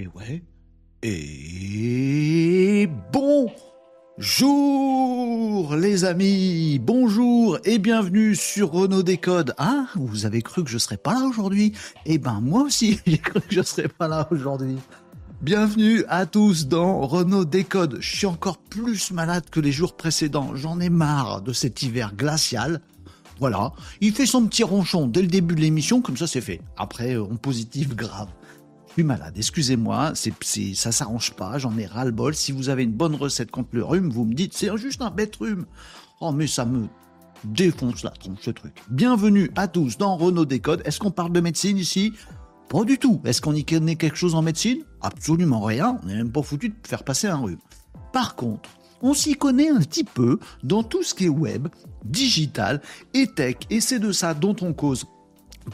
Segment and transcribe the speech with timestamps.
[0.00, 0.42] Et ouais.
[1.02, 3.56] Et bonjour
[5.76, 9.54] les amis, bonjour et bienvenue sur Renault Décode.
[9.58, 11.74] Ah, vous avez cru que je serais pas là aujourd'hui?
[12.06, 14.78] Eh ben moi aussi, j'ai cru que je serais pas là aujourd'hui.
[15.42, 17.98] Bienvenue à tous dans Renault Décode.
[18.00, 20.56] Je suis encore plus malade que les jours précédents.
[20.56, 22.80] J'en ai marre de cet hiver glacial.
[23.38, 26.62] Voilà, il fait son petit ronchon dès le début de l'émission, comme ça c'est fait.
[26.78, 28.28] Après, on positif grave.
[29.02, 30.32] Malade, excusez-moi, c'est,
[30.74, 32.34] ça s'arrange pas, j'en ai ras-le-bol.
[32.34, 35.10] Si vous avez une bonne recette contre le rhume, vous me dites, c'est juste un
[35.10, 35.66] bête rhume.
[36.20, 36.86] Oh, mais ça me
[37.44, 38.74] défonce la tronche, ce truc.
[38.90, 40.82] Bienvenue à tous dans Renault Décode.
[40.84, 42.12] Est-ce qu'on parle de médecine ici?
[42.68, 43.20] Pas du tout.
[43.24, 44.82] Est-ce qu'on y connaît quelque chose en médecine?
[45.00, 45.98] Absolument rien.
[46.02, 47.58] On n'est même pas foutu de faire passer un rhume.
[48.12, 48.68] Par contre,
[49.02, 51.68] on s'y connaît un petit peu dans tout ce qui est web,
[52.04, 52.82] digital
[53.14, 55.06] et tech, et c'est de ça dont on cause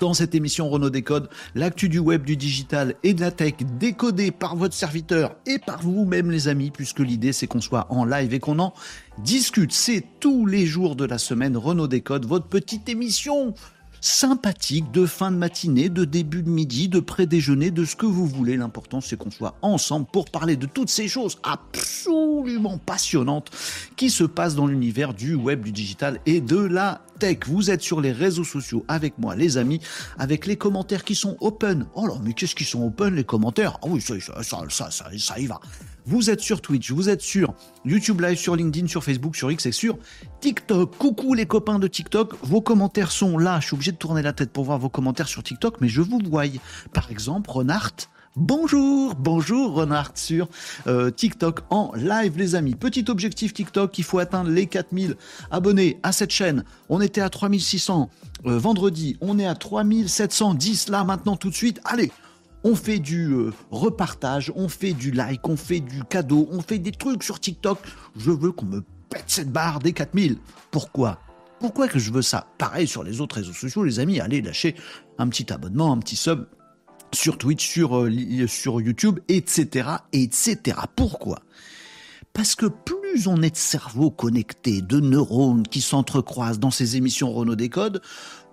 [0.00, 4.30] dans cette émission Renault Décode, l'actu du web, du digital et de la tech décodée
[4.30, 8.34] par votre serviteur et par vous-même les amis, puisque l'idée c'est qu'on soit en live
[8.34, 8.74] et qu'on en
[9.18, 9.72] discute.
[9.72, 13.54] C'est tous les jours de la semaine Renault Décode, votre petite émission
[14.00, 18.26] sympathique de fin de matinée, de début de midi, de pré-déjeuner, de ce que vous
[18.26, 18.56] voulez.
[18.56, 23.50] L'important, c'est qu'on soit ensemble pour parler de toutes ces choses absolument passionnantes
[23.96, 27.38] qui se passent dans l'univers du web, du digital et de la tech.
[27.46, 29.80] Vous êtes sur les réseaux sociaux avec moi, les amis,
[30.18, 31.86] avec les commentaires qui sont open.
[31.94, 33.78] Oh là, mais qu'est-ce qu'ils sont open, les commentaires?
[33.82, 35.60] Ah oui, ça, ça, ça, ça, ça y va.
[36.04, 37.54] Vous êtes sur Twitch, vous êtes sur
[37.84, 39.98] YouTube Live, sur LinkedIn, sur Facebook, sur X et sur
[40.40, 40.96] TikTok.
[40.96, 43.58] Coucou les copains de TikTok, vos commentaires sont là.
[43.60, 46.02] Je suis obligé de tourner la tête pour voir vos commentaires sur TikTok, mais je
[46.02, 46.44] vous vois.
[46.92, 47.92] Par exemple, Renard.
[48.38, 50.50] Bonjour, bonjour Renard sur
[50.86, 52.74] euh, TikTok en live les amis.
[52.74, 55.16] Petit objectif TikTok, il faut atteindre les 4000
[55.50, 56.62] abonnés à cette chaîne.
[56.90, 58.10] On était à 3600
[58.44, 61.80] euh, vendredi, on est à 3710 là maintenant tout de suite.
[61.86, 62.12] Allez,
[62.62, 66.78] on fait du euh, repartage, on fait du like, on fait du cadeau, on fait
[66.78, 67.78] des trucs sur TikTok.
[68.18, 70.36] Je veux qu'on me pète cette barre des 4000.
[70.70, 71.20] Pourquoi?
[71.58, 72.48] Pourquoi que je veux ça?
[72.58, 74.74] Pareil sur les autres réseaux sociaux, les amis, allez lâcher
[75.16, 76.44] un petit abonnement, un petit sub
[77.16, 80.78] sur Twitch, sur, euh, sur YouTube, etc., etc.
[80.94, 81.40] Pourquoi?
[82.32, 87.32] Parce que plus on est de cerveaux connectés, de neurones qui s'entrecroisent dans ces émissions
[87.32, 88.02] Renault Décode,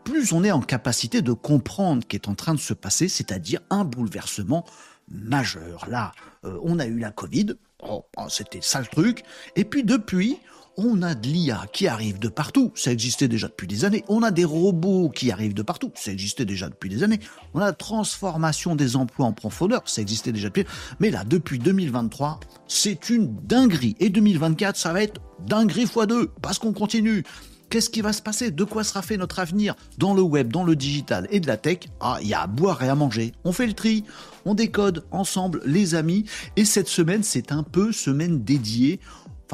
[0.03, 3.07] plus on est en capacité de comprendre ce qui est en train de se passer,
[3.07, 4.65] c'est-à-dire un bouleversement
[5.09, 5.85] majeur.
[5.89, 6.13] Là,
[6.45, 9.23] euh, on a eu la Covid, oh, oh, c'était ça le truc,
[9.55, 10.37] et puis depuis,
[10.77, 14.03] on a de l'IA qui arrive de partout, ça existait déjà depuis des années.
[14.07, 17.19] On a des robots qui arrivent de partout, ça existait déjà depuis des années.
[17.53, 20.65] On a la transformation des emplois en profondeur, ça existait déjà depuis.
[20.99, 23.95] Mais là, depuis 2023, c'est une dinguerie.
[23.99, 27.23] Et 2024, ça va être dinguerie x2, parce qu'on continue.
[27.69, 28.51] Qu'est-ce qui va se passer?
[28.51, 29.75] De quoi sera fait notre avenir?
[29.97, 32.47] Dans le web, dans le digital et de la tech Ah, il y a à
[32.47, 33.31] boire et à manger.
[33.45, 34.03] On fait le tri,
[34.45, 36.25] on décode ensemble, les amis.
[36.55, 38.99] Et cette semaine, c'est un peu semaine dédiée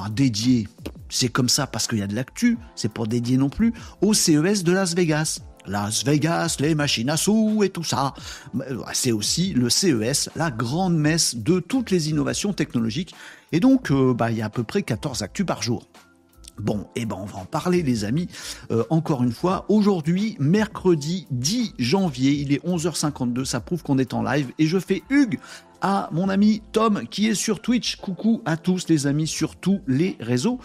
[0.07, 0.67] dédiée,
[1.09, 4.13] c'est comme ça parce qu'il y a de l'actu, c'est pas dédié non plus, au
[4.13, 5.39] CES de Las Vegas.
[5.65, 8.13] Las Vegas, les machines à sous et tout ça.
[8.93, 13.13] C'est aussi le CES, la grande messe de toutes les innovations technologiques.
[13.51, 15.85] Et donc, euh, bah, il y a à peu près 14 actus par jour.
[16.59, 18.27] Bon, eh ben on va en parler les amis.
[18.71, 24.13] Euh, encore une fois, aujourd'hui, mercredi 10 janvier, il est 11h52, ça prouve qu'on est
[24.13, 25.39] en live et je fais Hugues
[25.81, 27.97] à mon ami Tom qui est sur Twitch.
[27.97, 30.59] Coucou à tous les amis sur tous les réseaux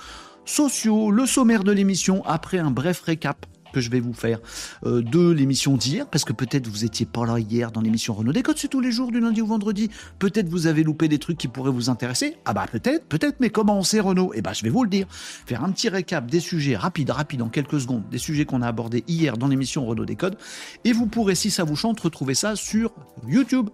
[0.44, 1.11] sociaux.
[1.11, 4.38] Le sommaire de l'émission après un bref récap que je vais vous faire
[4.87, 8.32] euh, de l'émission d'hier, parce que peut-être vous étiez pas là hier dans l'émission Renault
[8.32, 9.90] Décode, c'est tous les jours du lundi au vendredi.
[10.20, 12.37] Peut-être vous avez loupé des trucs qui pourraient vous intéresser.
[12.44, 14.88] Ah bah peut-être, peut-être, mais comment on sait Renault Eh bah je vais vous le
[14.88, 15.06] dire.
[15.10, 18.69] Faire un petit récap des sujets rapides, rapides en quelques secondes, des sujets qu'on a
[18.69, 20.38] abordés hier dans l'émission Renault Décode,
[20.84, 22.93] et vous pourrez, si ça vous chante, retrouver ça sur
[23.26, 23.70] YouTube.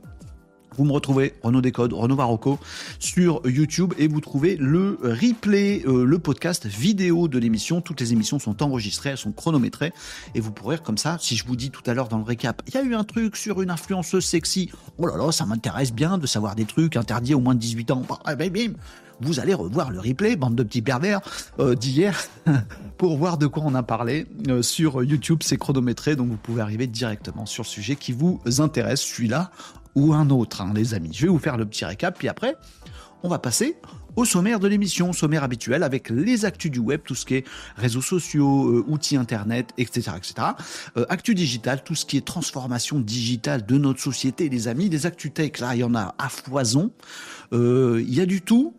[0.76, 2.58] Vous me retrouvez Renaud Décode, Renaud Varocco
[2.98, 7.80] sur YouTube et vous trouvez le replay, euh, le podcast vidéo de l'émission.
[7.80, 9.92] Toutes les émissions sont enregistrées, elles sont chronométrées
[10.34, 12.62] et vous pourrez comme ça, si je vous dis tout à l'heure dans le récap,
[12.68, 14.70] il y a eu un truc sur une influenceuse sexy.
[14.98, 17.90] Oh là là, ça m'intéresse bien de savoir des trucs interdits au moins de 18
[17.90, 18.02] ans.
[18.08, 18.72] Bah, bim, bim,
[19.20, 21.20] vous allez revoir le replay, bande de petits pervers,
[21.58, 22.18] euh, d'hier,
[22.96, 24.26] pour voir de quoi on a parlé.
[24.48, 28.40] Euh, sur YouTube, c'est chronométré, donc vous pouvez arriver directement sur le sujet qui vous
[28.58, 29.02] intéresse.
[29.02, 29.50] Celui-là,
[29.94, 31.10] ou un autre, hein, les amis.
[31.12, 32.56] Je vais vous faire le petit récap, puis après,
[33.22, 33.76] on va passer
[34.16, 37.44] au sommaire de l'émission, sommaire habituel avec les actus du web, tout ce qui est
[37.76, 40.12] réseaux sociaux, euh, outils internet, etc.
[40.16, 40.48] etc.
[40.96, 44.88] Euh, actu digital, tout ce qui est transformation digitale de notre société, les amis.
[44.88, 46.90] Des actus tech, là, il y en a à foison.
[47.52, 48.74] Euh, il y a du tout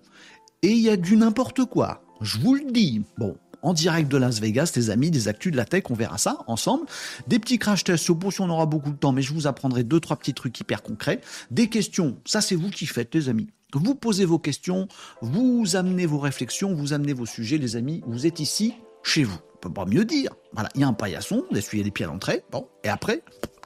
[0.62, 2.04] et il y a du n'importe quoi.
[2.22, 3.02] Je vous le dis.
[3.18, 6.18] Bon, en direct de Las Vegas, les amis, des actus de la tech, on verra
[6.18, 6.86] ça ensemble.
[7.28, 9.84] Des petits crash tests sur si on aura beaucoup de temps, mais je vous apprendrai
[9.84, 11.22] deux, trois petits trucs hyper concrets.
[11.50, 13.48] Des questions, ça c'est vous qui faites, les amis.
[13.74, 14.88] Vous posez vos questions,
[15.22, 18.04] vous amenez vos réflexions, vous amenez vos sujets, les amis.
[18.06, 18.74] Vous êtes ici,
[19.04, 19.40] chez vous.
[19.56, 20.32] On peut pas mieux dire.
[20.54, 22.44] Voilà, il y a un paillasson, vous essuyez les pieds à l'entrée.
[22.52, 23.24] Bon, et après,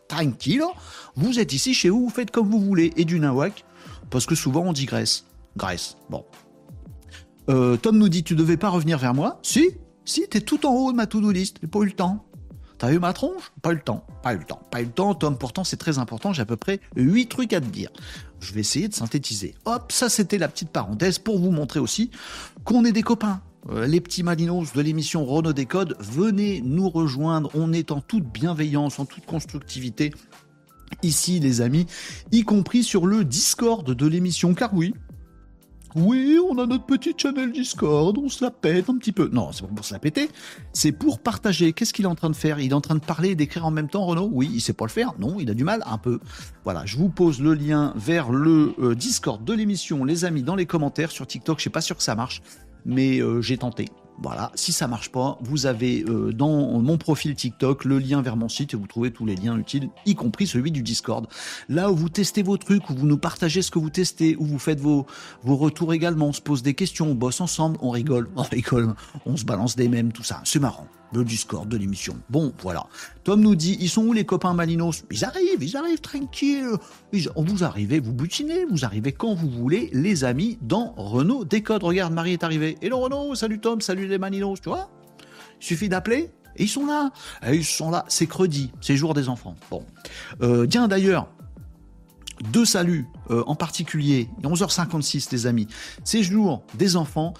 [0.07, 0.63] tranquille,
[1.15, 2.93] vous êtes ici chez vous, vous faites comme vous voulez.
[2.97, 3.65] Et du nawak,
[4.09, 5.25] parce que souvent on dit Grèce.
[5.57, 6.23] Grèce, bon.
[7.49, 9.39] Euh, Tom nous dit, tu devais pas revenir vers moi?
[9.43, 9.69] Si,
[10.05, 12.25] si, t'es tout en haut de ma to-do list, j'ai pas eu le temps.
[12.77, 13.51] T'as eu ma tronche?
[13.61, 15.37] Pas eu le temps, pas eu le temps, pas eu le temps, Tom.
[15.37, 16.33] Pourtant, c'est très important.
[16.33, 17.89] J'ai à peu près 8 trucs à te dire.
[18.41, 19.55] Je vais essayer de synthétiser.
[19.65, 22.11] Hop, ça c'était la petite parenthèse pour vous montrer aussi
[22.65, 23.41] qu'on est des copains.
[23.69, 27.49] Euh, les petits malinos de l'émission Renault Décode, venez nous rejoindre.
[27.55, 30.13] On est en toute bienveillance, en toute constructivité.
[31.01, 31.87] Ici, les amis,
[32.31, 34.93] y compris sur le Discord de l'émission, car oui,
[35.95, 39.29] oui, on a notre petit channel Discord, on se la pète un petit peu.
[39.31, 40.29] Non, c'est pas pour se la péter,
[40.73, 41.71] c'est pour partager.
[41.73, 42.59] Qu'est-ce qu'il est en train de faire?
[42.59, 44.29] Il est en train de parler et d'écrire en même temps, Renaud?
[44.31, 45.13] Oui, il sait pas le faire.
[45.19, 46.19] Non, il a du mal, un peu.
[46.63, 50.55] Voilà, je vous pose le lien vers le euh, Discord de l'émission, les amis, dans
[50.55, 51.59] les commentaires sur TikTok.
[51.59, 52.41] Je suis pas sûr que ça marche,
[52.85, 53.87] mais euh, j'ai tenté.
[54.21, 58.37] Voilà, si ça marche pas, vous avez euh, dans mon profil TikTok le lien vers
[58.37, 61.27] mon site et vous trouvez tous les liens utiles, y compris celui du Discord.
[61.67, 64.45] Là où vous testez vos trucs, où vous nous partagez ce que vous testez, où
[64.45, 65.05] vous faites vos,
[65.45, 68.95] retours également, on se pose des questions, on bosse ensemble, on rigole, on rigole,
[69.25, 70.41] on se balance des mèmes, tout ça.
[70.45, 72.17] C'est marrant le Discord de l'émission.
[72.29, 72.87] Bon, voilà.
[73.23, 75.03] Tom nous dit, ils sont où les copains Malinos?
[75.11, 76.71] Ils arrivent, ils arrivent tranquille.
[77.11, 81.83] vous arrivez, vous butinez, vous arrivez quand vous voulez, les amis, dans Renault Décode.
[81.83, 82.77] Regarde, Marie est arrivée.
[82.81, 84.89] Hello Renault, salut Tom, salut les Malinos, tu vois
[85.61, 87.11] Il suffit d'appeler et ils sont là.
[87.47, 88.05] Ils sont là.
[88.07, 89.55] C'est credi, c'est jour des enfants.
[89.69, 89.85] Bon.
[90.41, 91.27] Euh, tiens, d'ailleurs,
[92.51, 95.67] deux saluts euh, en particulier, 11h56 les amis,
[96.03, 97.33] c'est jour des enfants,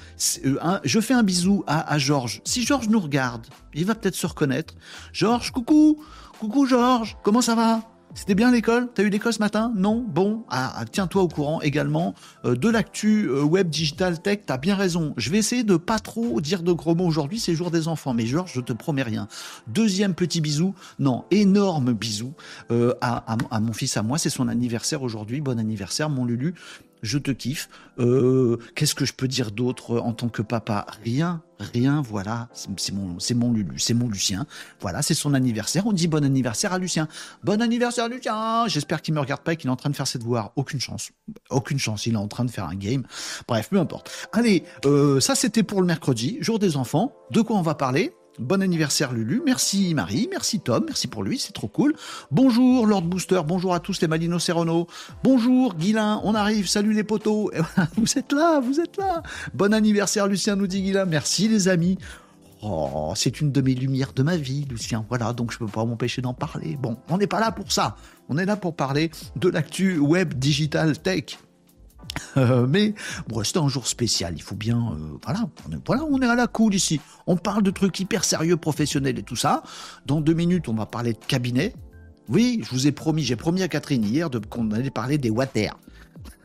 [0.46, 2.42] euh, je fais un bisou à, à Georges.
[2.46, 4.74] Si Georges nous regarde, il va peut-être se reconnaître.
[5.12, 6.04] Georges, coucou,
[6.40, 7.82] coucou Georges, comment ça va?
[8.16, 8.88] C'était bien l'école?
[8.94, 9.74] T'as eu l'école ce matin?
[9.76, 10.04] Non?
[10.08, 14.40] Bon, ah, ah, tiens-toi au courant également euh, de l'actu euh, web digital tech.
[14.46, 15.14] T'as bien raison.
[15.18, 17.40] Je vais essayer de pas trop dire de gros mots aujourd'hui.
[17.40, 18.14] C'est jour des enfants.
[18.14, 19.28] Mais Georges, je te promets rien.
[19.68, 20.74] Deuxième petit bisou.
[20.98, 22.34] Non, énorme bisou
[22.72, 24.18] euh, à, à, mon fils à moi.
[24.18, 25.42] C'est son anniversaire aujourd'hui.
[25.42, 26.56] Bon anniversaire, mon Lulu
[27.06, 27.70] je te kiffe.
[28.00, 30.86] Euh, qu'est-ce que je peux dire d'autre en tant que papa?
[31.04, 32.50] Rien, rien, voilà.
[32.54, 34.46] C'est mon, mon Lulu, c'est mon Lucien.
[34.82, 35.86] Voilà, c'est son anniversaire.
[35.88, 37.08] On dit bon anniversaire à Lucien.
[37.44, 40.08] Bon anniversaire Lucien J'espère qu'il me regarde pas et qu'il est en train de faire
[40.08, 40.52] ses devoirs.
[40.56, 41.12] Aucune chance.
[41.50, 43.04] Aucune chance, il est en train de faire un game.
[43.48, 44.12] Bref, peu importe.
[44.34, 47.14] Allez, euh, ça c'était pour le mercredi, jour des enfants.
[47.32, 48.14] De quoi on va parler?
[48.38, 51.96] Bon anniversaire Lulu, merci Marie, merci Tom, merci pour lui, c'est trop cool.
[52.32, 54.88] Bonjour Lord Booster, bonjour à tous les Malino Serrano.
[55.24, 57.50] Bonjour Guilin, on arrive, salut les potos.
[57.98, 59.24] Vous êtes là, vous êtes là.
[59.54, 61.98] Bon anniversaire Lucien, nous dit Guilin, merci les amis.
[62.62, 65.06] Oh, c'est une de mes lumières de ma vie, Lucien.
[65.08, 66.78] Voilà, donc je peux pas m'empêcher d'en parler.
[66.82, 67.96] Bon, on n'est pas là pour ça.
[68.28, 71.38] On est là pour parler de l'actu web digital tech.
[72.38, 72.94] Euh, mais
[73.28, 74.34] bon, c'était un jour spécial.
[74.36, 77.00] Il faut bien, euh, voilà, on est, voilà, on est à la cool ici.
[77.28, 79.64] On parle de trucs hyper sérieux, professionnels et tout ça.
[80.06, 81.74] Dans deux minutes, on va parler de cabinet.
[82.28, 85.78] Oui, je vous ai promis, j'ai promis à Catherine hier qu'on allait parler des water,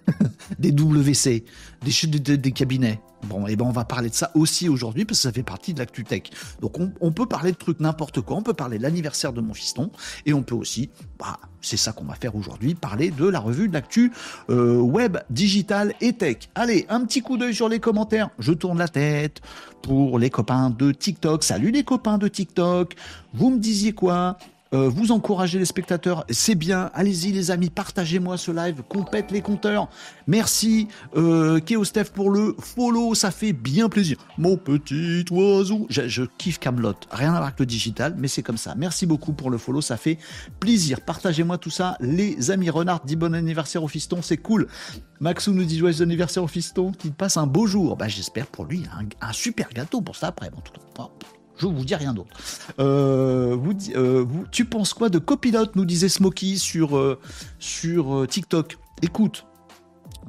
[0.59, 1.45] des WC,
[1.83, 3.01] des, des cabinets.
[3.25, 5.43] Bon, et eh ben on va parler de ça aussi aujourd'hui parce que ça fait
[5.43, 6.23] partie de l'actu tech.
[6.61, 9.53] Donc on, peut parler de trucs n'importe quoi, on peut parler de l'anniversaire de mon
[9.53, 9.91] fiston
[10.25, 13.69] et on peut aussi, bah, c'est ça qu'on va faire aujourd'hui, parler de la revue
[13.69, 14.11] de l'actu
[14.49, 16.49] euh, web, digital et tech.
[16.55, 18.31] Allez, un petit coup d'œil sur les commentaires.
[18.39, 19.43] Je tourne la tête
[19.83, 21.45] pour les copains de TikTok.
[21.45, 22.95] Salut les copains de TikTok.
[23.35, 24.39] Vous me disiez quoi?
[24.73, 26.91] Euh, vous encouragez les spectateurs, c'est bien.
[26.95, 29.89] Allez-y les amis, partagez-moi ce live, compète les compteurs.
[30.27, 30.87] Merci
[31.17, 34.19] euh, Steph pour le follow, ça fait bien plaisir.
[34.39, 38.59] Mon petit oiseau, je, kiffe Camelot, rien à voir avec le digital, mais c'est comme
[38.59, 38.75] ça.
[38.77, 40.19] Merci beaucoup pour le follow, ça fait
[40.61, 41.01] plaisir.
[41.01, 42.71] Partagez-moi tout ça, les amis.
[42.71, 44.69] Renard dit bon anniversaire au fiston, c'est cool.
[45.19, 47.97] Maxou nous dit joyeux anniversaire au fiston, qu'il passe un beau jour.
[47.97, 48.85] Bah, j'espère pour lui
[49.21, 50.49] un, super gâteau pour ça après.
[50.57, 51.09] En tout cas,
[51.61, 52.37] je vous dis rien d'autre.
[52.79, 53.57] Euh,
[53.97, 57.19] euh, tu penses quoi de copilote nous disait Smokey sur, euh,
[57.59, 58.79] sur TikTok?
[59.03, 59.47] Écoute,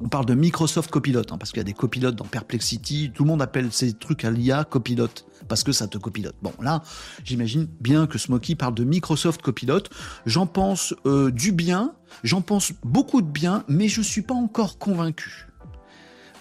[0.02, 3.12] on parle de Microsoft Copilot, hein, parce qu'il y a des copilotes dans Perplexity.
[3.14, 6.36] Tout le monde appelle ces trucs à l'IA copilote, parce que ça te copilote.
[6.42, 6.82] Bon, là,
[7.24, 9.84] j'imagine bien que Smokey parle de Microsoft Copilot.
[10.26, 10.94] J'en pense
[11.34, 15.51] du bien, j'en pense beaucoup de bien, mais je ne suis pas encore convaincu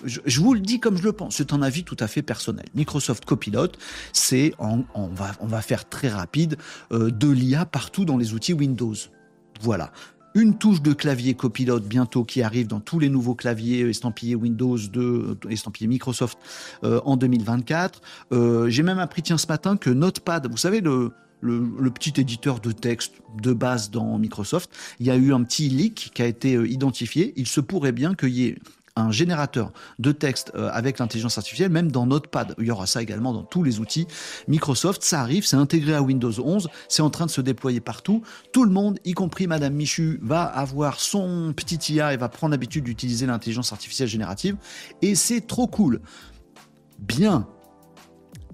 [0.04, 2.66] je, vous le dis comme je le pense, c'est un avis tout à fait personnel.
[2.74, 3.68] Microsoft Copilot,
[4.12, 6.56] c'est, on, va, on va faire très rapide,
[6.92, 8.94] euh, de l'IA partout dans les outils Windows.
[9.60, 9.92] Voilà.
[10.34, 14.78] une touche de clavier copilote bientôt qui arrive dans tous les nouveaux claviers estampillés Windows
[14.78, 16.38] 2, estampillés Microsoft
[16.82, 18.00] en 2024.
[18.68, 22.72] J'ai même appris tiens ce matin que Notepad, vous savez le le, petit éditeur de
[22.72, 26.54] texte de base dans Microsoft, il y a eu un petit leak qui a été
[26.54, 27.32] euh, identifié.
[27.36, 28.58] Il se pourrait bien qu'il y ait
[28.96, 32.54] un générateur de texte euh, avec l'intelligence artificielle, même dans Notepad.
[32.58, 34.06] Il y aura ça également dans tous les outils
[34.48, 35.02] Microsoft.
[35.02, 38.22] Ça arrive, c'est intégré à Windows 11, c'est en train de se déployer partout.
[38.52, 42.52] Tout le monde, y compris Madame Michu, va avoir son petit IA et va prendre
[42.52, 44.56] l'habitude d'utiliser l'intelligence artificielle générative.
[45.02, 46.00] Et c'est trop cool.
[46.98, 47.46] Bien.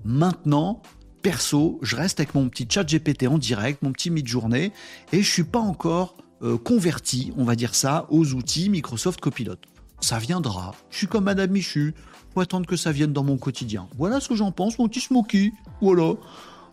[0.05, 0.83] Maintenant,
[1.23, 4.73] perso, je reste avec mon petit chat GPT en direct, mon petit mid-journée,
[5.13, 9.57] et je suis pas encore euh, converti, on va dire ça, aux outils Microsoft Copilot.
[10.07, 10.73] Ça viendra.
[10.89, 11.93] Je suis comme Madame Michu.
[12.33, 13.89] Faut attendre que ça vienne dans mon quotidien.
[13.99, 15.53] Voilà ce que j'en pense, mon petit Smoky.
[15.81, 16.15] Voilà.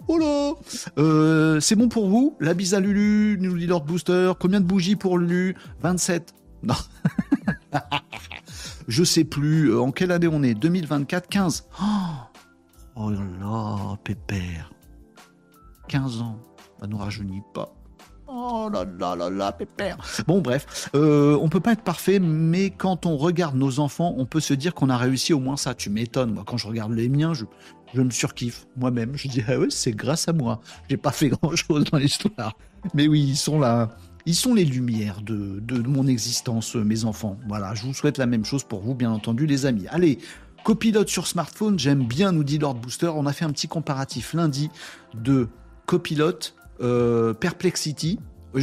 [0.07, 0.53] Voilà.
[0.99, 2.37] Euh, c'est bon pour vous?
[2.39, 4.33] La bise à Lulu, nous dit Lord Booster.
[4.39, 5.55] Combien de bougies pour Lulu?
[5.81, 6.31] 27.
[6.61, 6.75] Non.
[8.87, 9.71] je sais plus.
[9.71, 11.65] Euh, en quelle année on est 2024 15.
[11.81, 11.85] Oh
[12.95, 14.71] Oh là là, pépère.
[15.87, 16.37] 15 ans,
[16.79, 17.73] ça nous rajeunit pas.
[18.35, 19.97] Oh là là là là, pépère.
[20.25, 24.25] Bon, bref, euh, on peut pas être parfait, mais quand on regarde nos enfants, on
[24.25, 25.75] peut se dire qu'on a réussi au moins ça.
[25.75, 27.45] Tu m'étonnes, moi, quand je regarde les miens, je,
[27.93, 29.15] me surkiffe moi-même.
[29.15, 30.61] Je dis, ah ouais, c'est grâce à moi.
[30.89, 32.57] J'ai pas fait grand-chose dans l'histoire.
[32.95, 33.89] Mais oui, ils sont là.
[34.25, 37.37] Ils sont les lumières de, de, mon existence, mes enfants.
[37.47, 39.85] Voilà, je vous souhaite la même chose pour vous, bien entendu, les amis.
[39.89, 40.17] Allez,
[40.63, 43.11] Copilote sur smartphone, j'aime bien, nous dit Lord Booster.
[43.13, 44.71] On a fait un petit comparatif lundi
[45.13, 45.49] de
[45.85, 48.19] Copilote, euh, Perplexity.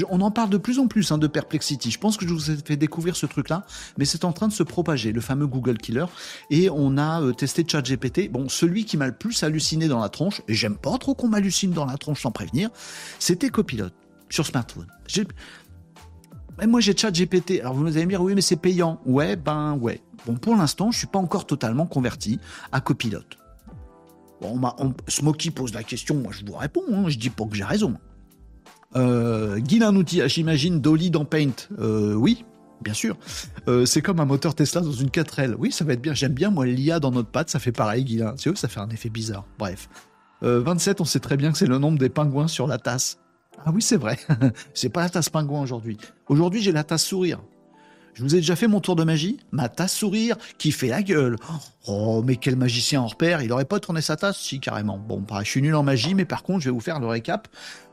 [0.08, 1.90] On en parle de plus en plus hein, de Perplexity.
[1.90, 3.66] Je pense que je vous ai fait découvrir ce truc-là,
[3.98, 6.04] mais c'est en train de se propager, le fameux Google Killer.
[6.48, 8.30] Et on a euh, testé ChatGPT.
[8.30, 11.28] Bon, celui qui m'a le plus halluciné dans la tronche, et j'aime pas trop qu'on
[11.28, 12.70] m'hallucine dans la tronche sans prévenir,
[13.18, 13.94] c'était Copilote
[14.28, 14.86] sur smartphone.
[16.66, 17.60] Moi j'ai ChatGPT.
[17.60, 19.00] Alors vous allez me dire oui mais c'est payant.
[19.06, 20.00] Ouais ben ouais.
[20.26, 22.38] Bon, pour l'instant, je suis pas encore totalement converti
[22.72, 23.38] à copilote.
[24.40, 27.56] Bon, on, Smokey pose la question, moi je vous réponds, hein, je dis pas que
[27.56, 27.96] j'ai raison.
[28.97, 31.68] Euh, un outil, j'imagine Dolly dans Paint.
[31.78, 32.44] Euh, oui,
[32.82, 33.16] bien sûr.
[33.68, 35.54] Euh, c'est comme un moteur Tesla dans une 4L.
[35.59, 36.14] Oui, ça va être bien.
[36.14, 38.35] J'aime bien, moi, l'IA dans notre patte, ça fait pareil, Guilin.
[38.37, 39.44] C'est ça fait un effet bizarre.
[39.59, 39.88] Bref.
[40.42, 43.18] 27, euh, on sait très bien que c'est le nombre des pingouins sur la tasse.
[43.64, 44.18] Ah oui, c'est vrai.
[44.75, 45.99] c'est pas la tasse pingouin aujourd'hui.
[46.28, 47.40] Aujourd'hui, j'ai la tasse sourire.
[48.14, 49.38] Je vous ai déjà fait mon tour de magie?
[49.52, 51.37] Ma tasse sourire qui fait la gueule.
[51.87, 54.38] Oh, mais quel magicien hors pair Il aurait pas tourné sa tasse?
[54.38, 54.99] Si, carrément.
[54.99, 57.06] Bon, bah, je suis nul en magie, mais par contre, je vais vous faire le
[57.06, 57.49] récap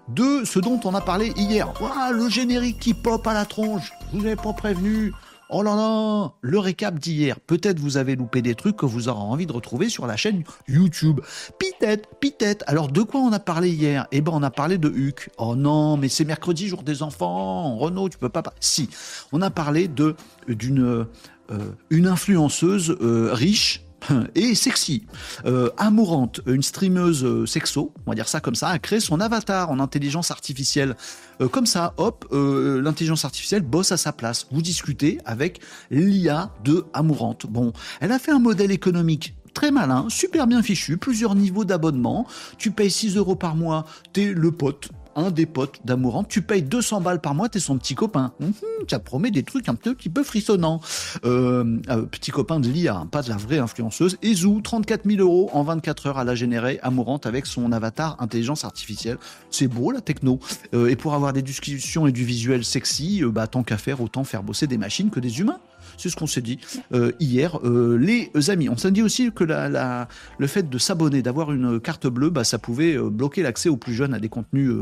[0.08, 1.72] de ce dont on a parlé hier.
[2.12, 3.92] le générique qui pop à la tronche.
[4.14, 5.14] Vous avais pas prévenu.
[5.50, 7.40] Oh là là, le récap d'hier.
[7.40, 10.44] Peut-être vous avez loupé des trucs que vous aurez envie de retrouver sur la chaîne
[10.68, 11.22] YouTube.
[11.58, 12.66] Peut-être, peut-être.
[12.68, 14.08] Alors de quoi on a parlé hier?
[14.12, 15.30] Eh ben on a parlé de Huc.
[15.38, 17.78] Oh non, mais c'est mercredi, jour des enfants.
[17.78, 18.44] Renaud, tu peux pas.
[18.60, 18.90] Si,
[19.32, 20.16] on a parlé de
[20.50, 21.08] d'une
[21.50, 23.87] euh, une influenceuse euh, riche
[24.36, 25.06] et sexy.
[25.46, 29.20] Euh, Amourante, une streameuse euh, sexo, on va dire ça comme ça, a créé son
[29.20, 30.96] avatar en intelligence artificielle.
[31.42, 34.48] Euh, comme ça, hop, l'intelligence artificielle bosse à sa place.
[34.52, 35.62] Vous discutez avec
[35.92, 37.46] l'IA de Amourante.
[37.48, 42.28] Bon, elle a fait un modèle économique très malin, super bien fichu, plusieurs niveaux d'abonnement.
[42.60, 46.62] Tu payes 6 euros par mois, t'es le pote un des potes d'amourant, tu payes
[46.62, 48.32] 200 balles par mois, t'es son petit copain.
[48.40, 48.52] Mmh,
[48.88, 50.80] ça promet des trucs un petit peu frissonnants.
[51.26, 54.18] Euh, euh, petit copain de l'IA, hein, pas de la vraie influenceuse.
[54.22, 58.64] Ezou, 34 000 euros en 24 heures à la générer, amourante avec son avatar intelligence
[58.64, 59.18] artificielle.
[59.50, 60.40] C'est beau la techno.
[60.74, 64.24] Euh, et pour avoir des discussions et du visuel sexy, bah tant qu'à faire, autant
[64.24, 65.60] faire bosser des machines que des humains.
[65.98, 66.60] C'est ce qu'on s'est dit
[66.94, 68.70] euh, hier, euh, les amis.
[68.70, 72.58] On s'est dit aussi que le fait de s'abonner, d'avoir une carte bleue, bah, ça
[72.60, 74.74] pouvait euh, bloquer l'accès aux plus jeunes à des contenus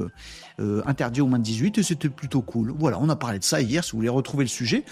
[0.86, 2.74] interdits aux moins de 18 et c'était plutôt cool.
[2.78, 3.84] Voilà, on a parlé de ça hier.
[3.84, 4.86] Si vous voulez retrouver le sujet,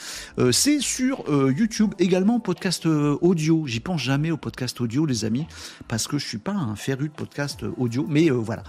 [0.51, 3.65] c'est sur YouTube également podcast audio.
[3.65, 5.48] J'y pense jamais au podcast audio, les amis,
[5.88, 8.06] parce que je suis pas un féru de podcast audio.
[8.10, 8.63] Mais voilà,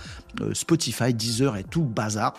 [0.52, 2.34] Spotify, Deezer et tout bazar.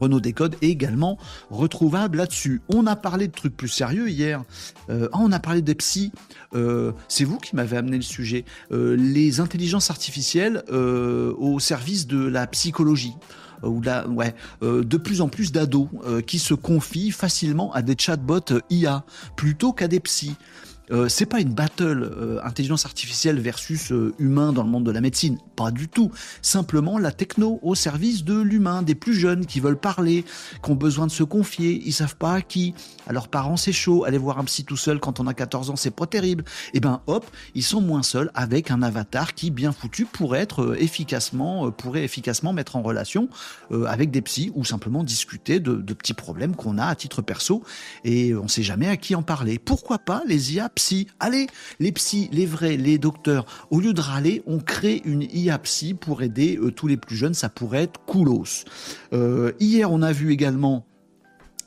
[0.00, 1.18] Renault Décode est également
[1.50, 2.62] retrouvable là-dessus.
[2.68, 4.42] On a parlé de trucs plus sérieux hier.
[4.88, 6.12] Euh, ah, on a parlé des psys.
[6.54, 8.44] Euh, c'est vous qui m'avez amené le sujet.
[8.72, 13.14] Euh, les intelligences artificielles au service de la psychologie.
[13.62, 15.88] Ou la, ouais, de plus en plus d'ados
[16.26, 19.04] qui se confient facilement à des chatbots IA
[19.36, 20.36] plutôt qu'à des psys.
[20.92, 24.90] Euh, c'est pas une battle euh, intelligence artificielle versus euh, humain dans le monde de
[24.90, 26.10] la médecine, pas du tout.
[26.42, 30.24] Simplement la techno au service de l'humain, des plus jeunes qui veulent parler,
[30.62, 32.74] qui ont besoin de se confier, ils savent pas à qui.
[33.06, 35.70] À leurs parents c'est chaud, aller voir un psy tout seul quand on a 14
[35.70, 36.44] ans c'est pas terrible.
[36.68, 40.40] Et eh ben hop, ils sont moins seuls avec un avatar qui bien foutu pourrait
[40.40, 43.28] être efficacement, pourrait efficacement mettre en relation
[43.86, 47.62] avec des psys ou simplement discuter de, de petits problèmes qu'on a à titre perso
[48.04, 49.58] et on sait jamais à qui en parler.
[49.58, 50.68] Pourquoi pas les IA
[51.18, 51.46] Allez,
[51.78, 55.94] les psys, les vrais, les docteurs, au lieu de râler, on crée une IA psy
[55.94, 58.64] pour aider euh, tous les plus jeunes, ça pourrait être coolos.
[59.12, 60.86] Euh, hier, on a vu également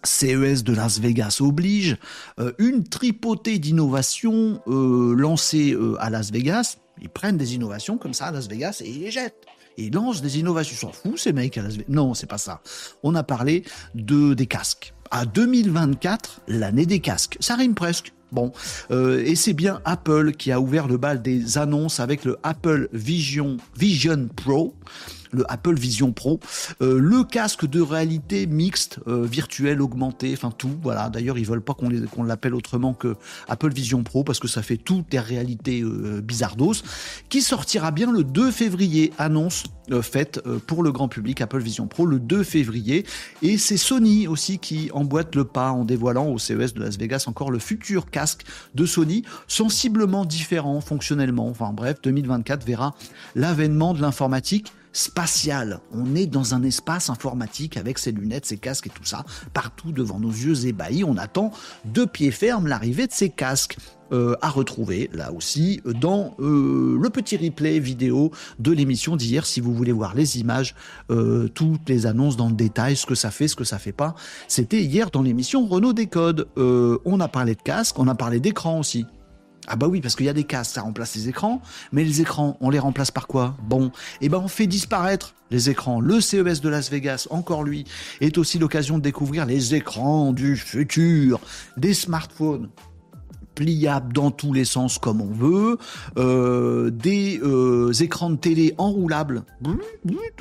[0.03, 1.97] CES de Las Vegas oblige,
[2.39, 6.77] euh, une tripotée d'innovations lancées à Las Vegas.
[7.01, 9.45] Ils prennent des innovations comme ça à Las Vegas et ils les jettent.
[9.77, 10.75] Et ils lancent des innovations.
[10.75, 11.85] Ils s'en foutent ces mecs à Las Vegas.
[11.87, 12.61] Non, c'est pas ça.
[13.01, 13.63] On a parlé
[13.95, 17.37] de des casques à 2024, l'année des casques.
[17.39, 18.12] Ça rime presque.
[18.33, 18.51] Bon,
[18.89, 22.89] euh, et c'est bien Apple qui a ouvert le bal des annonces avec le Apple
[22.91, 24.73] Vision, Vision Pro
[25.33, 26.39] le Apple Vision Pro,
[26.81, 30.71] euh, le casque de réalité mixte, euh, virtuelle, augmentée, enfin tout.
[30.81, 31.09] Voilà.
[31.09, 33.15] D'ailleurs, ils veulent pas qu'on l'appelle autrement que
[33.47, 36.73] Apple Vision Pro parce que ça fait toutes des réalités euh, bizardos,
[37.29, 39.11] qui sortira bien le 2 février.
[39.17, 39.63] Annonce
[40.01, 43.05] faite pour le grand public Apple Vision Pro le 2 février.
[43.41, 47.25] Et c'est Sony aussi qui emboîte le pas en dévoilant au CES de Las Vegas
[47.27, 48.43] encore le futur casque
[48.75, 51.47] de Sony, sensiblement différent fonctionnellement.
[51.49, 52.95] Enfin bref, 2024 verra
[53.35, 55.79] l'avènement de l'informatique spatial.
[55.91, 59.25] On est dans un espace informatique avec ses lunettes, ses casques et tout ça.
[59.53, 61.51] Partout devant nos yeux ébahis, on attend
[61.85, 63.77] de pied ferme l'arrivée de ces casques.
[64.11, 69.59] Euh, à retrouver là aussi dans euh, le petit replay vidéo de l'émission d'hier si
[69.59, 70.75] vous voulez voir les images,
[71.09, 73.91] euh, toutes les annonces dans le détail, ce que ça fait, ce que ça fait
[73.91, 74.13] pas.
[74.47, 76.47] C'était hier dans l'émission Renault Décode.
[76.57, 79.07] on a parlé de casque, on a parlé d'écran aussi.
[79.67, 82.21] Ah bah oui, parce qu'il y a des casques, ça remplace les écrans, mais les
[82.21, 83.55] écrans, on les remplace par quoi?
[83.63, 86.01] Bon, eh ben on fait disparaître les écrans.
[86.01, 87.85] Le CES de Las Vegas, encore lui,
[88.19, 91.39] est aussi l'occasion de découvrir les écrans du futur,
[91.77, 92.69] des smartphones
[93.55, 95.77] pliable dans tous les sens comme on veut,
[96.17, 99.43] euh, des euh, écrans de télé enroulables,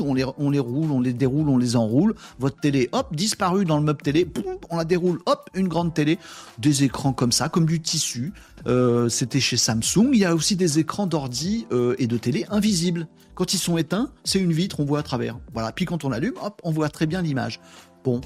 [0.00, 3.84] on les, roule, on les déroule, on les enroule, votre télé, hop, disparu dans le
[3.84, 4.26] meuble télé,
[4.70, 6.18] on la déroule, hop, une grande télé,
[6.58, 8.32] des écrans comme ça, comme du tissu,
[8.66, 11.66] euh, c'était chez Samsung, il y a aussi des écrans d'ordi
[11.98, 13.06] et de télé invisibles.
[13.34, 15.38] Quand ils sont éteints, c'est une vitre, on voit à travers.
[15.54, 15.72] Voilà.
[15.72, 17.60] Puis quand on allume, hop, on voit très bien l'image.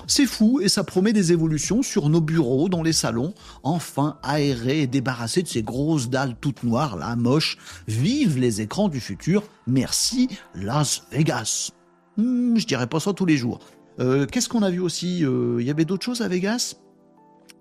[0.07, 4.83] C'est fou et ça promet des évolutions sur nos bureaux, dans les salons, enfin aérés
[4.83, 7.59] et débarrassés de ces grosses dalles toutes noires, là, moches.
[7.87, 9.43] Vive les écrans du futur.
[9.67, 11.71] Merci Las Vegas.
[12.17, 13.61] Hmm, je dirais pas ça tous les jours.
[14.01, 16.77] Euh, qu'est-ce qu'on a vu aussi euh, Il y avait d'autres choses à Vegas?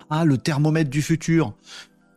[0.10, 1.54] Ah, le thermomètre du futur.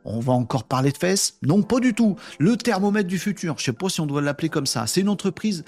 [0.04, 1.38] On va encore parler de fesses?
[1.42, 2.16] Non, pas du tout.
[2.38, 4.86] Le thermomètre du futur, je sais pas si on doit l'appeler comme ça.
[4.86, 5.64] C'est une entreprise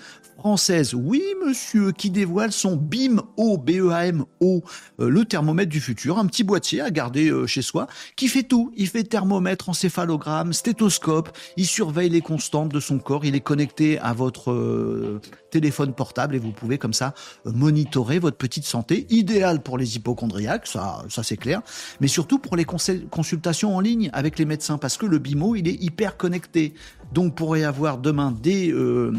[0.94, 4.62] oui monsieur, qui dévoile son BIM-O, B-E-A-M-O,
[5.00, 8.42] euh, le thermomètre du futur, un petit boîtier à garder euh, chez soi, qui fait
[8.42, 8.72] tout.
[8.76, 13.98] Il fait thermomètre, encéphalogramme, stéthoscope, il surveille les constantes de son corps, il est connecté
[13.98, 19.62] à votre euh, téléphone portable et vous pouvez comme ça monitorer votre petite santé, idéal
[19.62, 21.62] pour les hypochondriaques, ça, ça c'est clair,
[22.00, 25.68] mais surtout pour les consultations en ligne avec les médecins, parce que le BIMO, il
[25.68, 26.74] est hyper connecté.
[27.12, 29.12] Donc, pourrait avoir demain des, euh,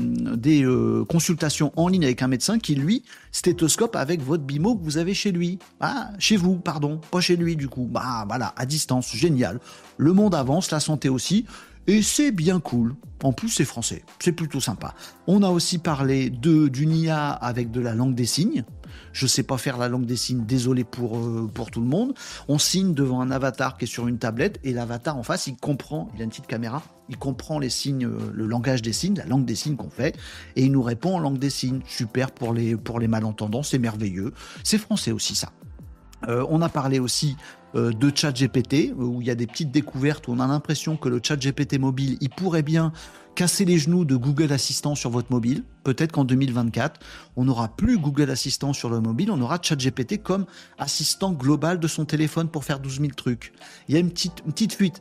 [0.45, 4.97] euh, consultations en ligne avec un médecin qui, lui, stéthoscope avec votre bimo que vous
[4.97, 5.59] avez chez lui.
[5.79, 7.87] Ah, chez vous, pardon, pas chez lui du coup.
[7.91, 9.59] Bah voilà, à distance, génial.
[9.97, 11.45] Le monde avance, la santé aussi.
[11.87, 12.95] Et c'est bien cool.
[13.23, 14.03] En plus, c'est français.
[14.19, 14.93] C'est plutôt sympa.
[15.27, 18.63] On a aussi parlé de, d'une IA avec de la langue des signes.
[19.13, 22.13] Je sais pas faire la langue des signes, désolé pour, euh, pour tout le monde.
[22.47, 25.57] On signe devant un avatar qui est sur une tablette et l'avatar en face, il
[25.57, 29.15] comprend, il a une petite caméra, il comprend les signes, euh, le langage des signes,
[29.15, 30.17] la langue des signes qu'on fait,
[30.55, 31.81] et il nous répond en langue des signes.
[31.85, 34.33] Super pour les, pour les malentendants, c'est merveilleux.
[34.63, 35.51] C'est français aussi ça.
[36.27, 37.35] Euh, on a parlé aussi
[37.75, 40.97] euh, de chat GPT, où il y a des petites découvertes, où on a l'impression
[40.97, 42.91] que le chat GPT mobile, il pourrait bien
[43.35, 45.63] casser les genoux de Google Assistant sur votre mobile.
[45.83, 46.99] Peut-être qu'en 2024,
[47.37, 50.45] on n'aura plus Google Assistant sur le mobile, on aura ChatGPT comme
[50.77, 53.53] assistant global de son téléphone pour faire 12 000 trucs.
[53.87, 54.99] Il y a une petite, petite fuite.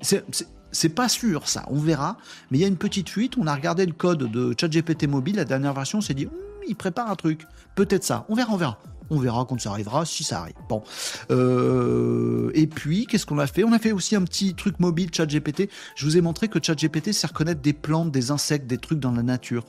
[0.72, 2.16] C'est pas sûr ça, on verra.
[2.50, 3.36] Mais il y a une petite fuite.
[3.36, 6.32] On a regardé le code de ChatGPT mobile, la dernière version, on s'est dit, hum,
[6.68, 7.46] il prépare un truc.
[7.74, 8.24] Peut-être ça.
[8.28, 8.78] On verra, on verra.
[9.10, 10.54] On verra quand ça arrivera, si ça arrive.
[10.68, 10.82] Bon.
[11.30, 13.64] Euh, et puis, qu'est-ce qu'on a fait?
[13.64, 15.68] On a fait aussi un petit truc mobile, ChatGPT.
[15.96, 19.12] Je vous ai montré que ChatGPT sait reconnaître des plantes, des insectes, des trucs dans
[19.12, 19.64] la nature.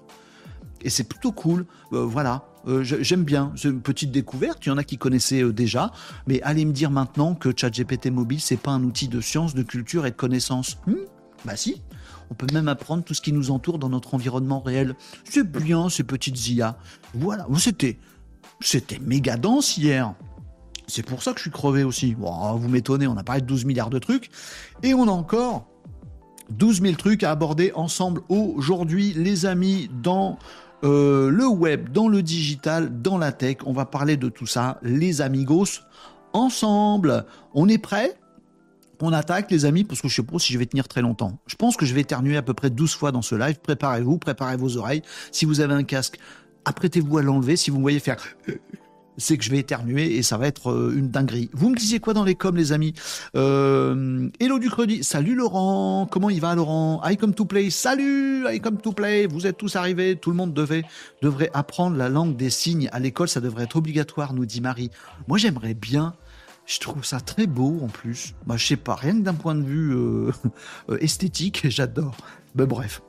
[0.84, 1.66] Et c'est plutôt cool.
[1.94, 2.46] Euh, voilà.
[2.68, 3.52] Euh, j'aime bien.
[3.56, 4.66] C'est une petite découverte.
[4.66, 5.92] Il y en a qui connaissaient déjà.
[6.28, 9.64] Mais allez me dire maintenant que ChatGPT mobile, c'est pas un outil de science, de
[9.64, 10.78] culture et de connaissance.
[10.86, 10.96] Hmm?
[11.44, 11.82] Bah si,
[12.30, 14.96] on peut même apprendre tout ce qui nous entoure dans notre environnement réel.
[15.24, 16.78] C'est bien ces petites IA.
[17.14, 18.00] Voilà, c'était
[18.62, 20.14] c'était méga dense hier.
[20.88, 22.16] C'est pour ça que je suis crevé aussi.
[22.16, 24.30] Bon, vous m'étonnez, on a parlé de 12 milliards de trucs.
[24.84, 25.68] Et on a encore
[26.50, 30.38] 12 000 trucs à aborder ensemble aujourd'hui, les amis, dans
[30.84, 33.58] euh, le web, dans le digital, dans la tech.
[33.66, 35.82] On va parler de tout ça, les amigos,
[36.34, 37.26] ensemble.
[37.54, 38.18] On est prêt
[39.02, 41.40] on attaque les amis parce que je sais pas si je vais tenir très longtemps.
[41.48, 43.60] Je pense que je vais éternuer à peu près 12 fois dans ce live.
[43.62, 45.02] Préparez-vous, préparez vos oreilles.
[45.32, 46.20] Si vous avez un casque,
[46.66, 47.56] apprêtez-vous à l'enlever.
[47.56, 48.18] Si vous voyez faire
[49.18, 51.50] c'est que je vais éternuer et ça va être euh, une dinguerie.
[51.54, 52.94] Vous me disiez quoi dans les coms, les amis?
[53.36, 57.02] Euh, Hello du Credi, salut Laurent, comment il va Laurent?
[57.06, 60.38] I come to play, salut I come to play, vous êtes tous arrivés, tout le
[60.38, 60.84] monde devait,
[61.22, 64.92] devrait apprendre la langue des signes à l'école, ça devrait être obligatoire, nous dit Marie.
[65.28, 66.14] Moi j'aimerais bien
[66.68, 68.34] je trouve ça très beau en plus.
[68.46, 70.32] Bah, je sais pas, rien que d'un point de vue euh,
[71.00, 72.16] esthétique, j'adore.
[72.56, 73.02] Mais bref,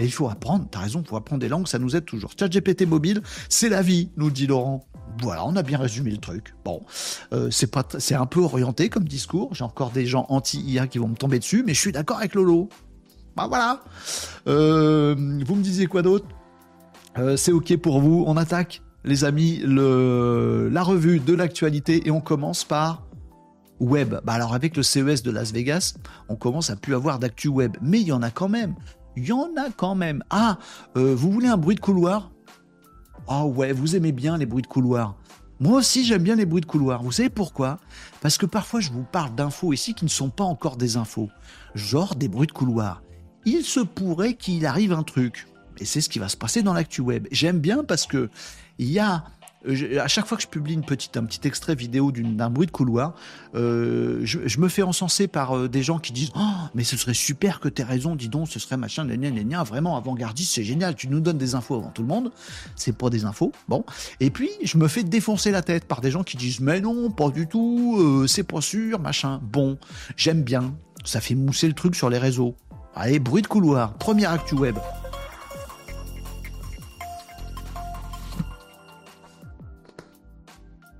[0.00, 2.32] il faut apprendre, t'as raison, il faut apprendre des langues, ça nous aide toujours.
[2.38, 4.84] Chat GPT mobile, c'est la vie, nous dit Laurent.
[5.22, 6.54] Voilà, on a bien résumé le truc.
[6.64, 6.82] Bon,
[7.32, 9.54] euh, c'est pas, c'est un peu orienté comme discours.
[9.54, 12.34] J'ai encore des gens anti-IA qui vont me tomber dessus, mais je suis d'accord avec
[12.34, 12.68] Lolo.
[13.36, 13.82] Bah voilà.
[14.48, 16.26] Euh, vous me disiez quoi d'autre?
[17.18, 18.24] Euh, C'est ok pour vous.
[18.26, 23.02] On attaque, les amis, le, la revue de l'actualité et on commence par
[23.80, 24.16] web.
[24.24, 25.94] Bah alors avec le CES de Las Vegas,
[26.28, 28.74] on commence à plus avoir d'actu web, mais il y en a quand même.
[29.16, 30.22] Il y en a quand même.
[30.30, 30.58] Ah,
[30.94, 32.30] vous voulez un bruit de couloir?
[33.26, 35.16] Ah ouais, vous aimez bien les bruits de couloir.
[35.60, 37.02] Moi aussi, j'aime bien les bruits de couloir.
[37.02, 37.78] Vous savez pourquoi?
[38.20, 41.28] Parce que parfois, je vous parle d'infos ici qui ne sont pas encore des infos.
[41.74, 43.02] Genre des bruits de couloir.
[43.44, 45.48] Il se pourrait qu'il arrive un truc.
[45.78, 47.26] Et c'est ce qui va se passer dans l'actu web.
[47.32, 48.30] J'aime bien parce que
[48.78, 49.24] il y a
[49.66, 50.80] à chaque fois que je publie un
[51.24, 53.14] petit extrait vidéo d'un bruit de couloir,
[53.54, 56.40] euh, je, me fais encenser par euh, des gens qui disent oh,
[56.74, 59.96] mais ce serait super que tu aies raison, dis donc, ce serait machin, gna, vraiment
[59.96, 62.30] avant-gardiste, c'est génial, tu nous donnes des infos avant tout le monde.
[62.76, 63.84] C'est pas des infos, bon.
[64.20, 67.10] Et puis, je me fais défoncer la tête par des gens qui disent mais non,
[67.10, 69.40] pas du tout, euh, c'est pas sûr, machin.
[69.42, 69.76] Bon,
[70.16, 72.54] j'aime bien, ça fait mousser le truc sur les réseaux.
[72.94, 74.76] Allez, bruit de couloir, première actu web.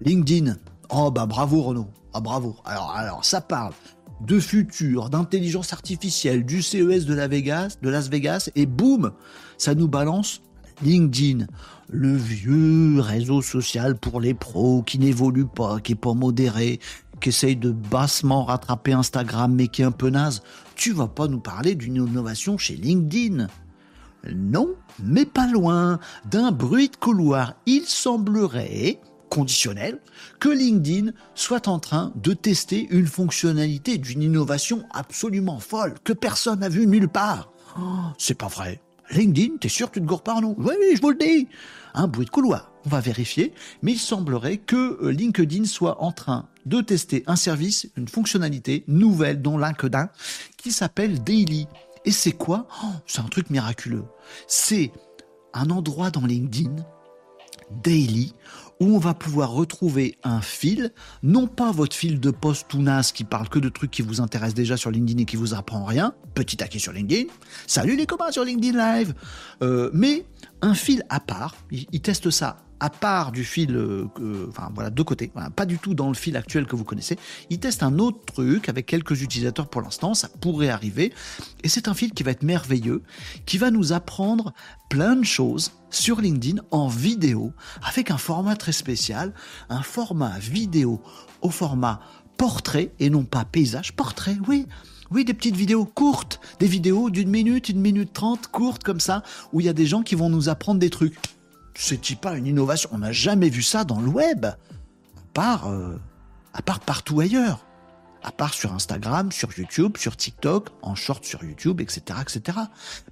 [0.00, 0.56] LinkedIn.
[0.90, 1.88] Oh bah bravo Renaud.
[2.14, 2.56] Ah bravo.
[2.64, 3.72] Alors, ça parle
[4.20, 9.12] de futur, d'intelligence artificielle, du CES de, la Vegas, de Las Vegas, et boum,
[9.58, 10.42] ça nous balance
[10.82, 11.46] LinkedIn,
[11.88, 16.80] le vieux réseau social pour les pros qui n'évolue pas, qui est pas modéré,
[17.20, 20.42] qui essaye de bassement rattraper Instagram mais qui est un peu naze.
[20.76, 23.48] Tu vas pas nous parler d'une innovation chez LinkedIn.
[24.34, 24.68] Non,
[25.02, 25.98] mais pas loin
[26.30, 27.54] d'un bruit de couloir.
[27.66, 29.98] Il semblerait conditionnel
[30.40, 36.60] que LinkedIn soit en train de tester une fonctionnalité d'une innovation absolument folle que personne
[36.60, 37.52] n'a vu nulle part.
[37.78, 38.80] Oh, c'est pas vrai.
[39.10, 41.48] LinkedIn, t'es sûr que tu te gourres pas, non Oui, oui, je vous le dis.
[41.94, 42.72] Un bruit de couloir.
[42.84, 43.54] On va vérifier.
[43.82, 48.84] Mais il semblerait que euh, LinkedIn soit en train de tester un service, une fonctionnalité
[48.86, 50.10] nouvelle dont LinkedIn
[50.56, 51.66] qui s'appelle Daily.
[52.04, 52.68] Et c'est quoi?
[52.84, 54.04] Oh, C'est un truc miraculeux.
[54.46, 54.92] C'est
[55.54, 56.76] un endroit dans LinkedIn,
[57.82, 58.34] Daily,
[58.80, 63.12] où on va pouvoir retrouver un fil, non pas votre fil de poste tout naze
[63.12, 65.84] qui parle que de trucs qui vous intéressent déjà sur LinkedIn et qui vous apprend
[65.84, 67.28] rien, petit taquet sur LinkedIn,
[67.66, 69.14] salut les copains sur LinkedIn Live,
[69.62, 70.24] euh, mais
[70.62, 74.06] un fil à part, il teste ça à part du fil, euh,
[74.48, 77.18] enfin voilà, de côté, pas du tout dans le fil actuel que vous connaissez.
[77.50, 81.12] Il teste un autre truc avec quelques utilisateurs pour l'instant, ça pourrait arriver.
[81.64, 83.02] Et c'est un fil qui va être merveilleux,
[83.46, 84.52] qui va nous apprendre
[84.88, 89.32] plein de choses sur LinkedIn en vidéo, avec un format très spécial,
[89.68, 91.02] un format vidéo
[91.40, 92.00] au format
[92.36, 94.66] portrait et non pas paysage, portrait, oui.
[95.10, 99.22] Oui, des petites vidéos courtes, des vidéos d'une minute, une minute trente, courtes comme ça,
[99.54, 101.16] où il y a des gens qui vont nous apprendre des trucs
[101.78, 102.90] c'est pas une innovation?
[102.92, 104.56] On n'a jamais vu ça dans le web, à
[105.32, 105.96] part, euh,
[106.52, 107.64] à part partout ailleurs.
[108.24, 112.58] À part sur Instagram, sur YouTube, sur TikTok, en short sur YouTube, etc., etc.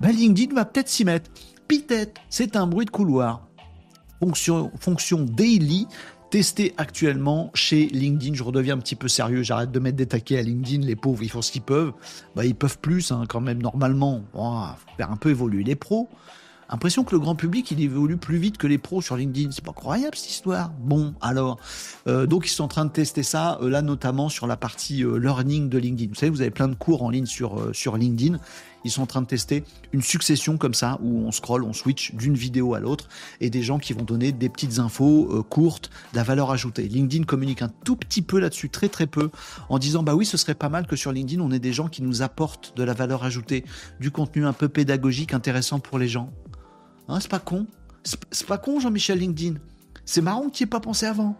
[0.00, 1.30] Ben LinkedIn va peut-être s'y mettre.
[1.68, 3.46] Peut-être, c'est un bruit de couloir.
[4.20, 5.86] Fonction, daily
[6.30, 8.34] testé actuellement chez LinkedIn.
[8.34, 11.22] Je redeviens un petit peu sérieux, j'arrête de mettre des taquets à LinkedIn, les pauvres,
[11.22, 11.92] ils font ce qu'ils peuvent.
[12.34, 14.24] Bah, ils peuvent plus hein, quand même normalement.
[14.34, 14.64] Oh,
[14.96, 16.08] faire un peu évoluer les pros.
[16.68, 19.50] Impression que le grand public, il évolue plus vite que les pros sur LinkedIn.
[19.52, 20.72] C'est pas croyable cette histoire.
[20.80, 21.58] Bon, alors,
[22.08, 25.04] euh, donc ils sont en train de tester ça, euh, là notamment sur la partie
[25.04, 26.08] euh, learning de LinkedIn.
[26.08, 28.38] Vous savez, vous avez plein de cours en ligne sur, sur LinkedIn.
[28.84, 32.14] ils sont en train de tester une succession comme ça où on scroll, on switch
[32.14, 33.08] d'une vidéo à l'autre
[33.40, 36.88] et des gens qui vont donner des petites infos euh, courtes, de la valeur ajoutée.
[36.88, 39.30] LinkedIn communique un tout petit peu là-dessus, très très peu,
[39.68, 41.88] en disant bah oui, ce serait pas mal que sur LinkedIn on ait des gens
[41.88, 43.64] qui nous apportent de la valeur ajoutée,
[44.00, 46.32] du contenu un peu pédagogique intéressant pour les gens.
[47.08, 47.66] Hein, c'est pas con.
[48.04, 49.58] C'est pas con, Jean-Michel LinkedIn.
[50.04, 51.36] C'est marrant qu'il n'y ait pas pensé avant.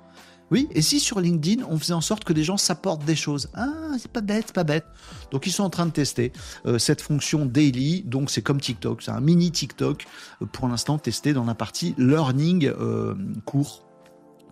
[0.53, 3.49] Oui, et si sur LinkedIn, on faisait en sorte que des gens s'apportent des choses
[3.55, 4.85] Ah, c'est pas bête, c'est pas bête.
[5.33, 6.33] Donc ils sont en train de tester
[6.67, 10.07] euh, cette fonction daily, donc c'est comme TikTok, c'est un mini TikTok
[10.43, 13.89] euh, pour l'instant testé dans la partie learning euh, cours,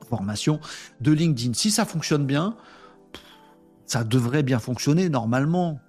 [0.08, 0.58] formation
[1.00, 1.54] de LinkedIn.
[1.54, 2.56] Si ça fonctionne bien,
[3.86, 5.80] ça devrait bien fonctionner normalement.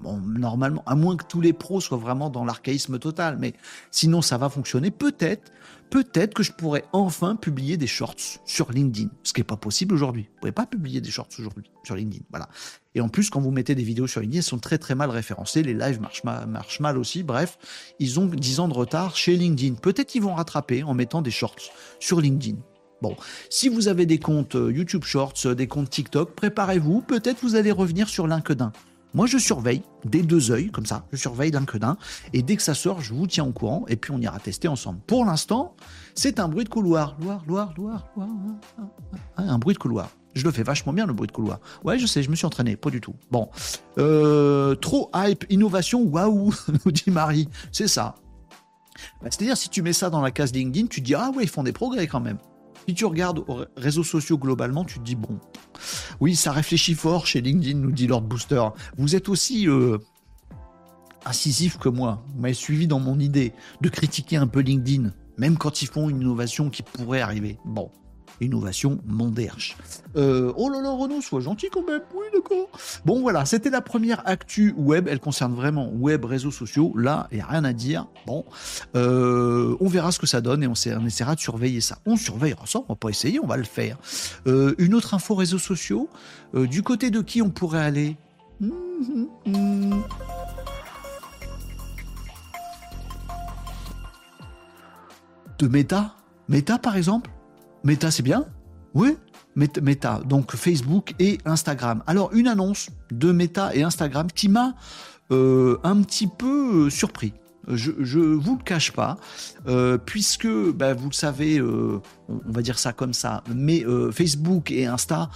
[0.00, 3.54] Bon, normalement, à moins que tous les pros soient vraiment dans l'archaïsme total, mais
[3.90, 4.90] sinon ça va fonctionner.
[4.90, 5.50] Peut-être
[5.90, 9.94] peut-être que je pourrais enfin publier des shorts sur LinkedIn, ce qui n'est pas possible
[9.94, 10.28] aujourd'hui.
[10.34, 12.24] Vous pouvez pas publier des shorts aujourd'hui sur LinkedIn.
[12.30, 12.48] Voilà.
[12.94, 15.10] Et en plus, quand vous mettez des vidéos sur LinkedIn, elles sont très très mal
[15.10, 15.62] référencées.
[15.62, 17.22] Les lives marchent, mal aussi.
[17.22, 17.58] Bref,
[17.98, 19.74] ils ont 10 ans de retard chez LinkedIn.
[19.74, 22.58] Peut-être qu'ils vont rattraper en mettant des shorts sur LinkedIn.
[23.00, 23.16] Bon,
[23.48, 27.00] si vous avez des comptes euh, YouTube Shorts, euh, des comptes TikTok, préparez-vous.
[27.00, 28.72] Peut-être vous allez revenir sur LinkedIn.
[29.14, 31.64] Moi, je surveille des deux œils, comme ça, je surveille d'un.
[32.32, 34.68] et dès que ça sort, je vous tiens au courant, et puis on ira tester
[34.68, 35.00] ensemble.
[35.06, 35.74] Pour l'instant,
[36.14, 37.16] c'est un bruit de couloir.
[37.20, 38.26] Loire, loire, loire, loire,
[39.36, 40.10] un bruit de couloir.
[40.34, 41.58] Je le fais vachement bien, le bruit de couloir.
[41.84, 43.14] Ouais, je sais, je me suis entraîné, pas du tout.
[43.30, 43.48] Bon.
[43.98, 46.52] Euh, trop hype, innovation, waouh,
[46.84, 47.48] nous dit Marie.
[47.72, 48.14] C'est ça.
[49.22, 51.44] Bah, c'est-à-dire, si tu mets ça dans la case LinkedIn, tu te dis, ah ouais,
[51.44, 52.38] ils font des progrès quand même.
[52.88, 55.38] Si tu regardes aux réseaux sociaux globalement, tu te dis, bon,
[56.20, 58.62] oui, ça réfléchit fort chez LinkedIn, nous dit Lord Booster.
[58.96, 59.98] Vous êtes aussi euh,
[61.26, 62.24] incisif que moi.
[62.28, 66.08] Vous m'avez suivi dans mon idée de critiquer un peu LinkedIn, même quand ils font
[66.08, 67.58] une innovation qui pourrait arriver.
[67.66, 67.90] Bon,
[68.40, 69.76] innovation Monderche.
[70.16, 72.02] Euh, oh là là, Renaud, sois gentil quand même.
[72.14, 72.68] Oui, d'accord.
[73.04, 75.08] Bon, voilà, c'était la première actu web.
[75.08, 76.92] Elle concerne vraiment web, réseaux sociaux.
[76.96, 78.06] Là, il n'y a rien à dire.
[78.26, 78.44] Bon,
[78.96, 81.98] euh, on verra ce que ça donne et on, essaiera de surveiller ça.
[82.06, 83.98] On surveillera ça, on va pas essayer, on va le faire.
[84.46, 86.08] Euh, une autre info réseaux sociaux.
[86.54, 88.16] du côté de qui on pourrait aller?
[95.58, 96.14] De Meta?
[96.48, 97.30] Meta, par exemple?
[97.84, 98.46] Meta, c'est bien
[98.94, 99.16] Oui
[99.56, 102.04] Meta, donc Facebook et Instagram.
[102.06, 104.74] Alors, une annonce de Meta et Instagram qui m'a
[105.32, 107.32] euh, un petit peu euh, surpris.
[107.66, 109.18] Je, ne vous le cache pas,
[109.66, 112.00] euh, puisque bah, vous le savez, on,
[112.46, 115.28] va dire ça comme ça, mais Facebook et Insta,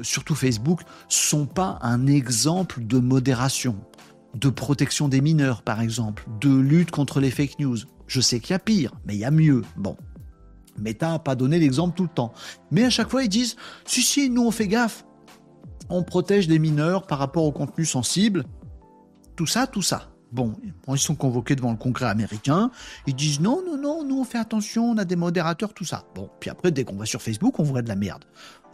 [0.00, 3.76] surtout Facebook, sont pas un exemple de modération,
[4.34, 7.78] de protection des mineurs par exemple, de lutte contre les fake news.
[8.08, 9.62] Je sais qu'il y a pire, mais il y a mieux.
[9.76, 9.96] Bon,
[10.78, 12.32] Meta n'a pas donné l'exemple tout le temps.
[12.70, 15.04] Mais à chaque fois, ils disent Si, si, nous on fait gaffe.
[15.90, 18.44] On protège des mineurs par rapport au contenu sensible.
[19.36, 20.10] Tout ça, tout ça.
[20.32, 20.56] Bon,
[20.88, 22.70] ils sont convoqués devant le Congrès américain.
[23.06, 26.04] Ils disent Non, non, non, nous on fait attention, on a des modérateurs, tout ça.
[26.14, 28.24] Bon, puis après, dès qu'on va sur Facebook, on voit de la merde.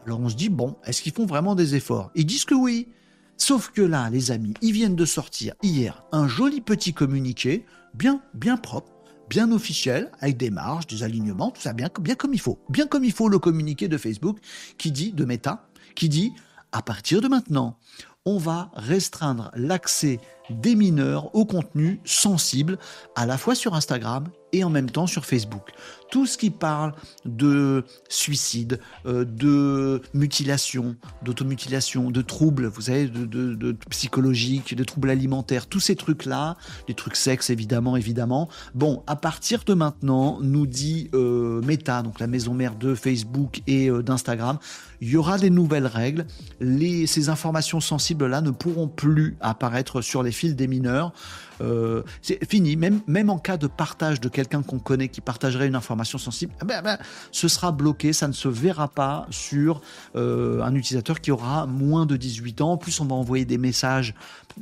[0.07, 2.11] Alors on se dit Bon, est-ce qu'ils font vraiment des efforts?
[2.15, 2.89] Ils disent que oui.
[3.37, 8.21] Sauf que là, les amis, ils viennent de sortir hier un joli petit communiqué, bien,
[8.35, 8.93] bien propre
[9.31, 12.59] bien officiel, avec des marges, des alignements, tout ça bien, comme il faut.
[12.69, 14.39] Bien comme il faut le communiqué de Facebook
[14.77, 16.33] qui dit, de Meta, qui dit,
[16.73, 17.79] à partir de maintenant,
[18.27, 20.19] on va restreindre l'accès
[20.51, 22.79] des mineurs au contenu sensible,
[23.17, 25.71] à la fois sur Instagram et en même temps sur Facebook.
[26.11, 26.93] Tout ce qui parle
[27.25, 35.67] de suicide, euh, de mutilation, d'automutilation, de troubles, vous savez, de, psychologiques, de troubles alimentaires,
[35.67, 36.57] tous ces trucs-là,
[36.89, 38.49] des trucs sexes évidemment, évidemment.
[38.75, 43.63] Bon, à partir de maintenant, nous dit euh, Meta, donc la maison mère de Facebook
[43.69, 44.59] et euh, d'Instagram,
[45.01, 46.27] il y aura des nouvelles règles.
[46.61, 51.13] Les, ces informations sensibles-là ne pourront plus apparaître sur les fils des mineurs.
[51.61, 52.77] Euh, c'est fini.
[52.77, 56.65] Même, en cas de partage de quelqu'un qu'on connaît qui partagerait une information sensible, eh
[56.65, 56.99] ben, ben,
[57.33, 58.13] ce sera bloqué.
[58.13, 59.83] Ça ne se verra pas sur
[60.17, 62.73] euh, un utilisateur qui aura moins de 18 ans.
[62.73, 64.15] En plus, on va envoyer des messages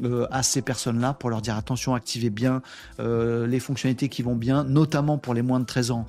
[0.02, 2.62] euh, à ces personnes-là pour leur dire attention, activez bien
[2.98, 6.06] les fonctionnalités qui vont bien, notamment pour les moins de 13 ans,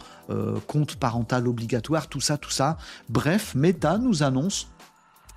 [0.68, 2.78] compte parental obligatoire, tout ça, tout ça.
[3.10, 4.68] Bref, Meta nous annonce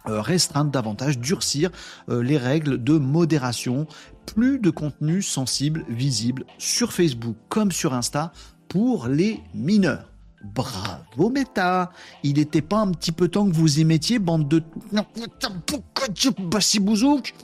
[0.04, 1.70] restreindre davantage, durcir
[2.08, 3.86] les règles de modération
[4.26, 8.32] plus de contenu sensible visible sur Facebook comme sur Insta
[8.68, 10.08] pour les mineurs.
[10.42, 14.62] Bravo Meta Il n'était pas un petit peu temps que vous y mettiez, bande de...
[16.80, 17.34] Bouzouk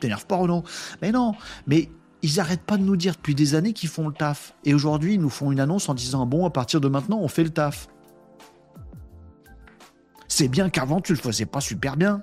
[0.00, 0.64] T'énerve pas Renaud
[1.02, 1.34] Mais non,
[1.66, 1.90] mais
[2.22, 4.54] ils arrêtent pas de nous dire depuis des années qu'ils font le taf.
[4.64, 7.28] Et aujourd'hui, ils nous font une annonce en disant bon, à partir de maintenant, on
[7.28, 7.88] fait le taf.
[10.28, 12.22] C'est bien qu'avant, tu le faisais pas super bien.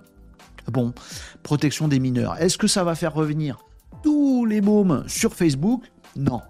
[0.68, 0.94] Bon,
[1.42, 2.38] protection des mineurs.
[2.42, 3.58] Est-ce que ça va faire revenir?
[4.02, 6.42] Tous les mômes sur Facebook, non.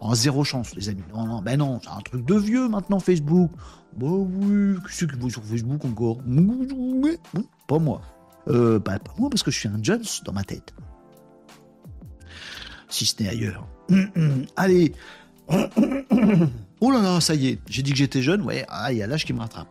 [0.00, 1.02] En zéro chance, les amis.
[1.14, 3.50] Non, non, ben non, c'est un truc de vieux maintenant, Facebook.
[3.96, 6.18] Bah oui, qu'est-ce que vous sur Facebook encore?
[7.66, 8.02] Pas moi.
[8.48, 10.74] Euh, pas moi, parce que je suis un Jones dans ma tête.
[12.88, 13.66] Si ce n'est ailleurs.
[14.56, 14.92] Allez.
[15.48, 17.58] oh là là, ça y est.
[17.68, 18.42] J'ai dit que j'étais jeune.
[18.42, 19.68] Ouais, ah, il y a l'âge qui me rattrape.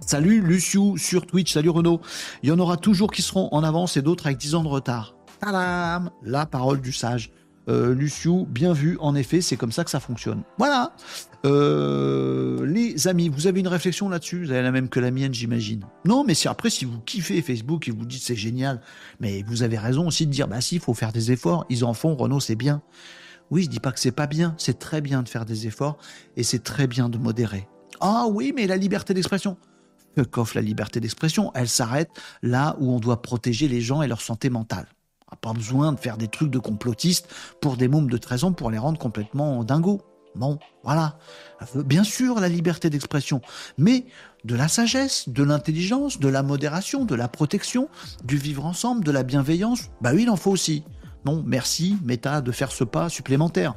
[0.00, 1.52] Salut Luciou sur Twitch.
[1.52, 2.00] Salut Renaud.
[2.42, 4.68] Il y en aura toujours qui seront en avance et d'autres avec 10 ans de
[4.68, 5.14] retard.
[5.52, 7.30] La parole du sage.
[7.68, 10.42] Euh, Luciou, bien vu, en effet, c'est comme ça que ça fonctionne.
[10.58, 10.92] Voilà.
[11.46, 14.44] Euh, les amis, vous avez une réflexion là-dessus?
[14.44, 15.84] Vous avez la même que la mienne, j'imagine.
[16.04, 18.80] Non, mais si après, si vous kiffez Facebook et vous dites c'est génial,
[19.20, 21.64] mais vous avez raison aussi de dire bah si, il faut faire des efforts.
[21.70, 22.82] Ils en font, Renault, c'est bien.
[23.50, 25.98] Oui, je dis pas que c'est pas bien, c'est très bien de faire des efforts
[26.36, 27.68] et c'est très bien de modérer.
[28.00, 29.56] Ah oui, mais la liberté d'expression.
[30.16, 32.10] Fuck la liberté d'expression, elle s'arrête
[32.42, 34.86] là où on doit protéger les gens et leur santé mentale.
[35.40, 37.28] Pas besoin de faire des trucs de complotistes
[37.60, 40.00] pour des mômes de 13 ans pour les rendre complètement dingos.
[40.34, 41.16] Bon, voilà.
[41.76, 43.40] Bien sûr, la liberté d'expression,
[43.78, 44.06] mais
[44.44, 47.88] de la sagesse, de l'intelligence, de la modération, de la protection,
[48.24, 50.82] du vivre ensemble, de la bienveillance, bah oui, il en faut aussi.
[51.24, 53.74] Non, merci, Meta, de faire ce pas supplémentaire.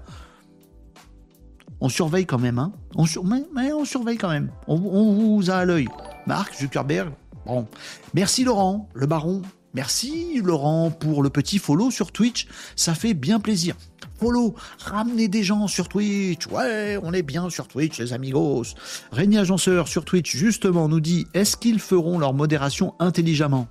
[1.79, 3.05] On surveille quand même, hein on
[3.53, 4.51] mais, on surveille quand même.
[4.67, 5.87] On, on vous a à l'œil.
[6.25, 7.13] Marc Zuckerberg,
[7.45, 7.67] bon.
[8.15, 9.43] Merci Laurent, le baron,
[9.77, 13.75] Merci Laurent pour le petit follow sur Twitch, ça fait bien plaisir.
[14.19, 16.47] Follow, ramenez des gens sur Twitch.
[16.47, 18.63] Ouais, on est bien sur Twitch, les amigos.
[19.11, 23.67] Régnier Agenceur sur Twitch, justement, nous dit est-ce qu'ils feront leur modération intelligemment?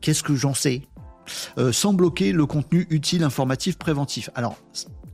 [0.00, 0.82] Qu'est-ce que j'en sais?
[1.58, 4.30] Euh, Sans bloquer le contenu utile, informatif, préventif.
[4.36, 4.56] Alors,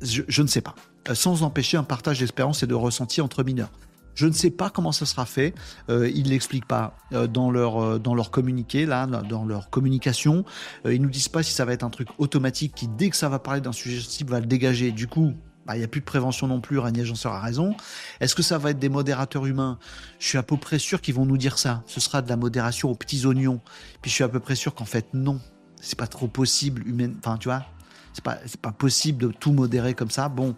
[0.03, 0.75] je, ne sais pas.
[1.09, 3.73] Euh, sans empêcher un partage d'espérance et de ressenti entre mineurs.
[4.15, 5.55] Je ne sais pas comment ça sera fait.
[5.89, 10.45] Euh, ils l'expliquent pas euh, dans leur euh, dans leur communiqué là, dans leur communication.
[10.87, 13.17] Euh, ils nous disent pas si ça va être un truc automatique qui dès que
[13.17, 14.93] ça va parler d'un sujet type va le dégager.
[14.93, 15.33] Du coup,
[15.67, 16.79] bah, il n'y a plus de prévention non plus.
[16.79, 17.75] Ragné Agenceur a raison.
[18.21, 19.79] Est-ce que ça va être des modérateurs humains?
[20.19, 21.83] Je suis à peu près sûr qu'ils vont nous dire ça.
[21.87, 23.61] Ce sera de la modération aux petits oignons.
[24.01, 25.41] Puis je suis à peu près sûr qu'en fait non,
[25.81, 27.13] c'est pas trop possible humain.
[27.19, 27.65] Enfin, tu vois,
[28.13, 30.29] c'est pas, pas possible de tout modérer comme ça.
[30.29, 30.55] Bon,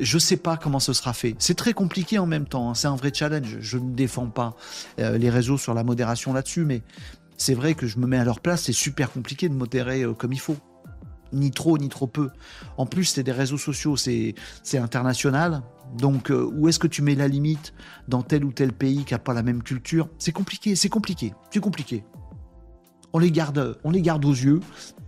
[0.00, 1.36] je sais pas comment ce sera fait.
[1.38, 2.70] C'est très compliqué en même temps.
[2.70, 2.74] Hein.
[2.74, 3.58] C'est un vrai challenge.
[3.60, 4.56] Je ne défends pas
[4.98, 6.82] euh, les réseaux sur la modération là-dessus, mais
[7.36, 8.62] c'est vrai que je me mets à leur place.
[8.64, 10.56] C'est super compliqué de modérer euh, comme il faut.
[11.32, 12.30] Ni trop, ni trop peu.
[12.76, 14.34] En plus, c'est des réseaux sociaux, c'est
[14.74, 15.62] international.
[15.96, 17.72] Donc, euh, où est-ce que tu mets la limite
[18.08, 20.08] dans tel ou tel pays qui n'a pas la même culture?
[20.18, 22.04] C'est compliqué, c'est compliqué, c'est compliqué.
[23.12, 24.58] On les garde, on les garde aux yeux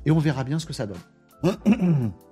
[0.06, 0.98] et on verra bien ce que ça donne.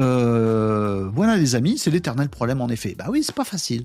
[0.00, 2.94] Euh, voilà les amis, c'est l'éternel problème en effet.
[2.96, 3.84] Bah oui, c'est pas facile.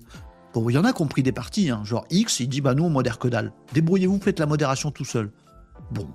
[0.54, 1.82] Bon, il y en a qui ont pris des parties, hein.
[1.84, 3.52] genre X, il dit bah nous on modère que dalle.
[3.74, 5.32] Débrouillez-vous, faites la modération tout seul.
[5.92, 6.08] Bon,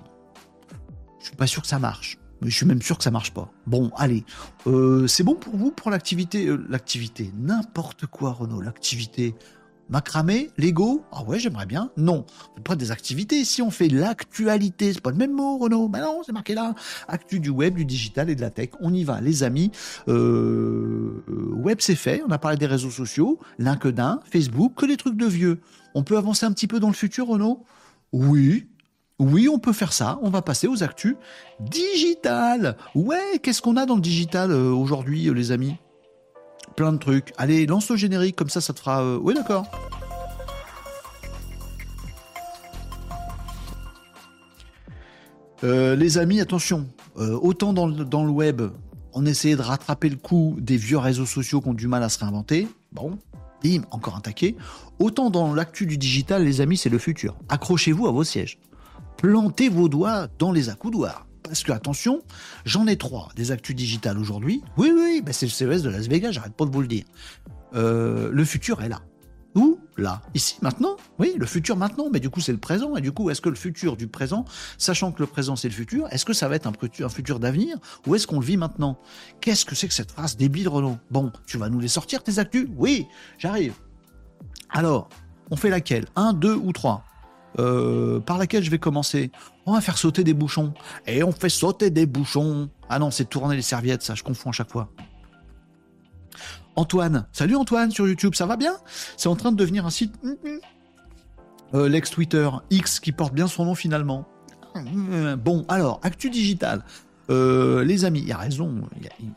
[1.19, 3.33] je suis pas sûr que ça marche, mais je suis même sûr que ça marche
[3.33, 3.51] pas.
[3.67, 4.25] Bon, allez,
[4.67, 9.35] euh, c'est bon pour vous pour l'activité, euh, l'activité, n'importe quoi Renaud, l'activité.
[9.89, 11.03] Macramé, Lego?
[11.11, 11.91] Ah ouais, j'aimerais bien.
[11.97, 12.25] Non,
[12.63, 13.45] pas des activités.
[13.45, 15.87] Si on fait l'actualité, c'est pas le même mot, Renaud.
[15.87, 16.73] Ben non, c'est marqué là.
[17.07, 18.69] Actu du web, du digital et de la tech.
[18.79, 19.71] On y va, les amis.
[20.07, 22.23] Euh, web, c'est fait.
[22.27, 25.59] On a parlé des réseaux sociaux, LinkedIn, Facebook, que des trucs de vieux.
[25.93, 27.63] On peut avancer un petit peu dans le futur, Renaud?
[28.11, 28.67] Oui,
[29.19, 30.19] oui, on peut faire ça.
[30.21, 31.15] On va passer aux actus
[31.59, 32.77] digital.
[32.95, 35.75] Ouais, qu'est-ce qu'on a dans le digital euh, aujourd'hui, euh, les amis?
[36.75, 37.33] Plein de trucs.
[37.37, 39.03] Allez, lance le générique, comme ça, ça te fera...
[39.03, 39.65] Euh, oui, d'accord.
[45.63, 46.87] Euh, les amis, attention.
[47.17, 48.61] Euh, autant dans le, dans le web,
[49.13, 52.09] on essayait de rattraper le coup des vieux réseaux sociaux qui ont du mal à
[52.09, 52.67] se réinventer.
[52.91, 53.17] Bon,
[53.63, 54.55] bim, encore un taquet.
[54.99, 57.37] Autant dans l'actu du digital, les amis, c'est le futur.
[57.49, 58.59] Accrochez-vous à vos sièges.
[59.17, 61.25] Plantez vos doigts dans les accoudoirs.
[61.43, 62.21] Parce que, attention,
[62.65, 64.63] j'en ai trois des actus digitales aujourd'hui.
[64.77, 67.05] Oui, oui, bah c'est le CES de Las Vegas, j'arrête pas de vous le dire.
[67.75, 69.01] Euh, le futur est là.
[69.55, 70.23] Où Là.
[70.33, 72.95] Ici, maintenant Oui, le futur maintenant, mais du coup, c'est le présent.
[72.95, 74.45] Et du coup, est-ce que le futur du présent,
[74.79, 76.73] sachant que le présent, c'est le futur, est-ce que ça va être un,
[77.09, 77.77] futur d'avenir?
[78.07, 78.97] Ou est-ce qu'on le vit maintenant?
[79.41, 80.97] Qu'est-ce que c'est que cette phrase débile, Renaud?
[81.11, 82.67] Bon, tu vas nous les sortir, tes actus?
[82.75, 83.05] Oui,
[83.37, 83.73] j'arrive.
[84.71, 85.09] Alors,
[85.51, 86.05] on fait laquelle?
[86.15, 87.05] Un, deux ou trois?
[87.59, 89.31] Euh, par laquelle je vais commencer.
[89.65, 90.73] On va faire sauter des bouchons.
[91.07, 92.69] Et on fait sauter des bouchons.
[92.89, 94.89] Ah non, c'est tourner les serviettes, ça, je confonds à chaque fois.
[96.75, 98.75] Antoine, salut Antoine sur YouTube, ça va bien?
[99.17, 100.13] C'est en train de devenir un site.
[101.75, 104.27] Euh, L'ex Twitter X qui porte bien son nom finalement.
[105.37, 106.83] Bon, alors, actu digital.
[107.29, 108.81] Euh, les amis, il a raison,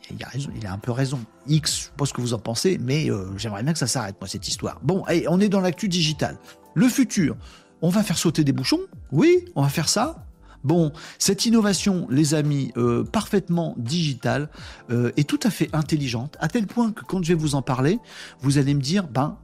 [0.09, 1.19] il a, raison, il a un peu raison.
[1.47, 3.07] X, je sais pas ce que vous en pensez, mais
[3.37, 4.79] j'aimerais bien que ça s'arrête, moi, cette histoire.
[4.81, 6.37] Bon, allez, on est dans l'actu digital.
[6.73, 7.37] Le futur,
[7.81, 8.79] on va faire sauter des bouchons
[9.11, 10.23] Oui, on va faire ça.
[10.63, 14.49] Bon, cette innovation, les amis, euh, parfaitement digitale,
[14.89, 17.61] euh, est tout à fait intelligente, à tel point que quand je vais vous en
[17.61, 17.99] parler,
[18.41, 19.37] vous allez me dire, ben,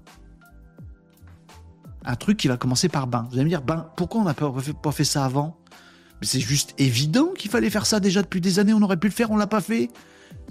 [2.05, 3.27] un truc qui va commencer par ben.
[3.29, 5.57] Vous allez me dire, ben, pourquoi on n'a pas fait, ça avant?
[6.19, 9.07] Mais c'est juste évident qu'il fallait faire ça déjà depuis des années, on aurait pu
[9.07, 9.89] le faire, on l'a pas fait.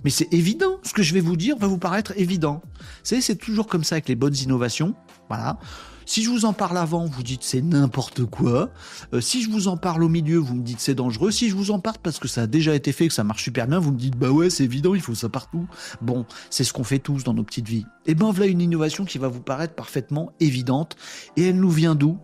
[0.04, 2.62] Mais c'est évident, ce que je vais vous dire va vous paraître évident.
[2.78, 4.94] Vous savez, c'est toujours comme ça avec les bonnes innovations.
[5.32, 5.56] Voilà.
[6.04, 8.68] Si je vous en parle avant, vous dites c'est n'importe quoi.
[9.14, 11.30] Euh, si je vous en parle au milieu, vous me dites c'est dangereux.
[11.30, 13.42] Si je vous en parle parce que ça a déjà été fait, que ça marche
[13.42, 15.66] super bien, vous me dites bah ouais c'est évident, il faut ça partout.
[16.02, 17.86] Bon, c'est ce qu'on fait tous dans nos petites vies.
[18.04, 20.96] Et eh ben voilà une innovation qui va vous paraître parfaitement évidente.
[21.38, 22.18] Et elle nous vient d'où?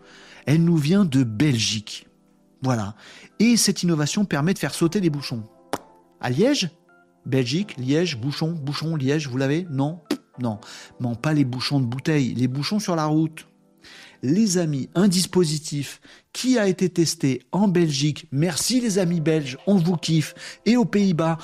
[0.44, 2.09] Elle nous vient de Belgique.
[2.61, 2.94] Voilà.
[3.38, 5.44] Et cette innovation permet de faire sauter les bouchons.
[6.20, 6.68] À Liège?
[7.24, 9.66] Belgique, Liège, bouchon, bouchon, Liège, vous l'avez?
[9.70, 10.00] Non?
[10.41, 10.59] Non.
[11.01, 13.47] Non, pas les bouchons de bouteille, les bouchons sur la route
[14.22, 16.01] les amis, un dispositif
[16.32, 18.26] qui a été testé en Belgique.
[18.32, 20.34] Merci les amis belges, on vous kiffe.
[20.66, 21.39] Et aux Pays-Bas,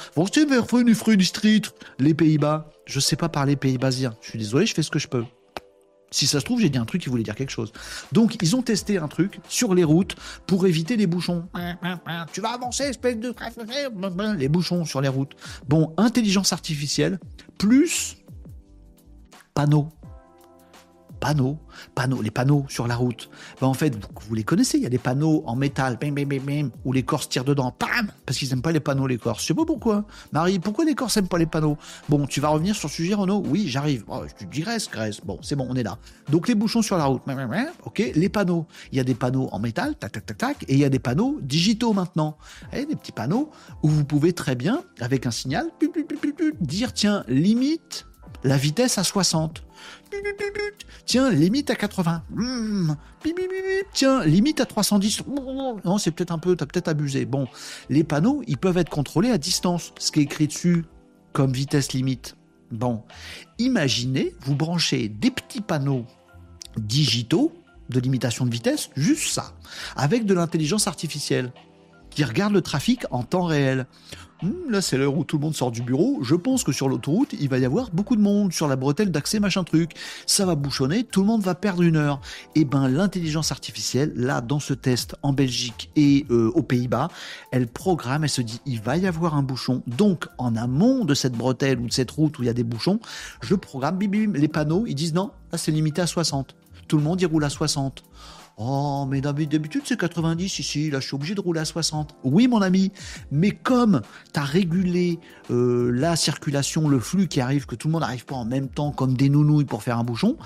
[1.98, 2.70] les Pays-Bas.
[2.86, 4.14] Je sais pas parler pays-basien.
[4.20, 5.24] Je suis désolé, je fais ce que je peux.
[6.10, 7.72] Si ça se trouve, j'ai dit un truc qui voulait dire quelque chose.
[8.12, 10.14] Donc, ils ont testé un truc sur les routes
[10.46, 11.48] pour éviter les bouchons.
[12.32, 13.34] Tu vas avancer, espèce de...
[14.36, 15.32] Les bouchons sur les routes.
[15.66, 17.18] Bon, intelligence artificielle,
[17.58, 18.18] plus
[19.54, 19.88] panneaux
[21.24, 21.58] panneaux,
[21.94, 23.30] panneaux, les panneaux sur la route.
[23.58, 23.96] Ben, en fait,
[24.28, 27.02] vous, les connaissez, il y a des panneaux en métal, bim, bim, bim, où les
[27.02, 29.40] Corses tirent dedans, pam, parce qu'ils n'aiment pas les panneaux, les Corses.
[29.40, 30.04] Je sais pas pourquoi.
[30.32, 31.78] Marie, pourquoi les Corses n'aiment pas les panneaux?
[32.10, 33.42] Bon, tu vas revenir sur le sujet, Renaud?
[33.46, 34.04] Oui, j'arrive.
[34.08, 35.22] Oh, tu digresse, Grèce.
[35.24, 35.96] Bon, c'est bon, on est là.
[36.28, 37.22] Donc les bouchons sur la route,
[37.84, 38.66] ok, les panneaux.
[38.92, 40.90] Il y a des panneaux en métal, tac, tac, tac, tac, et il y a
[40.90, 42.36] des panneaux digitaux maintenant.
[42.74, 43.50] Et des petits panneaux
[43.82, 45.70] où vous pouvez très bien, avec un signal,
[46.60, 48.04] dire tiens, limite
[48.44, 49.64] la vitesse à 60.
[51.06, 52.22] Tiens, limite à 80.
[52.30, 52.94] Hmm.
[53.92, 55.24] Tiens, limite à 310.
[55.84, 57.24] Non, c'est peut-être un peu, t'as peut-être abusé.
[57.24, 57.48] Bon,
[57.88, 59.92] les panneaux, ils peuvent être contrôlés à distance.
[59.98, 60.84] Ce qui est écrit dessus
[61.32, 62.36] comme vitesse limite.
[62.70, 63.02] Bon,
[63.58, 66.06] imaginez, vous branchez des petits panneaux
[66.76, 67.52] digitaux
[67.88, 69.52] de limitation de vitesse, juste ça,
[69.96, 71.52] avec de l'intelligence artificielle
[72.14, 73.86] qui regarde le trafic en temps réel.
[74.42, 76.18] Hmm, là, c'est l'heure où tout le monde sort du bureau.
[76.22, 79.10] Je pense que sur l'autoroute, il va y avoir beaucoup de monde sur la bretelle
[79.10, 79.92] d'accès, machin truc.
[80.26, 82.20] Ça va bouchonner, tout le monde va perdre une heure.
[82.54, 87.08] Et eh ben, l'intelligence artificielle, là, dans ce test en Belgique et euh, aux Pays-Bas,
[87.52, 89.82] elle programme, elle se dit, il va y avoir un bouchon.
[89.86, 92.64] Donc, en amont de cette bretelle ou de cette route où il y a des
[92.64, 93.00] bouchons,
[93.40, 96.54] je programme, bim, bim, les panneaux, ils disent non, là, c'est limité à 60.
[96.88, 98.02] Tout le monde y roule à 60.
[98.56, 102.14] Oh, mais d'habitude c'est 90 ici, là je suis obligé de rouler à 60.
[102.22, 102.92] Oui mon ami,
[103.32, 104.00] mais comme
[104.32, 105.18] tu as régulé
[105.50, 108.68] euh, la circulation, le flux qui arrive, que tout le monde n'arrive pas en même
[108.68, 110.36] temps comme des nounouilles pour faire un bouchon,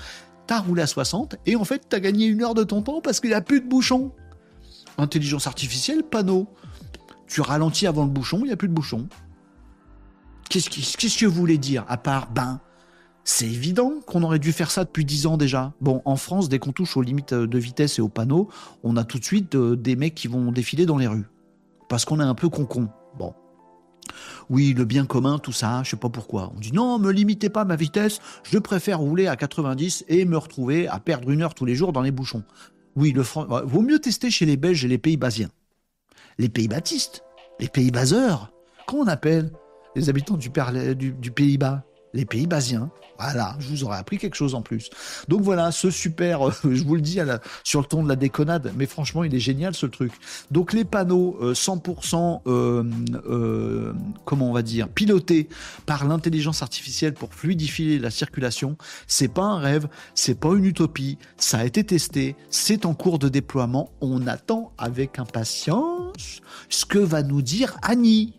[0.47, 2.81] tu as roulé à 60 et en fait tu as gagné une heure de ton
[2.81, 4.13] temps parce qu'il n'y a plus de bouchon.
[4.97, 6.49] Intelligence artificielle, panneau.
[7.27, 9.07] Tu ralentis avant le bouchon, il n'y a plus de bouchon.
[10.49, 12.59] Qu'est-ce que vous voulez dire à part ben
[13.31, 15.75] c'est évident qu'on aurait dû faire ça depuis 10 ans déjà.
[15.83, 18.49] Bon, en France, dès qu'on touche aux limites de vitesse et aux panneaux,
[18.83, 21.27] on a tout de suite euh, des mecs qui vont défiler dans les rues.
[21.91, 22.89] Parce qu'on est un peu concon.
[23.19, 23.35] Bon.
[24.49, 26.51] Oui, le bien commun, tout ça, je sais pas pourquoi.
[26.57, 30.39] On dit non, me limitez pas ma vitesse, je préfère rouler à 90 et me
[30.39, 32.45] retrouver à perdre une heure tous les jours dans les bouchons.
[32.97, 35.51] Oui, le vaut mieux tester chez les Belges et les pays basiens.
[36.39, 37.25] Les pays baptistes,
[37.61, 38.51] les pays baseurs,
[38.87, 39.53] comment on appelle
[39.97, 41.85] les habitants du, Pays-Bas?
[42.15, 42.91] Les pays basiens.
[43.19, 44.91] Voilà, je vous aurais appris quelque chose en plus.
[45.27, 47.19] Donc voilà, ce super, euh, je vous le dis
[47.65, 50.13] sur le ton de la déconnade, mais franchement, il est génial ce truc.
[50.53, 52.85] Donc les panneaux 100%, euh,
[53.29, 53.93] euh,
[54.25, 55.49] comment on va dire, pilotés
[55.85, 58.77] par l'intelligence artificielle pour fluidifier la circulation,
[59.09, 63.19] c'est pas un rêve, c'est pas une utopie, ça a été testé, c'est en cours
[63.19, 63.91] de déploiement.
[64.01, 68.35] On attend avec impatience ce que va nous dire Annie.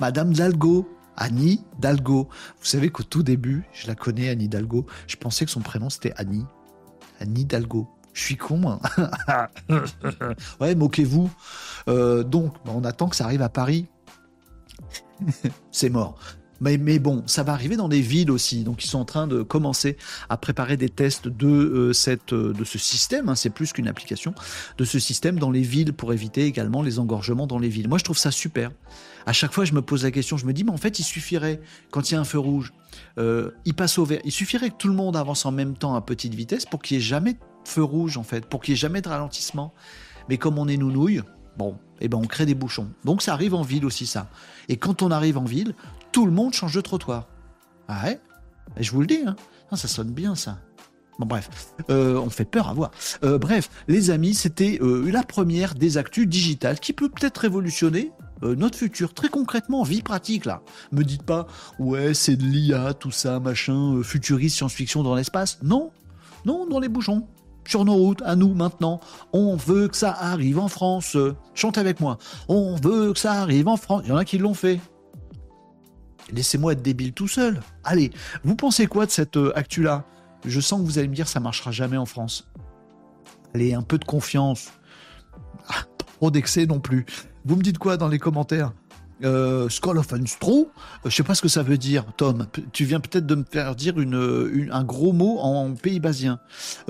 [0.00, 0.88] Madame Dalgo,
[1.18, 2.28] Annie Dalgo.
[2.60, 4.86] Vous savez qu'au tout début, je la connais, Annie Dalgo.
[5.06, 6.46] Je pensais que son prénom c'était Annie.
[7.20, 7.88] Annie Dalgo.
[8.14, 8.80] Je suis con, moi.
[10.60, 11.30] ouais, moquez-vous.
[11.88, 13.86] Euh, donc, on attend que ça arrive à Paris.
[15.70, 16.18] c'est mort.
[16.60, 18.64] Mais, bon, ça va arriver dans des villes aussi.
[18.64, 19.96] Donc, ils sont en train de commencer
[20.28, 23.28] à préparer des tests de, euh, cette, euh, de ce système.
[23.28, 23.36] Hein.
[23.36, 24.34] c'est plus qu'une application
[24.76, 27.88] de ce système dans les villes pour éviter également les engorgements dans les villes.
[27.88, 28.72] Moi, je trouve ça super.
[29.28, 30.38] À chaque fois, je me pose la question.
[30.38, 31.60] Je me dis, mais en fait, il suffirait,
[31.90, 32.72] quand il y a un feu rouge,
[33.18, 34.22] euh, il passe au vert.
[34.24, 36.96] Il suffirait que tout le monde avance en même temps à petite vitesse pour qu'il
[36.96, 39.74] n'y ait jamais de feu rouge, en fait, pour qu'il n'y ait jamais de ralentissement.
[40.30, 41.20] Mais comme on est nounouille,
[41.58, 42.88] bon, eh ben, on crée des bouchons.
[43.04, 44.30] Donc, ça arrive en ville aussi, ça.
[44.70, 45.74] Et quand on arrive en ville,
[46.10, 47.28] tout le monde change de trottoir.
[47.86, 48.20] Ah ouais?
[48.78, 49.36] Et je vous le dis, hein.
[49.70, 50.56] ah, ça sonne bien ça.
[51.18, 51.50] Bon bref,
[51.90, 52.92] euh, on fait peur à voir.
[53.24, 58.12] Euh, bref, les amis, c'était la première des actus digitales qui peut peut-être révolutionner
[58.42, 59.14] notre futur.
[59.14, 60.62] Très concrètement, vie pratique là.
[60.92, 61.46] Me dites pas,
[61.78, 65.58] ouais, c'est de l'IA, tout ça, machin, futuriste, science-fiction dans l'espace.
[65.62, 65.90] Non,
[66.44, 67.26] non, dans les bouchons.
[67.66, 68.98] Sur nos routes, à nous maintenant.
[69.34, 71.18] On veut que ça arrive en France.
[71.54, 72.16] Chante avec moi.
[72.48, 74.02] On veut que ça arrive en France.
[74.04, 74.80] Il y en a qui l'ont fait.
[76.32, 77.60] Laissez-moi être débile tout seul.
[77.84, 78.10] Allez,
[78.42, 80.04] vous pensez quoi de cette actu-là?
[80.46, 82.48] Je sens que vous allez me dire ça marchera jamais en France.
[83.54, 84.70] Allez, un peu de confiance.
[85.68, 87.04] Ah, trop d'excès non plus.
[87.48, 88.74] Vous me dites quoi dans les commentaires
[89.24, 90.70] euh, Skull of Unstro,
[91.06, 92.46] je sais pas ce que ça veut dire, Tom.
[92.72, 96.40] Tu viens peut-être de me faire dire une, un gros mot en pays basien.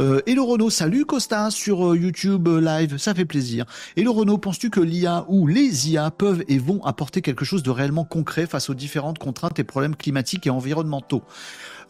[0.00, 3.66] Euh, Hello Renault, salut Costa sur euh, YouTube euh, Live, ça fait plaisir.
[3.96, 7.70] Hello Renault, penses-tu que l'IA ou les IA peuvent et vont apporter quelque chose de
[7.70, 11.22] réellement concret face aux différentes contraintes et problèmes climatiques et environnementaux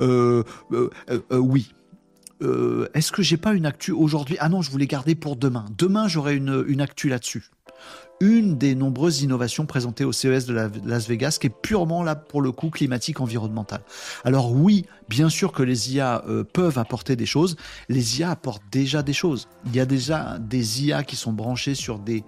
[0.01, 1.73] euh, euh, euh, oui.
[2.95, 4.37] Est-ce que j'ai pas une actu aujourd'hui?
[4.39, 5.65] Ah non, je voulais garder pour demain.
[5.77, 7.51] Demain, j'aurai une, une actu là-dessus
[8.21, 12.43] une des nombreuses innovations présentées au CES de Las Vegas, qui est purement là pour
[12.43, 13.81] le coup climatique environnemental.
[14.25, 17.57] Alors oui, bien sûr que les IA peuvent apporter des choses.
[17.89, 19.49] Les IA apportent déjà des choses.
[19.67, 22.25] Il y a déjà des IA qui sont branchés sur des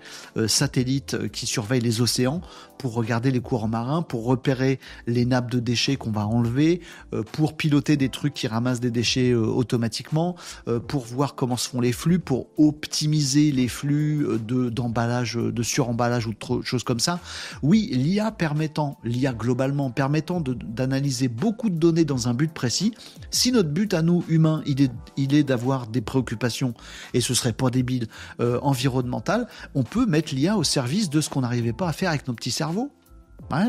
[0.46, 2.40] satellites qui surveillent les océans
[2.80, 6.80] pour regarder les courants marins, pour repérer les nappes de déchets qu'on va enlever,
[7.12, 10.34] euh, pour piloter des trucs qui ramassent des déchets euh, automatiquement,
[10.66, 15.62] euh, pour voir comment se font les flux, pour optimiser les flux de d'emballage, de
[15.62, 17.20] suremballage ou de choses comme ça.
[17.62, 22.69] Oui, l'IA permettant, l'IA globalement permettant d'analyser beaucoup de données dans un but précis.
[22.70, 26.74] Si notre but à nous humains, il est, d'avoir des préoccupations
[27.14, 28.06] et ce serait pas débile
[28.38, 32.26] environnementales, on peut mettre l'IA au service de ce qu'on n'arrivait pas à faire avec
[32.26, 32.90] nos petits cerveaux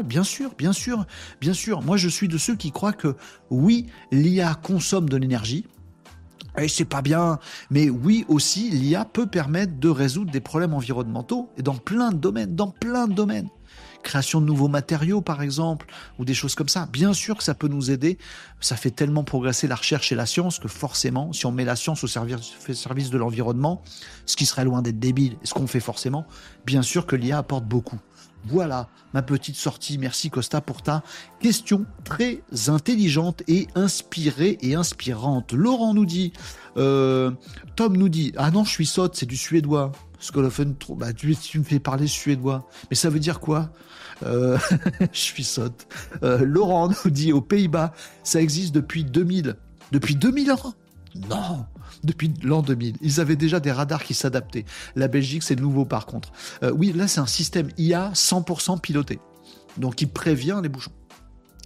[0.04, 1.06] bien sûr, bien sûr,
[1.40, 1.82] bien sûr.
[1.82, 3.16] Moi, je suis de ceux qui croient que
[3.50, 5.66] oui, l'IA consomme de l'énergie.
[6.58, 7.40] Et c'est pas bien,
[7.70, 12.18] mais oui aussi, l'IA peut permettre de résoudre des problèmes environnementaux et dans plein de
[12.18, 13.48] domaines, dans plein de domaines.
[14.04, 15.86] Création de nouveaux matériaux, par exemple,
[16.20, 16.88] ou des choses comme ça.
[16.92, 18.18] Bien sûr que ça peut nous aider.
[18.60, 21.76] Ça fait tellement progresser la recherche et la science que forcément, si on met la
[21.76, 23.82] science au service, de l'environnement,
[24.26, 26.26] ce qui serait loin d'être débile, ce qu'on fait forcément,
[26.66, 28.00] bien sûr que l'IA apporte beaucoup.
[28.46, 29.98] Voilà ma petite sortie.
[29.98, 31.04] Merci Costa pour ta
[31.40, 35.54] question très intelligente et inspirée et inspirante.
[35.54, 36.34] Laurent nous dit,
[36.78, 37.32] euh,
[37.76, 39.92] Tom nous dit, ah non, je suis saute, c'est du suédois.
[40.22, 41.28] Skolofen, bah, tu,
[41.60, 42.70] me fais parler suédois.
[42.90, 43.72] Mais ça veut dire quoi?
[44.24, 44.58] Euh,
[45.12, 45.88] Je suis saute.
[46.24, 47.92] Euh, Laurent nous dit, aux Pays-Bas,
[48.24, 49.58] ça existe depuis 2000.
[49.92, 50.74] Depuis 2000 ans?
[51.16, 51.66] Non
[52.04, 52.96] depuis l'an 2000.
[53.02, 54.66] Ils avaient déjà des radars qui s'adaptaient.
[54.96, 56.32] La Belgique, c'est nouveau par contre.
[56.64, 59.20] Euh, oui, là, c'est un système IA 100% piloté.
[59.78, 60.92] Donc, il prévient les bouchons.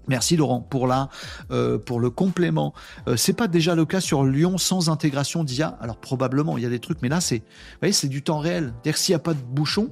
[0.07, 1.09] Merci Laurent pour la
[1.51, 2.73] euh, pour le complément.
[3.07, 5.77] Euh, c'est pas déjà le cas sur Lyon sans intégration d'IA.
[5.81, 7.43] Alors probablement il y a des trucs, mais là c'est,
[7.81, 8.73] voyez, c'est du temps réel.
[8.83, 9.89] C'est-à-dire s'il n'y a pas de bouchon,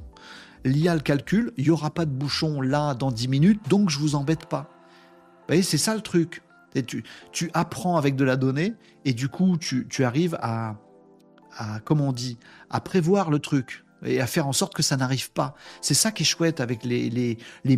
[0.66, 1.52] l'IA le calcule.
[1.58, 4.70] Il y aura pas de bouchon là dans 10 minutes, donc je vous embête pas.
[5.42, 6.42] Vous voyez, c'est ça le truc.
[6.88, 8.74] Tu, tu, apprends avec de la donnée
[9.06, 10.76] et du coup, tu, arrives à,
[11.56, 12.40] à, comment on dit,
[12.72, 15.54] à prévoir le truc et à faire en sorte que ça n'arrive pas.
[15.82, 17.78] C'est ça qui est chouette avec les, les, les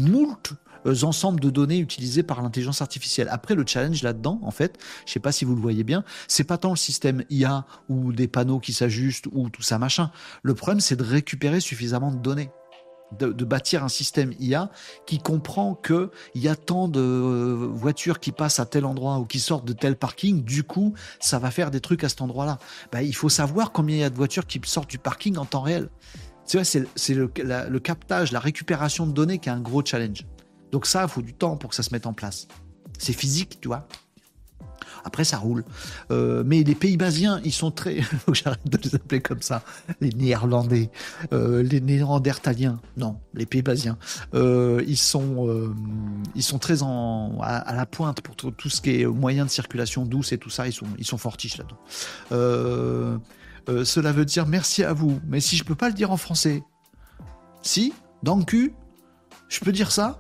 [1.04, 3.28] ensembles de données utilisés par l'intelligence artificielle.
[3.32, 6.44] Après, le challenge là-dedans, en fait, je sais pas si vous le voyez bien, c'est
[6.44, 10.12] pas tant le système IA ou des panneaux qui s'ajustent ou tout ça machin.
[10.44, 12.50] Le problème, c'est de récupérer suffisamment de données
[13.18, 14.70] de, bâtir un système IA
[15.06, 19.26] qui comprend qu'il y a tant de euh, voitures qui passent à tel endroit ou
[19.26, 22.58] qui sortent de tel parking, du coup, ça va faire des trucs à cet endroit-là.
[22.92, 25.46] Bah, il faut savoir combien il y a de voitures qui sortent du parking en
[25.46, 25.90] temps réel.
[26.46, 30.26] c'est le, le captage, la récupération de données qui est un gros challenge.
[30.76, 32.50] Donc ça, il faut du temps pour que ça se mette en place.
[32.98, 33.88] C'est physique, tu vois.
[35.06, 35.64] Après, ça roule.
[36.12, 38.02] Euh, mais les pays basiens, ils sont très.
[38.02, 39.64] faut que j'arrête de les appeler comme ça.
[40.02, 40.90] Les Néerlandais,
[41.32, 42.82] euh, les Néandertaliens.
[42.98, 43.98] Non, les pays basiens.
[44.34, 45.74] Euh, ils sont,
[46.36, 50.04] ils sont très en, à, la pointe pour tout, ce qui est moyen de circulation
[50.06, 50.68] douce et tout ça.
[50.68, 53.22] Ils sont, ils sont fortiches là-dedans.
[53.86, 55.22] cela veut dire merci à vous.
[55.26, 56.64] Mais si je peux pas le dire en français,
[57.62, 58.74] si, dans le cul,
[59.48, 60.20] je peux dire ça,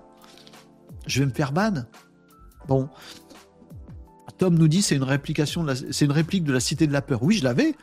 [1.07, 1.85] je vais me faire ban.
[2.67, 2.89] Bon,
[4.37, 7.23] Tom nous dit c'est une réplication, c'est une réplique de la Cité de la peur.
[7.23, 7.75] Oui, je l'avais.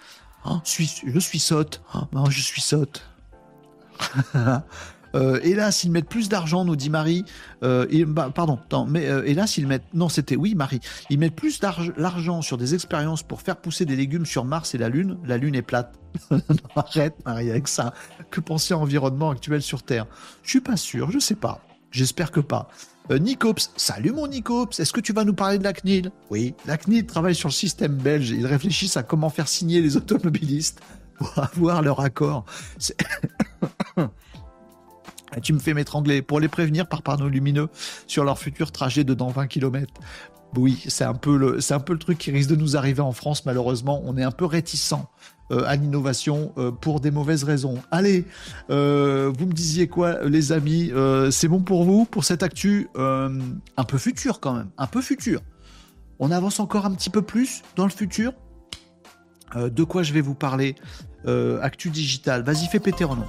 [0.45, 1.83] Hein, je suis sotte.
[1.95, 3.09] Hein, je suis sotte.
[5.15, 7.25] euh, hélas, ils mettent plus d'argent, nous dit Marie.
[7.63, 8.59] Euh, bah, pardon,
[8.89, 9.95] mais euh, hélas, ils mettent.
[9.95, 10.81] Non, c'était oui, Marie.
[11.11, 14.79] Ils mettent plus d'argent sur des expériences pour faire pousser des légumes sur Mars et
[14.79, 15.19] la Lune.
[15.25, 15.95] La Lune est plate.
[16.77, 17.95] arrête, Marie, avec ça.
[18.31, 20.07] Que penser à l'environnement actuel sur Terre?
[20.43, 21.61] Je suis pas sûr, je sais pas.
[21.93, 22.69] J'espère que pas.
[23.13, 26.11] Euh, Nicops, salut mon Nicops, est-ce que tu vas nous parler de la CNIL?
[26.31, 28.31] Oui, la CNIL travaille sur le système belge.
[28.31, 30.81] Ils réfléchissent à comment faire signer les automobilistes
[31.19, 32.47] pour avoir leur accord.
[35.43, 37.69] tu me fais m'étrangler pour les prévenir par panneau lumineux
[38.07, 39.93] sur leur futur trajet de dans 20 km.
[40.57, 43.03] Oui, c'est un peu le, c'est un peu le truc qui risque de nous arriver
[43.03, 43.45] en France.
[43.45, 44.95] Malheureusement, on est un peu réticent
[45.61, 47.75] à l'innovation euh, pour des mauvaises raisons.
[47.91, 48.25] Allez,
[48.71, 50.91] euh, vous me disiez quoi, les amis?
[51.31, 52.89] C'est bon pour vous pour cette actu?
[52.97, 55.41] Un peu futur quand même, un peu futur.
[56.19, 58.33] On avance encore un petit peu plus dans le futur?
[59.55, 60.75] de quoi je vais vous parler?
[61.61, 62.43] Actu digital.
[62.43, 63.27] Vas-y, fais péter Renaud.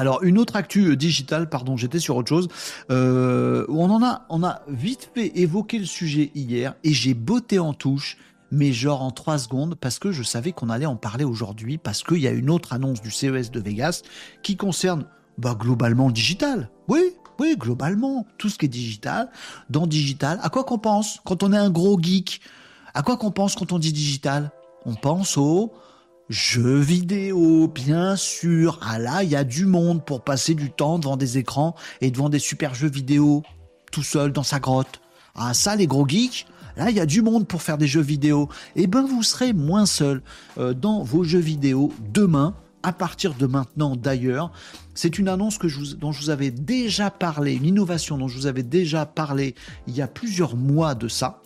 [0.00, 2.48] Alors une autre actu euh, digitale, pardon, j'étais sur autre chose.
[2.90, 8.16] Euh, on en a, vite fait évoquer le sujet hier et j'ai botté en touche,
[8.50, 12.02] mais genre en trois secondes parce que je savais qu'on allait en parler aujourd'hui parce
[12.02, 14.00] qu'il y a une autre annonce du CES de Vegas
[14.42, 15.04] qui concerne
[15.36, 16.70] bah, globalement le digital.
[16.88, 17.02] Oui,
[17.38, 19.28] oui, globalement tout ce qui est digital.
[19.68, 22.40] Dans digital, à quoi qu'on pense quand on est un gros geek?
[22.94, 24.50] À quoi qu'on pense quand on dit digital?
[24.86, 25.74] On pense au
[26.30, 28.78] Jeux vidéo, bien sûr.
[28.82, 32.12] Ah là, il y a du monde pour passer du temps devant des écrans et
[32.12, 33.42] devant des super jeux vidéo,
[33.90, 35.00] tout seul dans sa grotte.
[35.34, 38.00] Ah ça, les gros geeks, là, il y a du monde pour faire des jeux
[38.00, 38.48] vidéo.
[38.76, 40.22] Eh ben, vous serez moins seul
[40.58, 42.54] euh, dans vos jeux vidéo demain.
[42.84, 44.52] À partir de maintenant, d'ailleurs,
[44.94, 48.36] c'est une annonce que je dont je vous avais déjà parlé, une innovation dont je
[48.36, 49.56] vous avais déjà parlé
[49.88, 51.42] il y a plusieurs mois de ça.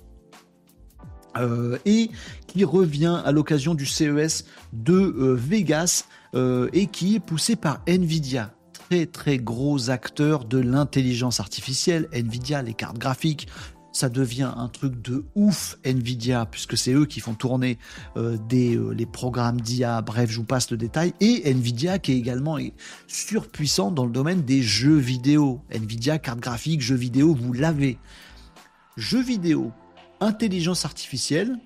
[1.39, 2.11] Euh, et
[2.47, 6.05] qui revient à l'occasion du CES de euh, Vegas
[6.35, 8.53] euh, et qui est poussé par Nvidia.
[8.89, 12.09] Très très gros acteur de l'intelligence artificielle.
[12.12, 13.49] Nvidia, les cartes graphiques,
[13.93, 17.78] ça devient un truc de ouf Nvidia puisque c'est eux qui font tourner
[18.16, 20.03] les programmes d'IA.
[20.03, 21.14] Bref, je vous passe le détail.
[21.20, 22.59] Et Nvidia qui est également
[23.07, 25.62] surpuissant dans le domaine des jeux vidéo.
[25.70, 27.99] Nvidia, carte graphique, jeux vidéo, vous l'avez.
[28.97, 29.72] Jeux vidéo,
[30.24, 31.56] intelligence artificielle,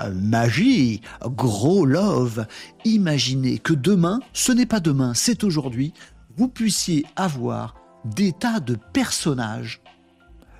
[0.00, 2.46] euh, magie, gros love.
[2.84, 5.92] Imaginez que demain, ce n'est pas demain, c'est aujourd'hui,
[6.36, 7.74] vous puissiez avoir
[8.04, 9.80] des tas de personnages,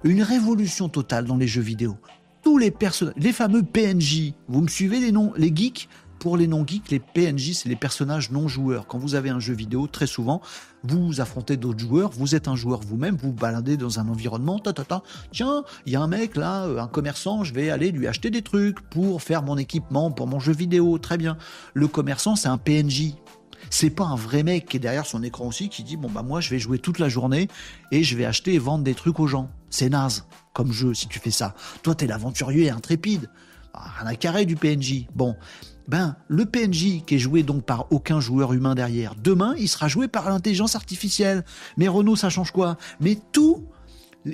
[0.04, 1.96] une révolution totale dans les jeux vidéo.
[2.42, 5.88] Tous les personnages, les fameux PNJ, vous me suivez les noms, les geeks?
[6.22, 8.86] Pour les non-geeks, les PNJ, c'est les personnages non joueurs.
[8.86, 10.40] Quand vous avez un jeu vidéo, très souvent,
[10.84, 14.72] vous affrontez d'autres joueurs, vous êtes un joueur vous-même, vous, baladez dans un environnement, ta.
[15.32, 18.30] tiens, il y a un mec là, euh, un commerçant, je vais aller lui acheter
[18.30, 21.36] des trucs pour faire mon équipement, pour mon jeu vidéo, très bien.
[21.74, 23.14] Le commerçant, c'est un PNJ.
[23.68, 26.22] C'est pas un vrai mec qui est derrière son écran aussi qui dit bon bah
[26.22, 27.48] moi je vais jouer toute la journée
[27.90, 29.50] et je vais acheter et vendre des trucs aux gens.
[29.70, 31.54] C'est naze comme jeu si tu fais ça.
[31.82, 33.28] Toi t'es l'aventurier intrépide.
[33.74, 35.06] Ah, rien à carré du PNJ.
[35.14, 35.36] Bon,
[35.88, 39.88] ben, le PNJ qui est joué donc par aucun joueur humain derrière, demain, il sera
[39.88, 41.44] joué par l'intelligence artificielle.
[41.76, 42.76] Mais Renault, ça change quoi?
[43.00, 43.66] Mais tout,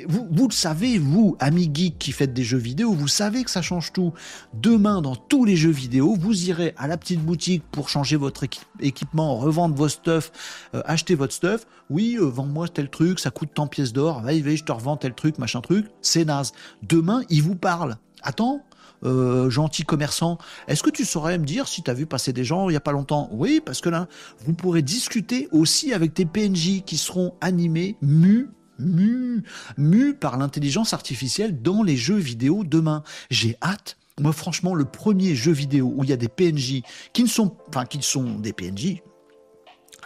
[0.07, 3.63] vous, le savez, vous, amis geeks qui faites des jeux vidéo, vous savez que ça
[3.63, 4.13] change tout.
[4.53, 8.45] Demain, dans tous les jeux vidéo, vous irez à la petite boutique pour changer votre
[8.81, 10.31] équipement, revendre vos stuff,
[10.75, 11.67] euh, acheter votre stuff.
[11.89, 14.21] Oui, euh, vends-moi tel truc, ça coûte tant pièces d'or.
[14.21, 15.87] Va, je te revends tel truc, machin truc.
[16.03, 16.53] C'est naze.
[16.83, 17.97] Demain, il vous parle.
[18.23, 18.63] Attends,
[19.05, 22.45] euh, gentil commerçant, est-ce que tu saurais me dire si tu as vu passer des
[22.45, 23.29] gens il n'y a pas longtemps?
[23.33, 24.09] Oui, parce que là,
[24.45, 29.43] vous pourrez discuter aussi avec tes PNJ qui seront animés, mus mus,
[29.77, 33.03] mus par l'intelligence artificielle dans les jeux vidéo demain.
[33.31, 33.97] J'ai hâte.
[34.21, 36.83] Moi, franchement, le premier jeu vidéo où il y a des PNJ
[37.13, 39.03] qui ne sont, enfin, qui sont des PNJ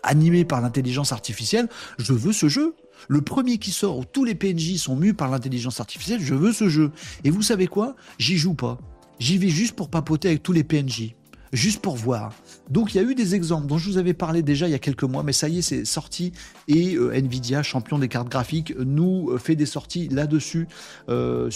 [0.02, 1.68] animés par l'intelligence artificielle,
[1.98, 2.74] je veux ce jeu.
[3.08, 6.52] Le premier qui sort où tous les PNJ sont mus par l'intelligence artificielle, je veux
[6.52, 6.92] ce jeu.
[7.24, 7.96] Et vous savez quoi?
[8.18, 8.78] J'y joue pas.
[9.18, 11.14] J'y vais juste pour papoter avec tous les PNJ
[11.52, 12.32] juste pour voir.
[12.70, 14.74] Donc il y a eu des exemples dont je vous avais parlé déjà il y
[14.74, 16.32] a quelques mois, mais ça y est, c'est sorti.
[16.66, 20.66] Et euh, Nvidia, champion des cartes graphiques, nous euh, fait des sorties là-dessus
[21.08, 21.50] euh,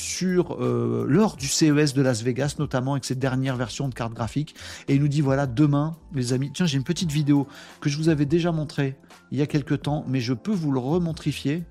[1.08, 4.54] lors du CES de Las Vegas, notamment avec cette dernière version de cartes graphiques.
[4.88, 7.46] Et il nous dit voilà, demain, les amis, tiens, j'ai une petite vidéo
[7.80, 8.96] que je vous avais déjà montrée
[9.30, 11.64] il y a quelques temps, mais je peux vous le remontrifier.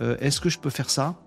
[0.00, 1.23] Est-ce que je peux faire ça?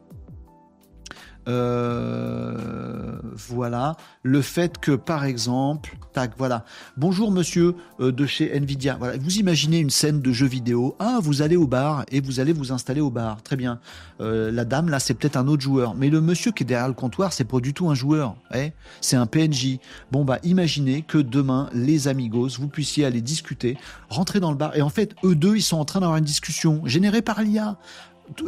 [1.48, 3.96] Euh, voilà.
[4.24, 6.66] Le fait que, par exemple, tac, voilà.
[6.98, 8.98] Bonjour monsieur euh, de chez Nvidia.
[9.00, 9.18] Voilà.
[9.18, 10.96] Vous imaginez une scène de jeu vidéo.
[11.00, 13.42] Ah, vous allez au bar et vous allez vous installer au bar.
[13.44, 13.80] Très bien.
[14.20, 15.96] Euh, la dame, là, c'est peut-être un autre joueur.
[15.96, 18.36] Mais le monsieur qui est derrière le comptoir, c'est pas du tout un joueur.
[18.54, 18.72] Eh
[19.02, 19.80] c'est un PNJ.
[20.12, 23.78] Bon, bah, imaginez que demain, les amigos, vous puissiez aller discuter,
[24.10, 24.76] rentrer dans le bar.
[24.76, 27.78] Et en fait, eux deux, ils sont en train d'avoir une discussion générée par l'IA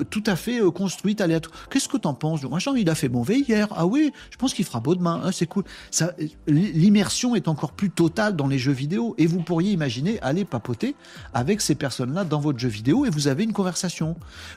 [0.10, 1.54] tout à fait euh, construite, aléatoire.
[1.70, 2.44] Qu'est-ce que t'en penses?
[2.44, 3.68] Machin, il a fait mauvais hier.
[3.72, 5.22] Ah oui, je pense qu'il fera beau demain.
[5.24, 5.64] Ah, c'est cool.
[5.92, 6.14] Ça,
[6.48, 9.16] l'immersion est encore plus totale dans les jeux vidéo.
[9.18, 10.96] Et vous pourriez imaginer aller papoter
[11.34, 14.16] avec ces personnes-là dans votre jeu vidéo et vous avez une conversation.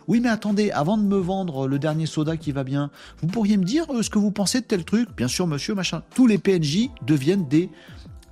[0.09, 3.57] Oui, mais attendez, avant de me vendre le dernier soda qui va bien, vous pourriez
[3.57, 5.09] me dire euh, ce que vous pensez de tel truc?
[5.17, 6.03] Bien sûr, monsieur, machin.
[6.15, 7.71] Tous les PNJ deviennent des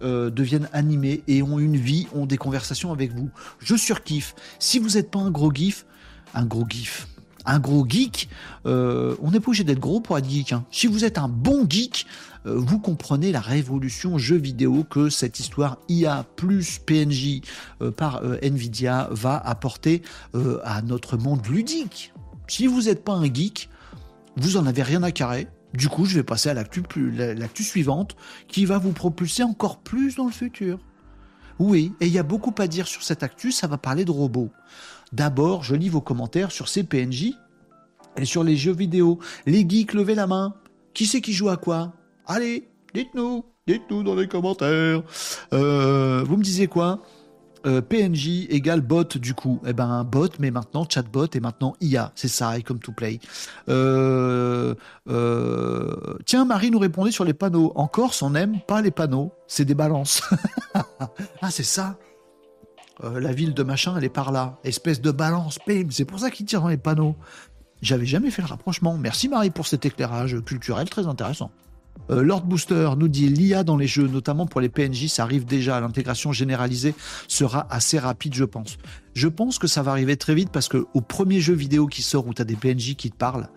[0.02, 3.28] euh, deviennent animés et ont une vie, ont des conversations avec vous.
[3.58, 4.34] Je surkiffe.
[4.58, 5.84] Si vous n'êtes pas un gros gif,
[6.34, 7.08] un gros gif,
[7.46, 8.28] un gros geek,
[8.66, 10.52] euh, on n'est pas obligé d'être gros pour être geek.
[10.52, 10.64] Hein.
[10.70, 12.06] Si vous êtes un bon geek,
[12.46, 17.42] euh, vous comprenez la révolution jeu vidéo que cette histoire IA plus PNJ
[17.96, 20.02] par Nvidia va apporter
[20.64, 22.12] à notre monde ludique.
[22.48, 23.68] Si vous n'êtes pas un geek,
[24.36, 25.48] vous en avez rien à carrer.
[25.74, 28.16] Du coup, je vais passer à l'actu, l'actu suivante
[28.48, 30.78] qui va vous propulser encore plus dans le futur.
[31.58, 34.10] Oui, et il y a beaucoup à dire sur cette actu, ça va parler de
[34.10, 34.50] robots.
[35.12, 37.32] D'abord, je lis vos commentaires sur ces PNJ
[38.16, 39.18] et sur les jeux vidéo.
[39.46, 40.54] Les geeks, levez la main.
[40.94, 41.92] Qui c'est qui joue à quoi?
[42.26, 45.02] Allez, dites-nous, dites-nous dans les commentaires.
[45.52, 47.02] Euh, vous me disiez quoi?
[47.66, 49.60] Euh, PNJ égale bot du coup.
[49.66, 52.12] Eh ben bot, mais maintenant chatbot et maintenant IA.
[52.14, 53.20] C'est ça, comme to play.
[53.68, 54.74] Euh,
[56.24, 57.72] tiens, Marie nous répondait sur les panneaux.
[57.74, 59.32] En Corse, on n'aime pas les panneaux.
[59.46, 60.22] C'est des balances.
[61.42, 61.98] ah, c'est ça?
[63.02, 64.58] La ville de machin, elle est par là.
[64.64, 65.58] Espèce de balance.
[65.90, 67.16] C'est pour ça qu'ils tirent dans les panneaux.
[67.82, 68.96] J'avais jamais fait le rapprochement.
[68.98, 71.50] Merci Marie pour cet éclairage culturel très intéressant.
[72.10, 75.44] Euh, Lord Booster nous dit l'IA dans les jeux, notamment pour les PNJ, ça arrive
[75.44, 75.80] déjà.
[75.80, 76.94] L'intégration généralisée
[77.28, 78.78] sera assez rapide, je pense.
[79.14, 82.02] Je pense que ça va arriver très vite parce que au premier jeu vidéo qui
[82.02, 83.48] sort où tu as des PNJ qui te parlent,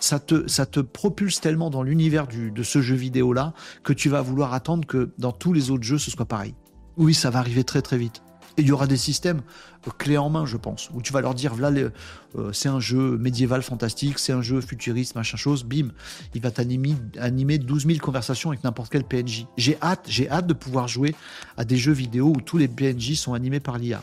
[0.00, 4.22] ça te, ça te propulse tellement dans l'univers de ce jeu vidéo-là que tu vas
[4.22, 6.54] vouloir attendre que dans tous les autres jeux ce soit pareil.
[6.96, 8.22] Oui, ça va arriver très très vite.
[8.60, 9.40] Il y aura des systèmes
[9.86, 11.88] euh, clés en main, je pense, où tu vas leur dire, voilà,
[12.36, 15.88] euh, c'est un jeu médiéval fantastique, c'est un jeu futuriste, machin chose, bim,
[16.34, 19.46] il va t'animer animer 12 000 conversations avec n'importe quel PNJ.
[19.56, 21.14] J'ai hâte, j'ai hâte de pouvoir jouer
[21.56, 24.02] à des jeux vidéo où tous les PNJ sont animés par l'IA.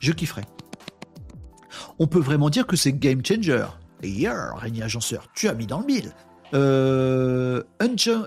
[0.00, 0.42] Je kifferai.
[1.98, 3.66] On peut vraiment dire que c'est game changer.
[4.02, 6.12] Yeah, Régnier Agenceur, tu as mis dans le mille.
[6.52, 7.62] Euh,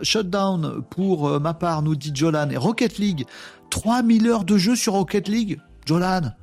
[0.01, 2.49] Shutdown pour ma part, nous dit Jolan.
[2.49, 3.25] Et Rocket League,
[3.69, 5.59] 3000 heures de jeu sur Rocket League?
[5.88, 6.33] Jolan,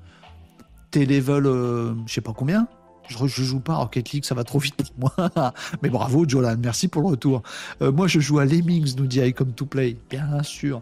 [0.91, 2.67] t'es level, euh, je sais pas combien.
[3.09, 5.53] Je, je, joue pas à Rocket League, ça va trop vite pour moi.
[5.83, 7.43] Mais bravo, Jolan, merci pour le retour.
[7.83, 10.81] Euh, moi, je joue à Lemmings, nous dit I Come to Play, bien sûr.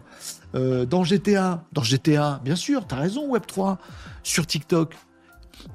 [0.55, 3.75] Euh, dans GTA, dans GTA, bien sûr, t'as raison, Web3.
[4.23, 4.95] Sur TikTok,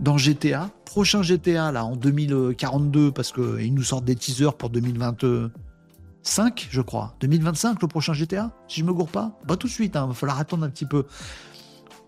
[0.00, 6.68] dans GTA, prochain GTA, là, en 2042, parce qu'ils nous sortent des teasers pour 2025,
[6.70, 7.14] je crois.
[7.20, 9.38] 2025, le prochain GTA, si je me gourre pas.
[9.46, 11.04] Pas tout de suite, il hein, va falloir attendre un petit peu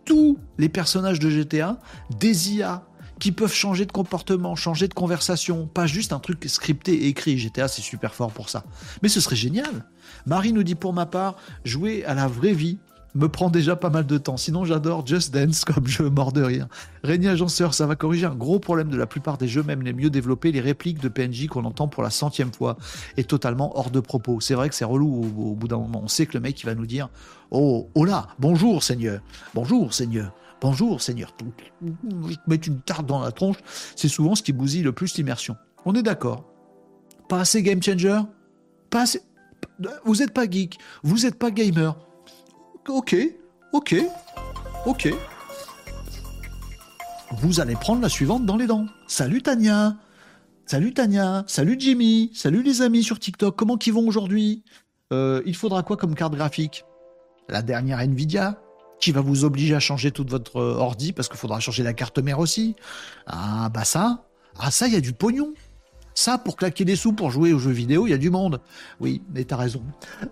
[0.05, 1.79] tous les personnages de GTA,
[2.19, 2.85] des IA
[3.19, 7.39] qui peuvent changer de comportement, changer de conversation, pas juste un truc scripté et écrit.
[7.39, 8.65] GTA, c'est super fort pour ça.
[9.03, 9.85] Mais ce serait génial.
[10.27, 12.79] Marie nous dit pour ma part, jouer à la vraie vie
[13.15, 14.37] me prend déjà pas mal de temps.
[14.37, 16.69] Sinon, j'adore Just Dance comme jeu mort de rire.
[17.03, 19.93] Régnier Agenceur, ça va corriger un gros problème de la plupart des jeux, même les
[19.93, 20.53] mieux développés.
[20.53, 22.77] Les répliques de PNJ qu'on entend pour la centième fois
[23.17, 24.41] est totalement hors de propos.
[24.41, 26.03] C'est vrai que c'est relou au, bout d'un moment.
[26.05, 27.09] On sait que le mec, il va nous dire
[27.51, 29.21] Oh, là, bonjour Seigneur,
[29.55, 30.33] bonjour Seigneur.
[30.61, 31.35] Bonjour Seigneur.
[32.47, 33.57] Mettre une tarte dans la tronche,
[33.97, 35.57] c'est souvent ce qui bousille le plus l'immersion.
[35.87, 36.45] On est d'accord.
[37.31, 38.21] Pas assez game changer?
[38.91, 39.23] Pas assez...
[40.05, 41.97] Vous n'êtes pas geek, vous n'êtes pas gamer,
[42.89, 43.17] ok,
[43.73, 43.95] ok,
[44.87, 45.15] ok.
[47.39, 48.87] Vous allez prendre la suivante dans les dents.
[49.07, 49.97] Salut Tania
[50.67, 54.65] Salut Tania Salut Jimmy Salut les amis sur TikTok, comment qu'ils vont aujourd'hui?
[55.13, 56.85] Euh, Il faudra quoi comme carte graphique?
[57.49, 58.61] La dernière Nvidia
[59.01, 61.95] qui va vous obliger à changer toute votre euh, ordi parce qu'il faudra changer la
[61.95, 62.77] carte mère aussi.
[63.27, 64.27] Ah bah ça,
[64.59, 65.55] ah ça il y a du pognon.
[66.15, 68.61] Ça, pour claquer des sous pour jouer aux jeux vidéo, il y a du monde.
[69.01, 69.83] Oui, mais t'as raison.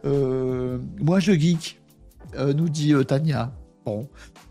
[0.04, 1.80] Euh, moi, je geek.
[2.36, 3.52] Euh, nous dit euh, Tania.
[3.84, 4.08] Bon.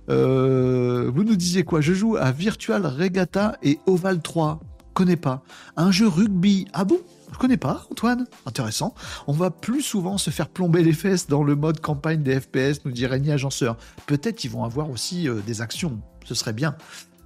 [0.10, 1.82] Euh, vous nous disiez quoi?
[1.82, 4.60] Je joue à Virtual Regatta et Oval 3.
[4.94, 5.44] Connais pas.
[5.76, 6.68] Un jeu rugby.
[6.74, 7.00] Ah bon?
[7.32, 8.26] Je connais pas, Antoine.
[8.46, 8.96] Intéressant.
[9.28, 12.84] On va plus souvent se faire plomber les fesses dans le mode campagne des FPS,
[12.86, 13.78] nous dit Régnier Agenceur.
[14.08, 16.00] Peut-être qu'ils vont avoir aussi des actions.
[16.26, 16.78] Ce serait bien.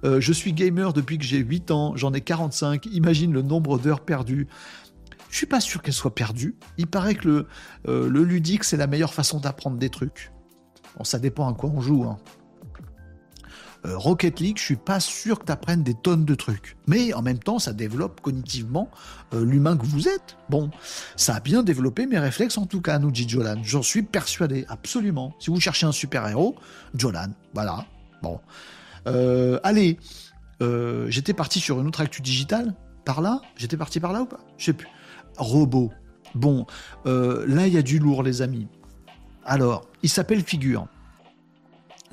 [0.02, 2.86] je suis gamer depuis que j'ai 8 ans, j'en ai 45.
[2.86, 4.48] Imagine le nombre d'heures perdues.
[5.30, 6.56] Je suis pas sûr qu'elles soient perdues.
[6.78, 7.46] Il paraît que
[7.86, 10.31] le ludique, c'est la meilleure façon d'apprendre des trucs.
[10.96, 12.04] Bon, ça dépend à quoi on joue.
[12.04, 12.18] Hein.
[13.84, 16.76] Euh, Rocket League, je suis pas sûr que tu apprennes des tonnes de trucs.
[16.86, 18.88] Mais en même temps, ça développe cognitivement
[19.34, 20.36] euh, l'humain que vous êtes.
[20.50, 20.70] Bon,
[21.16, 23.60] ça a bien développé mes réflexes en tout cas, nous dit Jolan.
[23.64, 25.34] J'en suis persuadé, absolument.
[25.40, 26.54] Si vous cherchez un super-héros,
[26.94, 27.86] Jolan, voilà.
[28.22, 28.40] Bon.
[29.08, 29.98] Euh, allez,
[31.08, 32.76] j'étais parti sur une autre actu digitale.
[33.04, 33.40] Par là?
[33.56, 34.38] J'étais parti par là ou pas?
[34.58, 34.86] Je sais plus.
[35.36, 35.90] Robot.
[36.36, 36.66] Bon,
[37.04, 38.68] là, il y a du lourd, les amis.
[39.44, 40.86] Alors, il s'appelle Figure.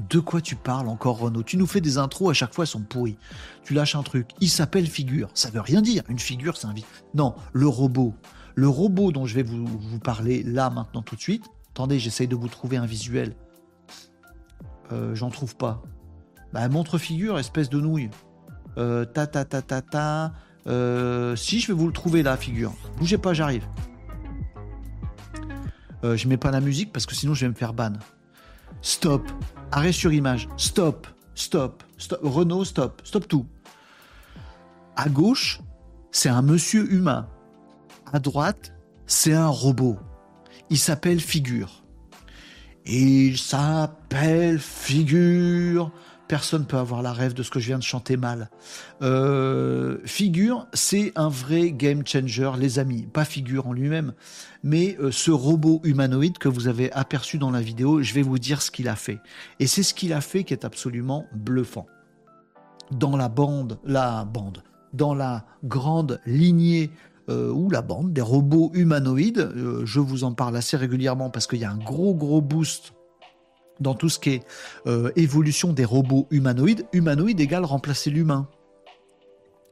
[0.09, 1.43] De quoi tu parles encore, Renaud?
[1.43, 3.17] Tu nous fais des intros, à chaque fois, elles sont pourries.
[3.63, 4.29] Tu lâches un truc.
[4.39, 5.29] Il s'appelle Figure.
[5.33, 6.03] Ça veut rien dire.
[6.07, 6.85] Une figure, c'est un vide.
[7.13, 8.13] Non, le robot.
[8.55, 9.67] Le robot dont je vais vous,
[10.03, 11.45] parler là, maintenant, tout de suite.
[11.71, 13.35] Attendez, j'essaye de vous trouver un visuel.
[14.91, 15.81] Euh, J'en trouve pas.
[16.53, 18.09] Bah, montre figure, espèce de nouille.
[18.77, 20.33] Euh, ta ta ta ta ta.
[20.67, 22.73] Euh, si, je vais vous le trouver là, figure.
[22.97, 23.65] Bougez pas, j'arrive.
[26.03, 27.93] Euh, je mets pas la musique parce que sinon je vais me faire ban.
[28.81, 29.27] Stop.
[29.71, 30.47] Arrêt sur image.
[30.57, 31.07] Stop.
[31.35, 31.83] Stop.
[31.97, 32.19] Stop.
[32.23, 33.01] Renault, stop.
[33.03, 33.45] Stop tout.
[34.95, 35.59] À gauche,
[36.11, 37.27] c'est un monsieur humain.
[38.11, 38.73] À droite,
[39.05, 39.97] c'est un robot.
[40.69, 41.83] Il s'appelle Figure.
[42.85, 45.91] Il s'appelle Figure
[46.29, 48.49] personne peut avoir la rêve de ce que je viens de chanter mal.
[49.01, 53.07] Euh, figure, c'est un vrai game changer, les amis.
[53.11, 54.13] Pas figure en lui-même,
[54.63, 58.37] mais euh, ce robot humanoïde que vous avez aperçu dans la vidéo, je vais vous
[58.37, 59.19] dire ce qu'il a fait.
[59.59, 61.87] Et c'est ce qu'il a fait qui est absolument bluffant.
[62.91, 64.63] Dans la bande, la bande,
[64.93, 66.91] dans la grande lignée
[67.29, 69.51] euh, ou la bande des robots humanoïdes,
[69.83, 72.93] je vous en parle assez régulièrement parce qu'il y a un gros gros boost
[73.79, 74.43] dans tout ce qui est
[74.87, 78.47] euh, évolution des robots humanoïdes, humanoïde égale remplacer l'humain.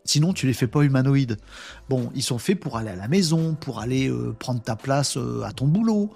[0.06, 1.36] Sinon, tu les fais pas humanoïdes.
[1.90, 5.18] Bon, ils sont faits pour aller à la maison, pour aller euh, prendre ta place
[5.18, 6.12] euh, à ton boulot,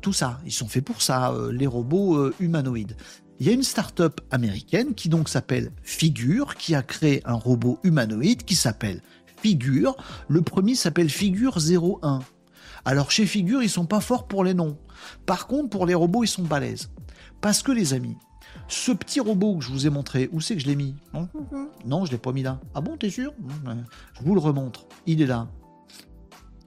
[0.00, 0.40] tout ça.
[0.46, 2.96] Ils sont faits pour ça, les robots humanoïdes.
[3.38, 7.78] Il y a une start-up américaine qui donc s'appelle Figure, qui a créé un robot
[7.84, 9.02] humanoïde qui s'appelle
[9.40, 9.96] Figure.
[10.28, 12.20] Le premier s'appelle Figure 01.
[12.86, 14.78] Alors chez Figure, ils sont pas forts pour les noms.
[15.26, 16.88] Par contre, pour les robots, ils sont balèzes.
[17.40, 18.16] Parce que les amis,
[18.68, 20.94] ce petit robot que je vous ai montré, où c'est que je l'ai mis?
[21.84, 22.60] Non, je l'ai pas mis là.
[22.74, 23.32] Ah bon, t'es sûr?
[23.64, 24.86] Je vous le remontre.
[25.06, 25.48] Il est là.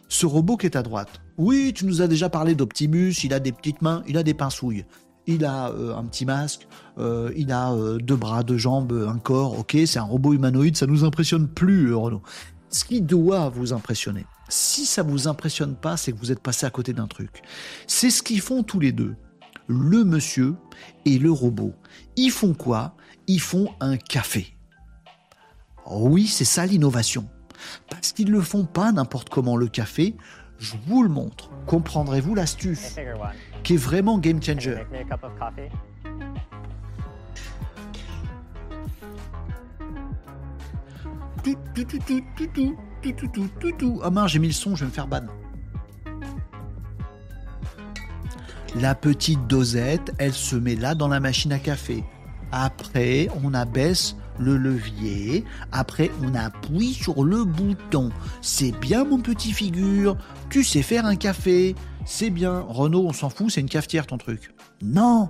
[0.08, 1.22] Ce robot qui est à droite.
[1.38, 4.34] Oui, tu nous as déjà parlé d'Optimus, il a des petites mains, il a des
[4.34, 4.86] pincouilles.
[5.28, 6.68] Il a euh, un petit masque,
[6.98, 9.60] euh, il a euh, deux bras, deux jambes, un corps.
[9.60, 12.24] Ok, c'est un robot humanoïde, ça nous impressionne plus, Renaud.
[12.70, 16.66] Ce qui doit vous impressionner, si ça vous impressionne pas, c'est que vous êtes passé
[16.66, 17.44] à côté d'un truc.
[17.86, 19.16] C'est ce qu'ils font tous les deux
[19.70, 20.56] le monsieur
[21.06, 21.74] et le robot.
[22.18, 22.96] Ils font quoi?
[23.28, 24.58] Ils font un café.
[25.90, 27.30] Oui, c'est ça l'innovation.
[27.90, 30.16] Parce qu'ils ne le font pas n'importe comment le café.
[30.58, 31.52] Je vous le montre.
[31.68, 32.96] Comprendrez-vous l'astuce?
[33.64, 34.84] Qui est vraiment game changer.
[44.04, 45.28] Ah mince, j'ai mis le son, je vais me faire ban.
[48.76, 52.04] La petite dosette, elle se met là dans la machine à café.
[52.52, 55.44] Après, on abaisse le levier.
[55.72, 58.12] Après, on appuie sur le bouton.
[58.42, 60.18] C'est bien, mon petit figure.
[60.50, 61.76] Tu sais faire un café.
[62.06, 62.60] C'est bien.
[62.68, 64.54] Renault, on s'en fout, c'est une cafetière ton truc.
[64.82, 65.30] Non.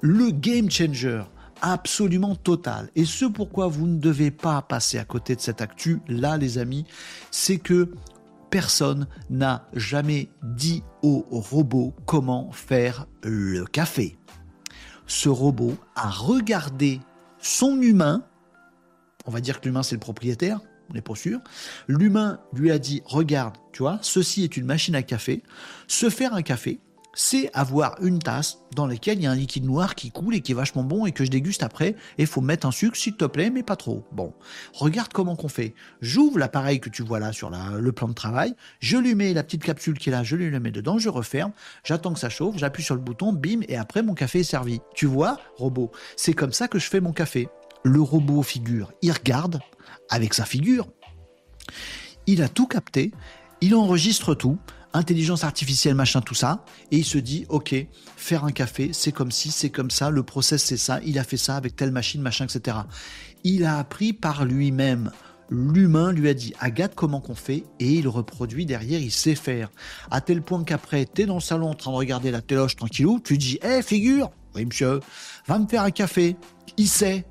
[0.00, 1.22] Le game changer
[1.62, 2.90] absolument total.
[2.94, 6.58] Et ce pourquoi vous ne devez pas passer à côté de cette actu, là les
[6.58, 6.84] amis,
[7.30, 7.90] c'est que
[8.54, 14.16] personne n'a jamais dit au robot comment faire le café.
[15.08, 17.00] Ce robot a regardé
[17.40, 18.22] son humain,
[19.26, 21.40] on va dire que l'humain c'est le propriétaire, on n'est pas sûr.
[21.88, 25.42] L'humain lui a dit Regarde, tu vois, ceci est une machine à café.
[25.88, 26.78] Se faire un café,
[27.14, 30.40] c'est avoir une tasse dans laquelle il y a un liquide noir qui coule et
[30.40, 31.94] qui est vachement bon et que je déguste après.
[32.18, 34.04] Et faut mettre un sucre, s'il te plaît, mais pas trop.
[34.12, 34.34] Bon,
[34.72, 35.74] regarde comment qu'on fait.
[36.00, 39.42] J'ouvre l'appareil que tu vois là sur le plan de travail, je lui mets la
[39.42, 41.52] petite capsule qui est là, je lui la mets dedans, je referme,
[41.84, 44.80] j'attends que ça chauffe, j'appuie sur le bouton, bim, et après mon café est servi.
[44.94, 47.48] Tu vois, robot, c'est comme ça que je fais mon café.
[47.84, 49.60] Le robot figure, il regarde
[50.08, 50.88] avec sa figure,
[52.26, 53.12] il a tout capté,
[53.60, 54.58] il enregistre tout
[54.94, 57.74] intelligence artificielle, machin, tout ça, et il se dit, ok,
[58.16, 61.24] faire un café, c'est comme si, c'est comme ça, le process c'est ça, il a
[61.24, 62.78] fait ça avec telle machine, machin, etc.
[63.42, 65.10] Il a appris par lui-même.
[65.50, 67.64] L'humain lui a dit, Agathe, comment qu'on fait?
[67.78, 69.68] Et il reproduit derrière, il sait faire.
[70.10, 73.20] À tel point qu'après, t'es dans le salon en train de regarder la téloche tranquillou,
[73.20, 75.00] tu dis, hé, figure, oui monsieur,
[75.46, 76.36] va me faire un café.
[76.78, 77.26] Il sait,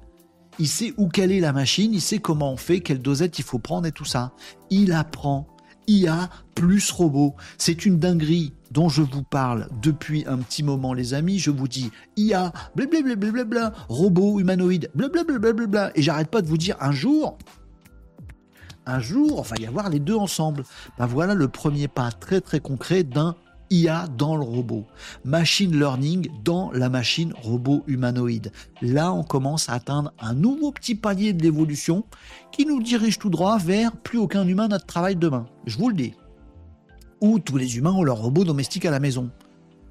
[0.59, 3.59] il sait où est la machine, il sait comment on fait, quelle dosette il faut
[3.59, 4.33] prendre et tout ça.
[4.69, 5.47] Il apprend
[5.87, 7.35] IA plus robot.
[7.57, 11.39] C'est une dinguerie dont je vous parle depuis un petit moment, les amis.
[11.39, 16.91] Je vous dis IA, blablabla, robot, humanoïde, blablabla, et j'arrête pas de vous dire un
[16.91, 17.37] jour,
[18.85, 20.63] un jour, il va y avoir les deux ensemble.
[20.97, 23.35] Ben voilà le premier pas très très concret d'un
[23.73, 24.85] IA dans le robot,
[25.25, 28.51] machine learning dans la machine robot humanoïde.
[28.83, 32.05] Là, on commence à atteindre un nouveau petit palier de l'évolution
[32.51, 35.47] qui nous dirige tout droit vers plus aucun humain n'a de travail demain.
[35.65, 36.13] Je vous le dis.
[37.19, 39.31] Ou tous les humains ont leur robot domestique à la maison.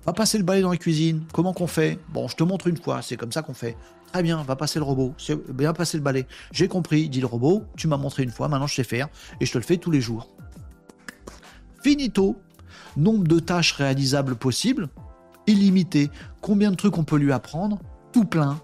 [0.07, 1.25] Va passer le balai dans la cuisine.
[1.33, 1.99] Comment qu'on fait?
[2.13, 3.77] Bon, je te montre une fois, c'est comme ça qu'on fait.
[4.13, 5.13] Très bien, va passer le robot.
[5.19, 6.27] C'est bien passer le balai.
[6.53, 7.65] J'ai compris, dit le robot.
[7.77, 9.09] Tu m'as montré une fois, maintenant je sais faire
[9.41, 10.29] et je te le fais tous les jours.
[11.83, 12.37] Finito.
[12.97, 14.89] Nombre de tâches réalisables possibles,
[15.47, 16.11] illimité.
[16.41, 17.79] Combien de trucs on peut lui apprendre
[18.13, 18.61] Tout plein.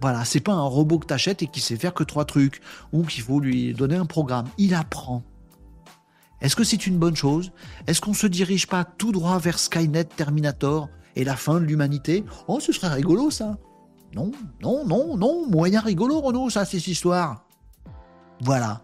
[0.00, 2.60] Voilà, c'est pas un robot que t'achètes et qui sait faire que trois trucs
[2.92, 4.46] ou qu'il faut lui donner un programme.
[4.58, 5.22] Il apprend.
[6.40, 7.52] Est-ce que c'est une bonne chose?
[7.86, 12.24] Est-ce qu'on se dirige pas tout droit vers Skynet, Terminator et la fin de l'humanité?
[12.48, 13.58] Oh, ce serait rigolo ça.
[14.14, 17.46] Non, non, non, non, moyen rigolo Renaud, ça, cette histoire.
[18.40, 18.82] Voilà.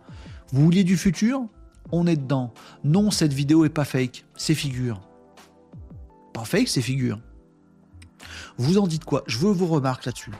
[0.52, 1.46] Vous vouliez du futur?
[1.92, 2.52] On est dedans.
[2.84, 5.00] Non, cette vidéo est pas fake, c'est figure.
[6.32, 7.20] Pas fake, c'est figure.
[8.58, 9.24] Vous en dites quoi?
[9.26, 10.32] Je veux vos remarques là-dessus.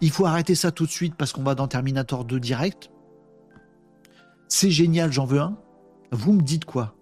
[0.00, 2.90] Il faut arrêter ça tout de suite parce qu'on va dans Terminator 2 direct.
[4.48, 5.56] C'est génial, j'en veux un.
[6.10, 6.94] Vous me dites quoi?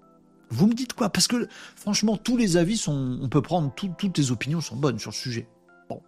[0.50, 1.08] Vous me dites quoi?
[1.08, 3.18] Parce que franchement, tous les avis sont.
[3.22, 5.48] On peut prendre toutes les opinions sont bonnes sur le sujet.
[5.88, 6.02] Bon,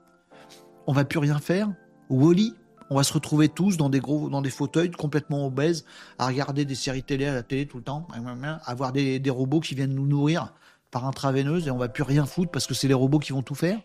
[0.86, 1.72] on va plus rien faire?
[2.10, 2.54] Wally,
[2.92, 5.86] on va se retrouver tous dans des gros, dans des fauteuils complètement obèses,
[6.18, 9.30] à regarder des séries télé à la télé tout le temps, à avoir des, des
[9.30, 10.52] robots qui viennent nous nourrir
[10.90, 13.42] par intraveineuse et on va plus rien foutre parce que c'est les robots qui vont
[13.42, 13.80] tout faire.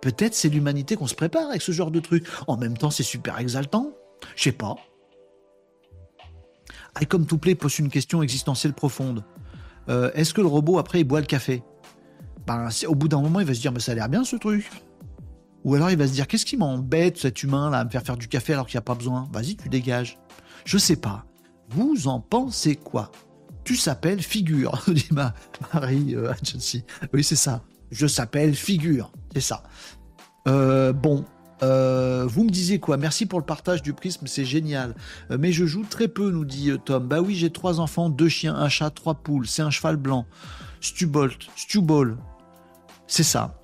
[0.00, 2.26] Peut-être c'est l'humanité qu'on se prépare avec ce genre de truc.
[2.46, 3.92] En même temps, c'est super exaltant.
[4.34, 4.76] Je sais pas.
[7.00, 9.24] I Come To Play pose une question existentielle profonde.
[9.88, 11.62] Euh, est-ce que le robot, après, il boit le café?
[12.46, 14.36] Ben, Au bout d'un moment, il va se dire, mais ça a l'air bien ce
[14.36, 14.70] truc.
[15.64, 18.02] Ou alors il va se dire, qu'est-ce qui m'embête, cet humain, là, à me faire
[18.02, 19.28] faire du café alors qu'il n'y a pas besoin?
[19.32, 20.18] Vas-y, tu dégages.
[20.64, 21.24] Je sais pas.
[21.70, 23.10] Vous en pensez quoi?
[23.64, 25.34] Tu s'appelles Figure, dit ma
[25.72, 26.32] Marie euh,
[27.12, 27.62] Oui, c'est ça.
[27.90, 29.12] Je s'appelle Figure.
[29.32, 29.62] C'est ça.
[30.48, 31.24] Euh, bon,
[31.62, 32.96] euh, vous me disiez quoi?
[32.96, 34.94] Merci pour le partage du prisme, c'est génial.
[35.30, 37.06] Euh, mais je joue très peu, nous dit Tom.
[37.06, 39.46] Bah oui, j'ai trois enfants, deux chiens, un chat, trois poules.
[39.46, 40.26] C'est un cheval blanc.
[40.80, 42.18] Stubolt, Stubol.
[43.06, 43.61] C'est ça.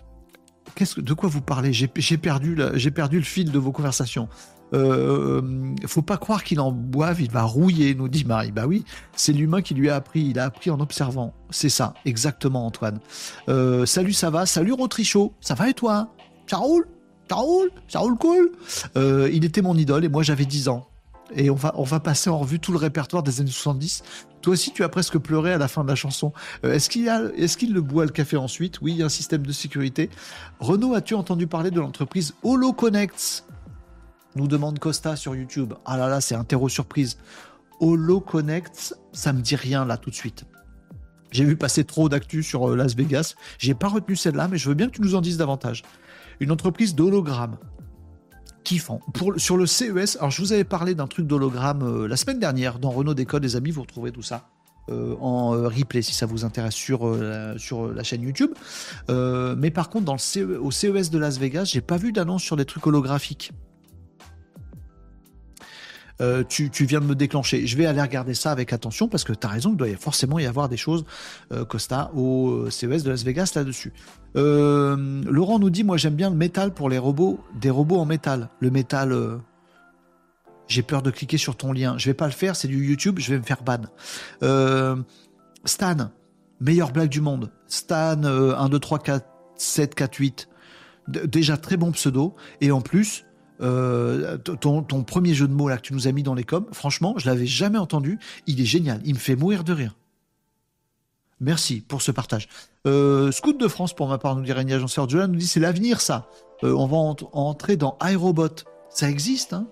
[0.78, 1.72] Que, de quoi vous parlez?
[1.72, 4.28] J'ai perdu, le fil de vos conversations.
[4.74, 8.52] Euh, faut pas croire qu'il en boive, il va rouiller, nous dit Marie.
[8.52, 8.84] Bah oui,
[9.16, 11.34] c'est l'humain qui lui a appris, il a appris en observant.
[11.50, 13.00] C'est ça, exactement, Antoine.
[13.86, 14.46] salut, ça va?
[14.46, 16.08] Salut, Rotrichot, ça va et toi?
[16.46, 16.86] Ça roule?
[17.28, 18.52] Ça roule, ça roule cool?
[18.96, 20.88] Euh, il était mon idole et moi j'avais 10 ans.
[21.34, 24.02] Et on va, on va passer en revue tout le répertoire des années 70.
[24.42, 26.32] Toi aussi, tu as presque pleuré à la fin de la chanson.
[26.64, 28.80] Euh, est-ce qu'il est qu'il le boit le café ensuite?
[28.80, 30.10] Oui, il y a un système de sécurité.
[30.60, 33.44] Renault, as-tu entendu parler de l'entreprise HoloConnects?
[34.36, 35.74] Nous demande Costa sur YouTube.
[35.84, 37.18] Ah là là, c'est un terreau surprise.
[37.80, 40.44] HoloConnects, ça me dit rien là tout de suite.
[41.30, 43.34] J'ai vu passer trop d'actu sur euh, Las Vegas.
[43.58, 45.82] J'ai pas retenu celle-là, mais je veux bien que tu nous en dises davantage
[46.40, 47.56] une entreprise d'hologramme.
[49.36, 52.78] Sur le CES, alors je vous avais parlé d'un truc d'hologramme euh, la semaine dernière
[52.78, 54.48] dans Renault Décode, les amis, vous retrouverez tout ça.
[54.90, 58.52] Euh, en euh, replay si ça vous intéresse sur, la, chaîne YouTube.
[59.08, 62.56] mais par contre, dans CE, au CES de Las Vegas, j'ai pas vu d'annonce sur
[62.56, 63.52] des trucs holographiques.
[66.20, 67.66] Euh, tu, viens de me déclencher.
[67.66, 70.38] Je vais aller regarder ça avec attention parce que tu as raison, il doit forcément
[70.38, 71.04] y avoir des choses,
[71.52, 73.92] euh, Costa, au euh, CES de Las Vegas là-dessus.
[74.34, 78.50] Laurent nous dit, moi j'aime bien le métal pour les robots, des robots en métal.
[78.60, 79.14] Le métal...
[80.66, 81.96] J'ai peur de cliquer sur ton lien.
[81.96, 83.86] Je vais pas le faire, c'est du YouTube, je vais me faire ban.
[85.64, 86.10] Stan,
[86.60, 87.50] meilleure blague du monde.
[87.66, 90.48] Stan 1, 2, 3, 4, 7, 4, 8.
[91.24, 92.36] déjà très bon pseudo.
[92.60, 93.24] Et en plus,
[93.60, 96.66] euh, ton, premier jeu de mots là que tu nous as mis dans les coms,
[96.72, 98.18] franchement, je l'avais jamais entendu.
[98.46, 99.00] Il est génial.
[99.04, 99.94] Il me fait mourir de rire.
[101.40, 102.48] Merci pour ce partage.
[102.86, 105.60] Euh, Scout de France, pour ma part, nous dit Régnier Agenceur Jola, nous dit c'est
[105.60, 106.28] l'avenir ça.
[106.64, 106.96] Euh, on va
[107.32, 108.64] entrer dans iRobot.
[108.90, 109.68] Ça existe, hein?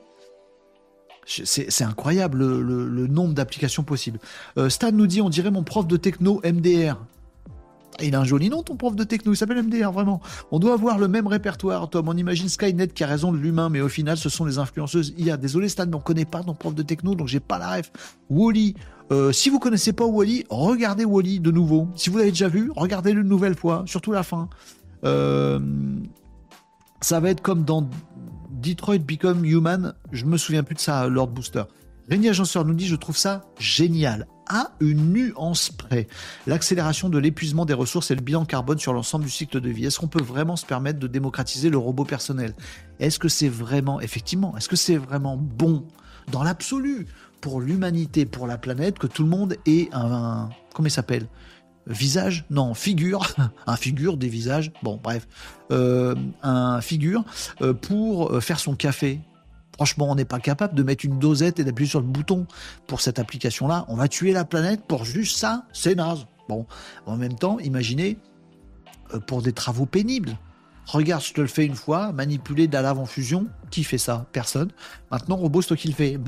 [1.29, 4.21] C'est incroyable le, nombre d'applications possibles.
[4.69, 6.97] Stan nous dit on dirait mon prof de techno MDR
[8.03, 10.21] il a un joli nom, ton prof de techno, il s'appelle MDR, vraiment.
[10.51, 12.09] On doit avoir le même répertoire, Tom.
[12.09, 15.15] On imagine Skynet qui a raison de l'humain, mais au final, ce sont les influenceuses
[15.17, 15.37] IA.
[15.37, 17.91] Désolé, Stan, mais on connaît pas ton prof de techno, donc j'ai pas la ref.
[18.31, 18.75] Wally.
[19.13, 21.89] Euh, si vous connaissez pas Wally, regardez Wally de nouveau.
[21.95, 24.49] Si vous l'avez déjà vu, regardez-le une nouvelle fois, surtout la fin.
[25.05, 25.61] Euh,
[27.01, 27.89] ça va être comme dans
[28.51, 29.95] Detroit Become Human.
[30.11, 31.63] Je me souviens plus de ça, Lord Booster.
[32.09, 36.07] Régnier Agenceur nous dit Je trouve ça génial à une nuance près.
[36.47, 39.87] L'accélération de l'épuisement des ressources et le bilan carbone sur l'ensemble du cycle de vie.
[39.87, 42.55] Est-ce qu'on peut vraiment se permettre de démocratiser le robot personnel?
[43.01, 45.85] Est-ce que c'est vraiment, effectivement, est-ce que c'est vraiment bon
[46.31, 47.07] dans l'absolu
[47.41, 51.27] pour l'humanité, pour la planète, que tout le monde ait un, comment il s'appelle?
[51.87, 53.33] Visage, non, figure,
[53.67, 55.29] un figure des visages, bon bref,
[55.71, 57.25] euh, un figure
[57.63, 59.21] euh, pour euh, faire son café.
[59.77, 62.47] Franchement, on n'est pas capable de mettre une dosette et d'appuyer sur le bouton
[62.87, 63.85] pour cette application-là.
[63.89, 66.27] On va tuer la planète pour juste ça, c'est naze.
[66.49, 66.67] Bon,
[67.07, 68.19] en même temps, imaginez
[69.27, 70.39] pour des travaux pénibles.
[70.87, 73.99] Regarde, je te le fais une fois, manipuler de la lave en fusion, qui fait
[73.99, 74.27] ça?
[74.33, 74.71] Personne.
[75.11, 76.19] Maintenant, robot, c'est toi qui le fais.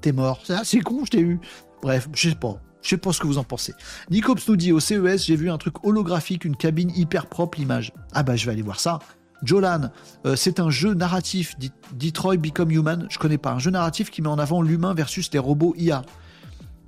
[0.00, 0.40] T'es mort.
[0.62, 1.40] C'est con, je t'ai eu.
[1.82, 2.60] Bref, je sais pas.
[2.82, 3.74] Je sais pas ce que vous en pensez.
[4.10, 7.92] Nicops nous dit au CES, j'ai vu un truc holographique, une cabine hyper propre, l'image.
[8.12, 9.00] Ah bah je vais aller voir ça.
[9.42, 9.90] Jolan,
[10.24, 11.56] euh, c'est un jeu narratif,
[11.92, 13.06] Detroit Become Human.
[13.10, 13.52] Je connais pas.
[13.52, 16.02] Un jeu narratif qui met en avant l'humain versus les robots IA.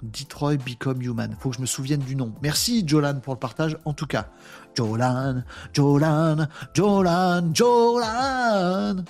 [0.03, 1.37] Detroit Become Human.
[1.39, 2.33] Faut que je me souvienne du nom.
[2.43, 3.77] Merci Jolan pour le partage.
[3.85, 4.29] En tout cas,
[4.77, 5.43] Jolan,
[5.73, 9.05] Jolan, Jolan, Jolan.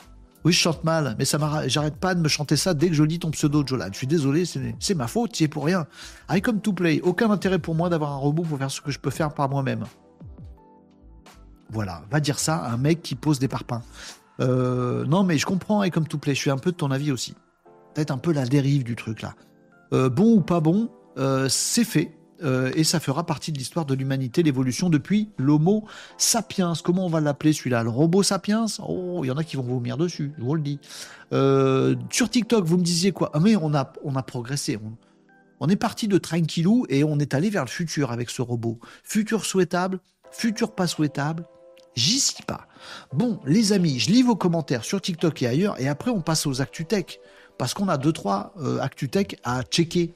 [0.45, 3.03] Oui, je chante mal, mais ça j'arrête pas de me chanter ça dès que je
[3.03, 3.89] lis ton pseudo, Jolan.
[3.93, 5.87] Je suis désolé, c'est ma faute, tu es pour rien.
[6.31, 7.01] I come to play.
[7.03, 9.49] Aucun intérêt pour moi d'avoir un robot pour faire ce que je peux faire par
[9.51, 9.85] moi-même.
[11.71, 13.83] Voilà, va dire ça à un mec qui pose des parpaings.
[14.41, 16.35] Euh, non, mais je comprends I come to play.
[16.35, 17.35] Je suis un peu de ton avis aussi.
[17.95, 19.35] Peut-être un peu la dérive du truc là.
[19.93, 22.15] Euh, bon ou pas bon, euh, c'est fait.
[22.77, 25.87] Et ça fera partie de l'histoire de l'humanité, l'évolution depuis l'Homo
[26.19, 26.73] sapiens.
[26.85, 27.83] Comment on va l'appeler celui-là?
[27.83, 28.67] Le robot sapiens?
[28.79, 30.79] Oh, il y en a qui vont vomir dessus, je vous le dis.
[32.13, 33.33] Sur TikTok, vous me disiez quoi?
[33.35, 34.79] Ah, Mais on a, on a progressé.
[35.59, 38.79] On, est parti de tranquillou et on est allé vers le futur avec ce robot.
[39.03, 39.99] Futur souhaitable,
[40.31, 41.45] futur pas souhaitable.
[41.99, 42.69] J'y suis pas.
[43.13, 46.47] Bon, les amis, je lis vos commentaires sur TikTok et ailleurs, et après on passe
[46.47, 47.19] aux ActuTech.
[47.59, 50.15] Parce qu'on a deux, trois euh, ActuTech à checker.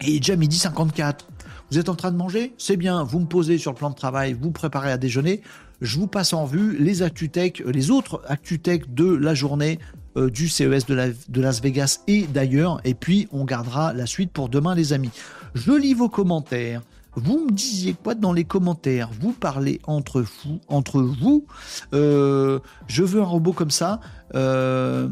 [0.00, 1.24] Et déjà midi 54.
[1.70, 2.52] Vous êtes en train de manger?
[2.58, 5.40] C'est bien, vous me posez sur le plan de travail, vous préparez à déjeuner.
[5.80, 9.78] Je vous passe en vue les ActuTech, euh, les autres ActuTech de la journée
[10.16, 12.80] euh, du CES de Las Vegas et d'ailleurs.
[12.82, 15.12] Et puis, on gardera la suite pour demain, les amis.
[15.54, 16.82] Je lis vos commentaires.
[17.16, 19.10] Vous me disiez quoi dans les commentaires?
[19.20, 21.46] Vous parlez entre vous, entre vous?
[21.94, 24.00] Euh, je veux un robot comme ça.
[24.34, 25.08] Euh,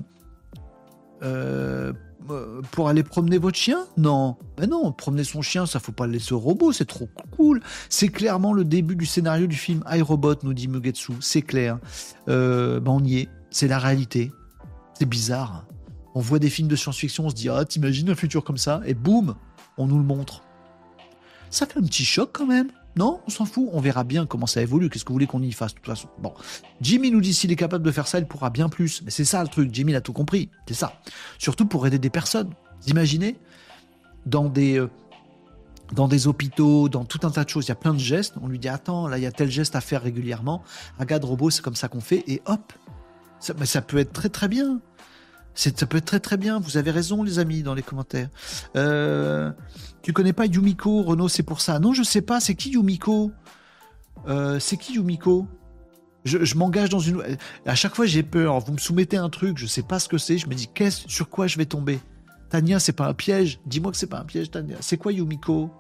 [1.23, 1.93] euh,
[2.71, 3.87] pour aller promener votre chien?
[3.97, 4.37] Non.
[4.59, 7.63] Ben non, promener son chien, ça faut pas le laisser au robot, c'est trop cool.
[7.89, 11.13] C'est clairement le début du scénario du film iRobot, nous dit Mugetsu.
[11.21, 11.79] C'est clair.
[12.27, 13.29] Ben on y est.
[13.51, 14.31] C'est la réalité.
[14.99, 15.67] C'est bizarre.
[16.15, 18.81] On voit des films de science-fiction, on se dit Ah, t'imagines un futur comme ça?
[18.87, 19.35] Et boum,
[19.79, 20.44] on nous le montre.
[21.55, 22.69] Ça fait un petit choc quand même.
[22.97, 24.91] Non, on s'en fout, on verra bien comment ça évolue.
[24.91, 26.09] Qu'est-ce que vous voulez qu'on y fasse de toute façon?
[26.19, 26.35] Bon,
[26.81, 29.03] Jimmy nous dit s'il est capable de faire ça, il pourra bien plus.
[29.05, 30.51] Mais c'est ça le truc, Jimmy a tout compris.
[30.67, 31.01] C'est ça.
[31.39, 32.51] Surtout pour aider des personnes.
[32.83, 33.37] Vous imaginez?
[34.27, 34.91] Dans des, euh,
[35.93, 38.35] dans des hôpitaux, dans tout un tas de choses, il y a plein de gestes.
[38.43, 40.65] On lui dit attends, là il y a tel geste à faire régulièrement.
[40.99, 42.25] Un gars de robot, c'est comme ça qu'on fait.
[42.27, 42.73] Et hop,
[43.39, 44.81] ça peut être très très bien.
[45.55, 46.59] Ça peut être très très bien.
[46.59, 48.29] Vous avez raison, les amis, dans les commentaires.
[48.77, 49.53] Euh,
[50.03, 51.79] tu connais pas Yumiko, Renault, c'est pour ça.
[51.79, 52.41] Non, je sais pas.
[52.41, 53.31] C'est qui Yumiko?
[54.27, 55.47] Euh, C'est qui Yumiko?
[56.25, 57.23] Je, m'engage dans une.
[57.67, 58.59] À chaque fois, j'ai peur.
[58.61, 60.39] Vous me soumettez un truc, je sais pas ce que c'est.
[60.39, 62.01] Je me dis, qu'est-ce, sur quoi je vais tomber?
[62.49, 63.61] Tania, c'est pas un piège?
[63.67, 64.77] Dis-moi que c'est pas un piège, Tania.
[64.81, 65.71] C'est quoi Yumiko?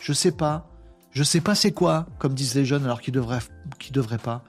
[0.00, 0.68] Je sais pas.
[1.12, 3.40] Je sais pas c'est quoi, comme disent les jeunes, alors qu'ils devraient,
[3.92, 4.42] devraient pas.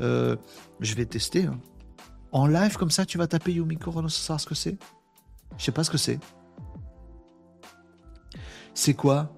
[0.00, 0.36] Euh,
[0.80, 1.46] je vais tester.
[1.46, 1.58] Hein.
[2.32, 4.78] En live comme ça, tu vas taper Yumiko Renault sans savoir ce que c'est
[5.58, 6.18] Je sais pas ce que c'est.
[8.74, 9.32] C'est quoi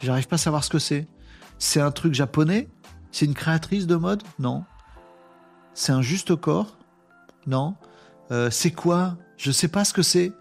[0.00, 1.08] J'arrive pas à savoir ce que c'est.
[1.58, 2.68] C'est un truc japonais
[3.10, 4.64] C'est une créatrice de mode Non.
[5.72, 6.76] C'est un juste corps
[7.46, 7.74] Non.
[8.30, 10.32] Euh, c'est quoi Je sais pas ce que c'est.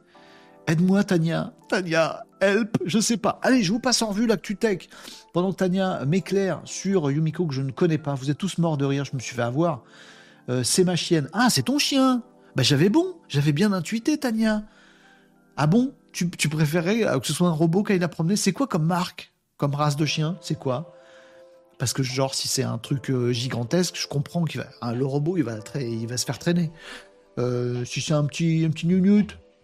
[0.68, 1.54] Aide-moi, Tania.
[1.70, 3.40] Tania, help, je sais pas.
[3.42, 4.88] Allez, je vous passe en vue l'actu tech.
[5.34, 8.14] Pendant que Tania m'éclaire sur Yumiko que je ne connais pas.
[8.16, 9.84] Vous êtes tous morts de rire, je me suis fait avoir.
[10.50, 11.30] Euh, c'est ma chienne.
[11.34, 12.24] Ah, c'est ton chien.
[12.56, 14.64] Bah j'avais bon, j'avais bien intuité, Tania.
[15.58, 15.94] Ah bon?
[16.12, 18.36] Tu, préférais euh, que ce soit un robot qui aille la promener?
[18.36, 19.34] C'est quoi comme marque?
[19.58, 20.38] Comme race de chien?
[20.42, 20.94] C'est quoi?
[21.80, 24.68] Parce que genre, si c'est un truc euh, gigantesque, je comprends qu'il va...
[24.82, 26.72] Hein, le robot, il va, il va se faire traîner.
[27.86, 28.86] si c'est un petit, un petit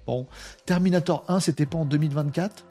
[0.08, 0.26] Bon,
[0.66, 2.66] Terminator 1, c'était pas en 2024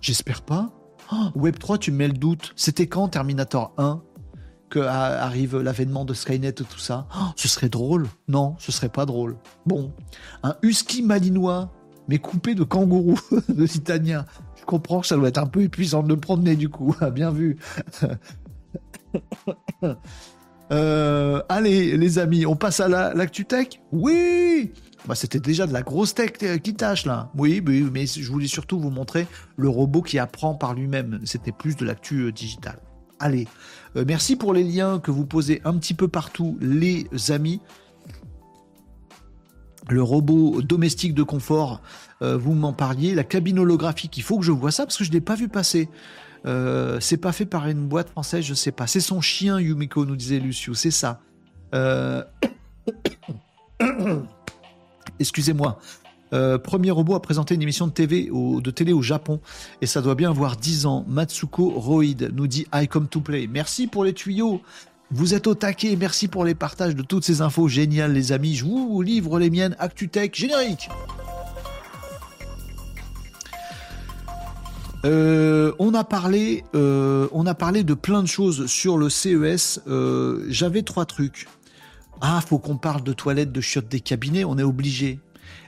[0.00, 0.70] J'espère pas.
[1.12, 2.52] Oh, Web 3, tu me mets le doute.
[2.56, 4.02] C'était quand Terminator 1
[4.68, 7.08] que arrive l'avènement de Skynet et tout ça?
[7.16, 9.36] Oh, Ce serait drôle Non, ce serait pas drôle.
[9.66, 9.92] Bon,
[10.44, 11.72] un husky malinois,
[12.08, 14.24] mais coupé de kangourou de Titania.
[14.58, 16.94] Je comprends que ça doit être un peu épuisant de le promener du coup.
[17.12, 17.58] Bien vu.
[20.72, 23.80] Euh, allez, les amis, on passe à l'actu tech?
[23.90, 24.72] Oui
[25.06, 27.30] bah, c'était déjà de la grosse tech euh, qui tâche là.
[27.36, 31.20] Oui, mais je voulais surtout vous montrer le robot qui apprend par lui-même.
[31.24, 32.78] C'était plus de l'actu euh, digital.
[33.18, 33.48] Allez,
[33.96, 37.60] euh, merci pour les liens que vous posez un petit peu partout, les amis.
[39.88, 41.82] le robot domestique de confort,
[42.20, 45.08] vous m'en parliez, la cabine holographique, il faut que je vois ça parce que je
[45.08, 45.88] ne l'ai pas vu passer.
[46.44, 48.86] C'est pas fait par une boîte française, je sais pas.
[48.86, 51.20] C'est son chien, Yumiko, nous disait Lucio, c'est ça.
[55.08, 55.78] Euh, excusez-moi.
[56.62, 59.40] premier robot à présenter une émission de télé au Japon
[59.80, 61.04] et ça doit bien avoir 10 ans.
[61.08, 63.48] Matsuko Roid nous dit I come to play.
[63.48, 64.60] Merci pour les tuyaux.
[65.12, 68.54] Vous êtes au taquet, merci pour les partages de toutes ces infos géniales les amis.
[68.54, 70.88] Je vous livre les miennes ActuTech générique.
[75.04, 79.80] Euh, on a parlé, euh, on a parlé de plein de choses sur le CES.
[79.88, 81.48] Euh, j'avais trois trucs.
[82.20, 84.44] Ah, faut qu'on parle de toilettes, de chiottes des cabinets.
[84.44, 85.20] On est obligé.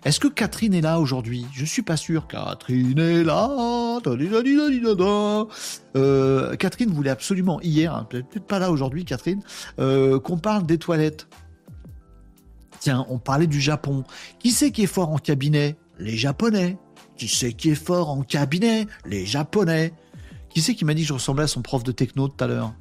[0.05, 1.47] Est-ce que Catherine est là aujourd'hui?
[1.53, 2.27] Je suis pas sûr.
[2.27, 3.99] Catherine est là.
[5.97, 9.43] Euh, Catherine voulait absolument hier, hein, peut-être pas là aujourd'hui, Catherine,
[9.79, 11.29] euh, qu'on parle des toilettes.
[12.81, 14.05] Tiens, on parlait du Japon.
[14.41, 15.77] Qui c'est qui est fort en cabinet?
[15.99, 16.77] Les Japonais.
[17.17, 18.89] Qui c'est qui est fort en cabinet?
[19.07, 19.95] Les Japonais.
[20.51, 22.49] Qui c'est qui m'a dit que je ressemblais à son prof de techno tout à
[22.49, 22.75] l'heure?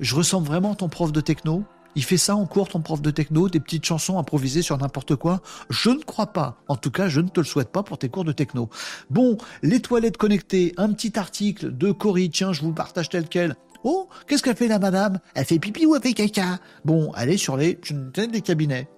[0.00, 1.64] Je ressemble vraiment à ton prof de techno?
[1.96, 5.16] Il fait ça en cours, ton prof de techno, des petites chansons improvisées sur n'importe
[5.16, 5.40] quoi
[5.70, 6.58] Je ne crois pas.
[6.68, 8.68] En tout cas, je ne te le souhaite pas pour tes cours de techno.
[9.10, 13.28] Bon, les toilettes connectées, un petit article de Cory, tiens, je vous le partage tel
[13.28, 13.56] quel.
[13.84, 15.20] Oh, qu'est-ce qu'elle fait la madame?
[15.34, 16.58] Elle fait pipi ou elle fait caca?
[16.84, 17.78] Bon, allez sur les
[18.14, 18.88] des cabinets.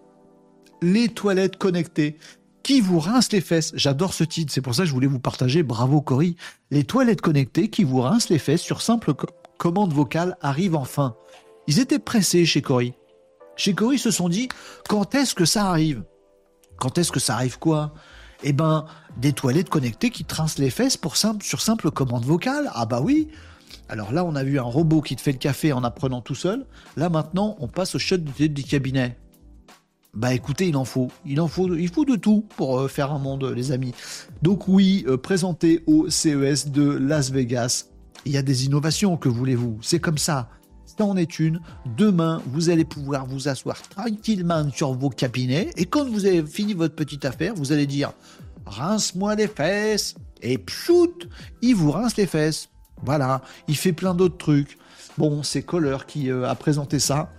[0.80, 2.16] Les toilettes connectées
[2.62, 3.72] qui vous rince les fesses?
[3.74, 5.62] J'adore ce titre, c'est pour ça que je voulais vous partager.
[5.64, 6.36] Bravo Cory.
[6.70, 9.14] Les toilettes connectées qui vous rincent les fesses sur simple
[9.58, 11.16] commande vocale arrivent enfin.
[11.66, 12.94] Ils étaient pressés chez Cory.
[13.56, 14.48] Chez Cory, ils se sont dit
[14.88, 16.04] quand est-ce que ça arrive?
[16.78, 17.94] Quand est-ce que ça arrive quoi?
[18.42, 18.86] Eh ben,
[19.16, 20.98] des toilettes connectées qui trincent les fesses
[21.40, 22.70] sur simple commande vocale.
[22.74, 23.28] Ah bah oui
[23.88, 26.34] alors là, on a vu un robot qui te fait le café en apprenant tout
[26.34, 26.66] seul.
[26.96, 29.16] Là, maintenant, on passe au shot du cabinet.
[30.14, 31.08] Bah écoutez, il en faut.
[31.24, 33.92] Il en faut, il faut de tout pour euh, faire un monde, les amis.
[34.42, 37.86] Donc oui, euh, présenté au CES de Las Vegas.
[38.24, 39.78] Il y a des innovations, que voulez-vous?
[39.82, 40.48] C'est comme ça
[41.02, 41.60] en est une.
[41.96, 46.74] Demain, vous allez pouvoir vous asseoir tranquillement sur vos cabinets et quand vous avez fini
[46.74, 48.12] votre petite affaire, vous allez dire
[48.66, 51.28] rince-moi les fesses et pchout,
[51.62, 52.68] il vous rince les fesses.
[53.02, 54.78] Voilà, il fait plein d'autres trucs.
[55.18, 57.30] Bon, c'est Kohler qui euh, a présenté ça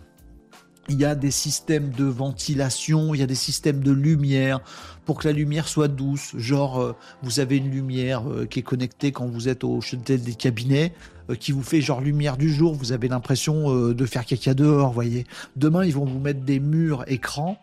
[0.89, 4.61] il y a des systèmes de ventilation, il y a des systèmes de lumière
[5.05, 6.33] pour que la lumière soit douce.
[6.37, 10.21] Genre, euh, vous avez une lumière euh, qui est connectée quand vous êtes au chetel
[10.21, 10.93] des cabinets,
[11.39, 12.73] qui vous fait genre lumière du jour.
[12.73, 15.25] Vous avez l'impression de faire caca dehors, voyez.
[15.55, 17.57] Demain, ils vont vous mettre des murs écrans.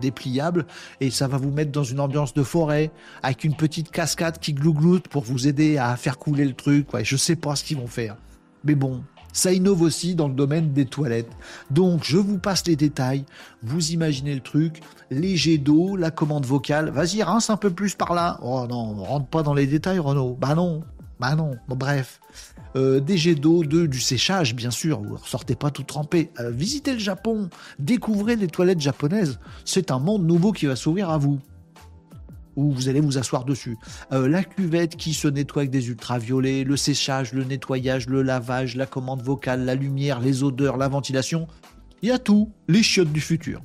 [0.00, 0.64] dépliables
[1.00, 2.90] et ça va vous mettre dans une ambiance de forêt
[3.22, 6.92] avec une petite cascade qui glougloute pour vous aider à faire couler le truc.
[6.94, 8.16] Ouais, je sais pas ce qu'ils vont faire.
[8.64, 9.02] Mais bon,
[9.32, 11.30] ça innove aussi dans le domaine des toilettes.
[11.70, 13.24] Donc, je vous passe les détails.
[13.62, 14.80] Vous imaginez le truc.
[15.10, 16.90] Léger d'eau, la commande vocale.
[16.90, 18.40] Vas-y, rince un peu plus par là.
[18.42, 20.36] Oh non, rentre pas dans les détails, Renaud.
[20.40, 20.82] Bah non.
[21.20, 21.52] Bah non.
[21.68, 22.20] bref.
[22.76, 25.00] Euh, des jets d'eau, de, du séchage, bien sûr.
[25.00, 26.30] Vous ne ressortez pas tout trempé.
[26.38, 27.48] Euh, visitez le Japon.
[27.78, 29.38] Découvrez les toilettes japonaises.
[29.64, 31.38] C'est un monde nouveau qui va s'ouvrir à vous
[32.58, 33.78] où vous allez vous asseoir dessus.
[34.12, 38.74] Euh, la cuvette qui se nettoie avec des ultraviolets, le séchage, le nettoyage, le lavage,
[38.74, 41.46] la commande vocale, la lumière, les odeurs, la ventilation.
[42.02, 43.62] Il y a tout, les chiottes du futur.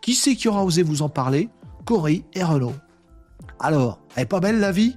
[0.00, 1.48] Qui c'est qui aura osé vous en parler?
[1.84, 2.76] Cory et Renault.
[3.58, 4.96] Alors, elle est pas belle la vie?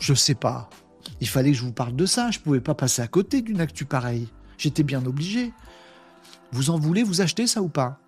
[0.00, 0.68] Je sais pas.
[1.20, 3.60] Il fallait que je vous parle de ça, je pouvais pas passer à côté d'une
[3.60, 4.28] actu pareille.
[4.56, 5.52] J'étais bien obligé.
[6.52, 8.00] Vous en voulez vous acheter ça ou pas?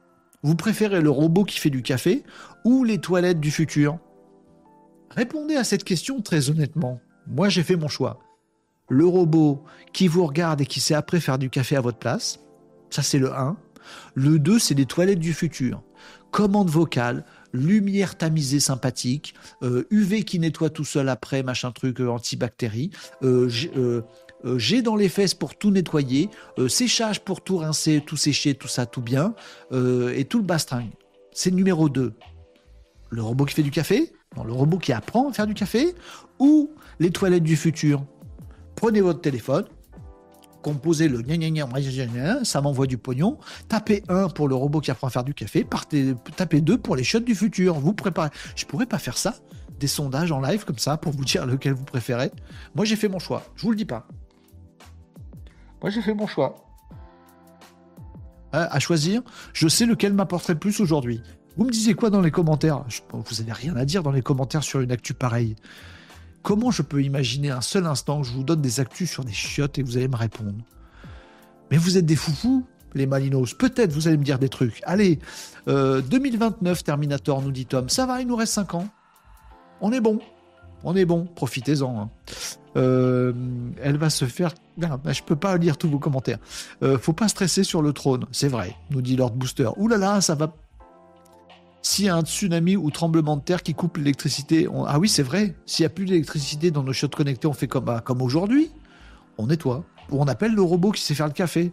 [0.42, 2.24] Vous préférez le robot qui fait du café
[2.64, 3.98] ou les toilettes du futur?
[5.10, 7.00] Répondez à cette question très honnêtement.
[7.26, 8.20] Moi, j'ai fait mon choix.
[8.88, 12.40] Le robot qui vous regarde et qui sait après faire du café à votre place,
[12.90, 13.56] ça c'est le 1.
[14.14, 15.82] Le 2, c'est les toilettes du futur.
[16.30, 22.08] Commande vocale, lumière tamisée sympathique, UV euh, qui nettoie tout seul après, machin truc, euh,
[22.08, 22.90] antibactérie,
[23.22, 23.48] euh,
[24.56, 26.30] j'ai dans les fesses pour tout nettoyer,
[26.68, 29.34] séchage pour tout rincer, tout sécher, tout ça, tout bien,
[29.70, 30.88] et tout le bastring.
[31.30, 32.14] C'est numéro 2.
[33.10, 35.94] Le robot qui fait du café, le robot qui apprend à faire du café,
[36.38, 36.70] ou
[37.00, 38.02] les toilettes du futur?
[38.76, 39.66] Prenez votre téléphone,
[40.62, 41.22] composez le
[42.44, 43.38] ça m'envoie du pognon.
[43.68, 46.96] Tapez 1 pour le robot qui apprend à faire du café, partez, tapez 2 pour
[46.96, 47.74] les shots du futur.
[47.74, 48.30] Vous préparez.
[48.56, 49.36] Je pourrais pas faire ça,
[49.78, 52.30] des sondages en live comme ça pour vous dire lequel vous préférez.
[52.74, 54.06] Moi j'ai fait mon choix, je vous le dis pas.
[55.82, 56.54] Moi, j'ai fait mon choix.
[58.52, 59.22] À, choisir,
[59.52, 61.22] je sais lequel m'apporterait le plus aujourd'hui.
[61.56, 62.84] Vous me disiez quoi dans les commentaires?
[63.12, 65.54] Vous n'avez rien à dire dans les commentaires sur une actu pareille.
[66.42, 69.32] Comment je peux imaginer un seul instant que je vous donne des actus sur des
[69.32, 70.52] chiottes et vous allez me répondre?
[71.70, 72.64] Mais vous êtes des foufous
[72.94, 73.54] les Malinos.
[73.54, 74.80] Peut-être vous allez me dire des trucs.
[74.84, 75.18] Allez,
[75.66, 77.88] 2029 Terminator, nous dit Tom.
[77.88, 78.88] Ça va, il nous reste 5 ans.
[79.80, 80.18] On est bon.
[80.82, 81.26] On est bon.
[81.26, 82.00] Profitez-en.
[82.00, 82.10] Hein.
[82.74, 84.54] elle va se faire.
[84.78, 86.38] Non, je peux pas lire tous vos commentaires.
[87.00, 88.26] faut pas stresser sur le trône.
[88.32, 89.68] C'est vrai, nous dit Lord Booster.
[89.76, 90.52] Ouh là là, ça va
[91.82, 95.22] s'il y a un tsunami ou tremblement de terre qui coupe l'électricité, ah oui, c'est
[95.22, 95.54] vrai.
[95.64, 98.70] S'il n'y a plus d'électricité dans nos chiottes connectées, on fait comme, bah, comme aujourd'hui.
[99.38, 99.84] On nettoie.
[100.10, 101.72] Ou on appelle le robot qui sait faire le café.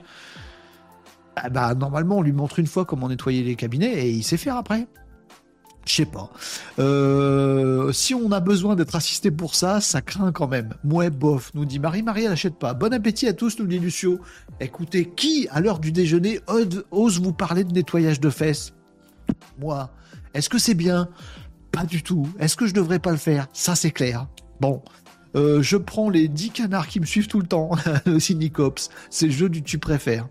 [1.36, 4.38] Ah bah, normalement, on lui montre une fois comment nettoyer les cabinets et il sait
[4.38, 4.88] faire après.
[5.86, 6.30] Je sais pas.
[6.80, 10.74] Euh, si on a besoin d'être assisté pour ça, ça craint quand même.
[10.84, 12.74] Mouais, bof, nous dit Marie-Marie, elle n'achète pas.
[12.74, 14.20] Bon appétit à tous, nous dit Lucio.
[14.60, 16.42] Écoutez, qui, à l'heure du déjeuner,
[16.92, 18.74] ose vous parler de nettoyage de fesses?
[19.60, 19.92] Moi.
[20.34, 21.10] Est-ce que c'est bien?
[21.72, 22.28] Pas du tout.
[22.40, 23.48] Est-ce que je devrais pas le faire?
[23.54, 24.28] Ça, c'est clair.
[24.60, 24.82] Bon.
[25.36, 27.72] Euh, je prends les 10 canards qui me suivent tout le temps,
[28.06, 28.90] le Cynicops.
[29.10, 30.28] C'est le jeu du tu préfères.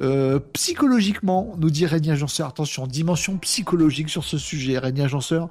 [0.00, 5.48] Euh, psychologiquement, nous dit Régnier Agenceur, attention, dimension psychologique sur ce sujet, Régnier Agenceur.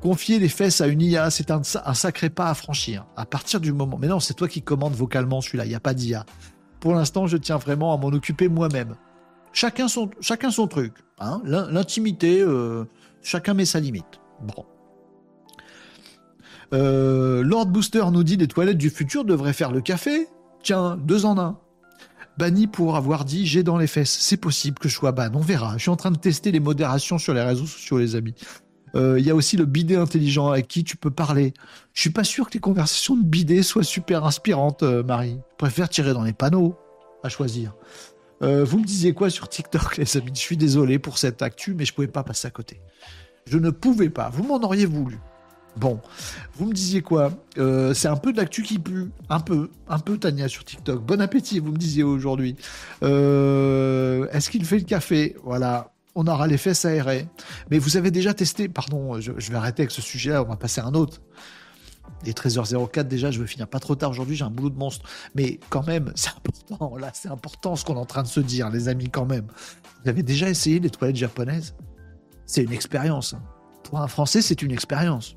[0.00, 3.06] Confier les fesses à une IA, c'est un, sacré pas à franchir.
[3.16, 3.98] À partir du moment.
[4.00, 6.24] Mais non, c'est toi qui commandes vocalement celui-là, il n'y a pas d'IA.
[6.80, 8.96] Pour l'instant, je tiens vraiment à m'en occuper moi-même.
[9.52, 10.08] Chacun son,
[10.66, 10.94] truc.
[11.18, 11.42] Hein.
[11.44, 12.84] L'intimité, euh,
[13.22, 14.20] Chacun met sa limite.
[14.42, 14.64] Bon.
[16.74, 20.26] Euh, Lord Booster nous dit les toilettes du futur devraient faire le café.
[20.62, 21.58] Tiens, deux en un.
[22.38, 24.16] Banni pour avoir dit j'ai dans les fesses.
[24.18, 25.30] C'est possible que je sois ban.
[25.34, 25.74] On verra.
[25.76, 28.34] Je suis en train de tester les modérations sur les réseaux sociaux, les amis.
[28.94, 31.54] Euh, il y a aussi le bidet intelligent avec qui tu peux parler.
[31.92, 35.38] Je suis pas sûr que les conversations de bidet soient super inspirantes, Marie.
[35.52, 36.76] Je préfère tirer dans les panneaux
[37.22, 37.74] à choisir.
[38.42, 40.32] Euh, vous me disiez quoi sur TikTok, les amis?
[40.34, 42.80] Je suis désolé pour cette actu, mais je pouvais pas passer à côté.
[43.46, 44.30] Je ne pouvais pas.
[44.30, 45.18] Vous m'en auriez voulu.
[45.76, 46.00] Bon,
[46.54, 47.32] vous me disiez quoi?
[47.56, 49.10] Euh, C'est un peu de l'actu qui pue.
[49.30, 51.02] Un peu, un peu, Tania, sur TikTok.
[51.02, 52.56] Bon appétit, vous me disiez aujourd'hui.
[53.02, 55.34] Euh, est-ce qu'il fait le café?
[55.44, 57.26] Voilà, on aura les fesses aérées.
[57.70, 60.56] Mais vous avez déjà testé, pardon, je, je vais arrêter avec ce sujet-là, on va
[60.56, 61.22] passer à un autre.
[62.24, 65.08] Est 13h04 déjà, je veux finir pas trop tard aujourd'hui, j'ai un boulot de monstre.
[65.34, 68.40] Mais quand même, c'est important, là, c'est important ce qu'on est en train de se
[68.40, 69.46] dire, les amis, quand même.
[70.02, 71.74] Vous avez déjà essayé les toilettes japonaises?
[72.46, 73.34] C'est une expérience.
[73.34, 73.42] Hein.
[73.84, 75.36] Pour un Français, c'est une expérience.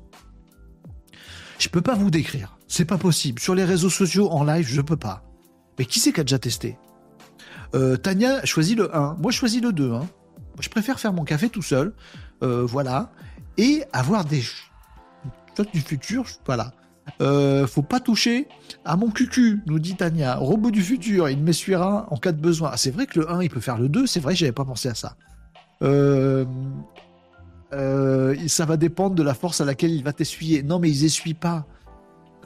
[1.58, 3.40] Je peux pas vous décrire, c'est pas possible.
[3.40, 5.24] Sur les réseaux sociaux, en live, je peux pas.
[5.78, 6.78] Mais qui c'est qui a déjà testé?
[7.74, 9.92] Euh, Tania choisit le 1, moi je choisis le 2.
[9.92, 10.06] Hein.
[10.60, 11.94] Je préfère faire mon café tout seul,
[12.42, 13.10] euh, voilà,
[13.56, 14.42] et avoir des
[15.64, 16.72] du futur, voilà.
[17.20, 18.48] Euh, faut pas toucher
[18.84, 20.36] à mon cucu, nous dit Tania.
[20.36, 22.70] Robot du futur, il m'essuiera en cas de besoin.
[22.72, 24.64] Ah, c'est vrai que le 1, il peut faire le 2, c'est vrai, j'avais pas
[24.64, 25.16] pensé à ça.
[25.82, 26.44] Euh,
[27.72, 30.62] euh, ça va dépendre de la force à laquelle il va t'essuyer.
[30.62, 31.66] Non, mais ils essuient pas.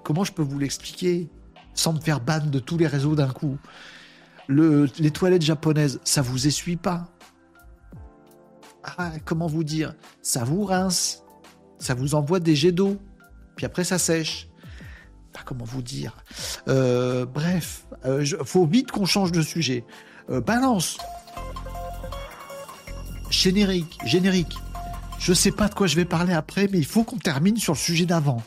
[0.04, 1.28] Comment je peux vous l'expliquer
[1.74, 3.58] sans me faire ban de tous les réseaux d'un coup?
[4.46, 7.08] Le, Les toilettes japonaises, ça vous essuie pas?
[8.82, 9.94] Ah, comment vous dire?
[10.22, 11.22] Ça vous rince
[11.80, 12.96] ça vous envoie des jets d'eau,
[13.56, 14.46] puis après ça sèche.
[15.44, 16.16] Comment vous dire.
[16.68, 19.84] Euh, bref, euh, faut vite qu'on change de sujet.
[20.30, 20.98] Euh, balance.
[23.30, 24.56] Générique, générique.
[25.18, 27.72] Je sais pas de quoi je vais parler après, mais il faut qu'on termine sur
[27.72, 28.42] le sujet d'avant.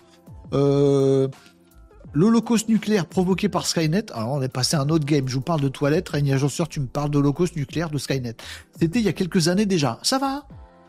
[2.15, 4.11] L'holocauste nucléaire provoqué par Skynet.
[4.13, 5.27] Alors, on est passé à un autre game.
[5.27, 6.09] Je vous parle de toilettes.
[6.09, 8.35] Régnier Agenceur, tu me parles d'holocauste nucléaire de Skynet.
[8.79, 9.97] C'était il y a quelques années déjà.
[10.03, 10.43] Ça va?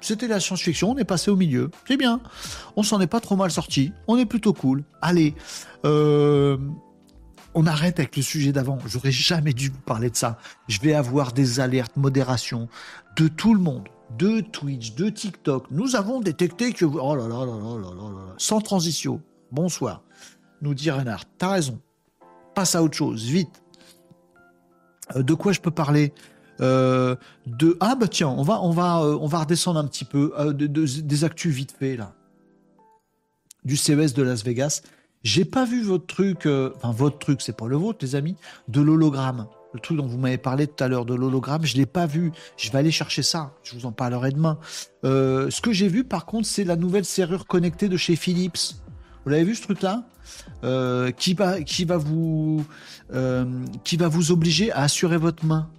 [0.04, 1.70] C'était la science-fiction, on est passé au milieu.
[1.88, 2.20] C'est bien.
[2.76, 3.92] On s'en est pas trop mal sorti.
[4.06, 4.84] On est plutôt cool.
[5.00, 5.34] Allez,
[5.86, 6.58] euh,
[7.54, 8.78] on arrête avec le sujet d'avant.
[8.86, 10.36] J'aurais jamais dû vous parler de ça.
[10.68, 12.68] Je vais avoir des alertes modération
[13.16, 15.70] de tout le monde, de Twitch, de TikTok.
[15.70, 16.98] Nous avons détecté que vous...
[16.98, 18.34] Oh là là là là là là là.
[18.36, 19.22] Sans transition.
[19.52, 20.02] Bonsoir.
[20.60, 21.24] Nous dit Renard.
[21.38, 21.80] T'as raison.
[22.54, 23.24] Passe à autre chose.
[23.24, 23.62] Vite.
[25.16, 26.12] Euh, de quoi je peux parler?
[26.60, 27.16] Euh,
[27.46, 30.32] de ah bah tiens, on va on va euh, on va redescendre un petit peu
[30.38, 32.12] euh, de, des actus vite fait là
[33.64, 34.82] du CES de Las Vegas.
[35.22, 38.36] J'ai pas vu votre truc, enfin votre truc, c'est pas le vôtre, les amis,
[38.68, 39.46] de l'hologramme.
[39.72, 42.30] Le truc dont vous m'avez parlé tout à l'heure de l'hologramme, je l'ai pas vu.
[42.58, 43.54] Je vais aller chercher ça.
[43.62, 44.58] Je vous en parlerai demain.
[45.02, 48.74] ce que j'ai vu, par contre, c'est la nouvelle serrure connectée de chez Philips.
[49.24, 50.04] Vous l'avez vu ce truc-là?
[51.16, 51.98] Qui va qui va
[53.82, 55.70] qui va vous obliger à assurer votre main?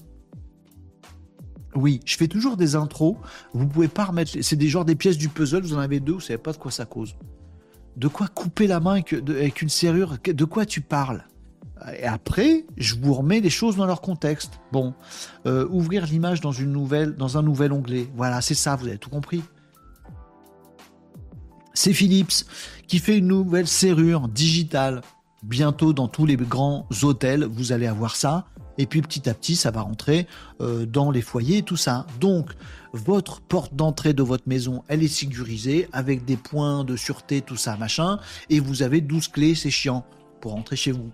[1.75, 3.17] Oui, je fais toujours des intros.
[3.53, 4.31] Vous pouvez pas remettre.
[4.41, 5.61] C'est des genres des pièces du puzzle.
[5.61, 6.13] Vous en avez deux.
[6.13, 7.15] Vous savez pas de quoi ça cause.
[7.97, 10.17] De quoi couper la main avec, une serrure?
[10.25, 11.25] De quoi tu parles?
[11.99, 14.53] Et après, je vous remets les choses dans leur contexte.
[14.71, 14.93] Bon,
[15.45, 18.07] euh, ouvrir l'image dans une nouvelle, dans un nouvel onglet.
[18.15, 18.75] Voilà, c'est ça.
[18.77, 19.43] Vous avez tout compris.
[21.73, 22.45] C'est Philips
[22.87, 25.01] qui fait une nouvelle serrure digitale.
[25.43, 28.47] Bientôt dans tous les grands hôtels, vous allez avoir ça
[28.77, 30.27] Et puis petit à petit, ça va rentrer
[30.61, 32.05] euh, dans les foyers, tout ça.
[32.19, 32.51] Donc,
[32.93, 37.57] votre porte d'entrée de votre maison, elle est sécurisée avec des points de sûreté, tout
[37.57, 38.19] ça, machin.
[38.49, 40.05] Et vous avez 12 clés, c'est chiant.
[40.41, 41.09] Pour rentrer chez vous.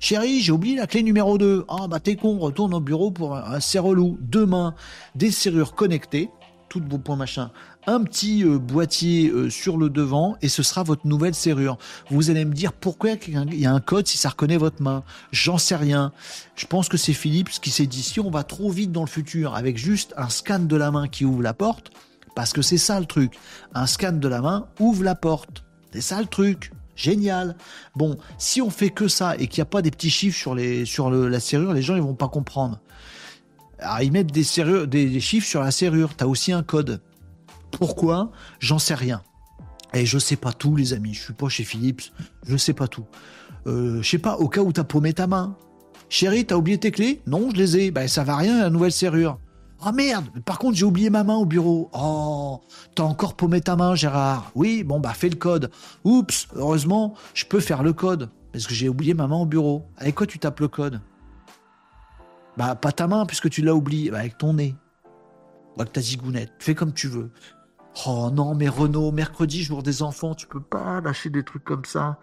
[0.00, 1.66] Chérie, j'ai oublié la clé numéro 2.
[1.68, 4.16] Ah bah t'es con, retourne au bureau pour un, un relou.
[4.22, 4.74] Demain,
[5.14, 6.30] des serrures connectées
[6.74, 7.52] toutes vos points machin,
[7.86, 11.78] un petit euh, boîtier euh, sur le devant et ce sera votre nouvelle serrure.
[12.10, 15.04] Vous allez me dire pourquoi il y a un code si ça reconnaît votre main.
[15.30, 16.10] J'en sais rien.
[16.56, 19.08] Je pense que c'est Philips qui s'est dit si on va trop vite dans le
[19.08, 21.92] futur avec juste un scan de la main qui ouvre la porte,
[22.34, 23.38] parce que c'est ça le truc.
[23.72, 25.62] Un scan de la main ouvre la porte.
[25.92, 26.72] C'est ça le truc.
[26.96, 27.54] Génial.
[27.94, 30.56] Bon, si on fait que ça et qu'il n'y a pas des petits chiffres sur
[30.56, 32.80] la serrure, les gens ils vont pas comprendre.
[33.78, 36.16] Alors, ils mettent des, des, chiffres sur la serrure.
[36.16, 37.02] Tu aussi un code.
[37.70, 38.30] Pourquoi
[38.60, 39.22] J'en sais rien.
[39.92, 41.14] Et je sais pas tout, les amis.
[41.14, 42.02] Je suis pas chez Philips.
[42.46, 43.06] Je sais pas tout.
[43.66, 45.56] Euh, je sais pas, au cas où t'as paumé ta main.
[46.08, 47.22] Chérie, t'as oublié tes clés?
[47.26, 47.90] Non, je les ai.
[47.90, 49.38] Ben, ça va rien, la nouvelle serrure.
[49.86, 51.90] Oh merde, par contre, j'ai oublié ma main au bureau.
[51.92, 52.60] Oh,
[52.94, 54.50] t'as encore paumé ta main, Gérard.
[54.54, 55.70] Oui, bon, bah, fais le code.
[56.04, 58.30] Oups, heureusement, je peux faire le code.
[58.52, 59.84] Parce que j'ai oublié ma main au bureau.
[59.96, 61.00] Avec quoi tu tapes le code?
[62.56, 64.10] Bah, pas ta main, puisque tu l'as oublié.
[64.10, 64.74] Bah, avec ton nez.
[65.76, 66.52] Ou avec ta zigounette.
[66.58, 67.30] Fais comme tu veux.
[68.06, 71.84] Oh non, mais Renaud, mercredi, jour des enfants, tu peux pas lâcher des trucs comme
[71.84, 72.18] ça.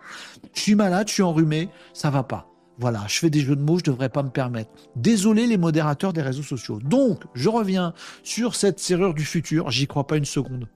[0.53, 2.47] Je suis malade, je suis enrhumé, ça va pas.
[2.77, 4.71] Voilà, je fais des jeux de mots, je devrais pas me permettre.
[4.95, 6.79] Désolé les modérateurs des réseaux sociaux.
[6.83, 7.93] Donc, je reviens
[8.23, 10.67] sur cette serrure du futur, j'y crois pas une seconde.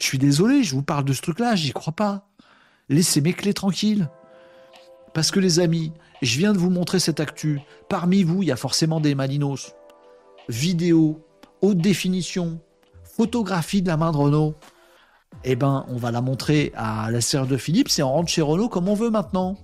[0.00, 2.28] Je suis désolé, je vous parle de ce truc-là, j'y crois pas.
[2.88, 4.08] Laissez mes clés tranquilles.
[5.12, 5.92] Parce que les amis,
[6.24, 7.60] je viens de vous montrer cette actu.
[7.88, 9.74] Parmi vous, il y a forcément des Malinos.
[10.48, 11.24] Vidéo,
[11.62, 12.60] haute définition,
[13.02, 14.54] photographie de la main de Renault.
[15.44, 18.42] Eh ben, on va la montrer à la serre de Philippe et on rentre chez
[18.42, 19.56] Renault comme on veut maintenant.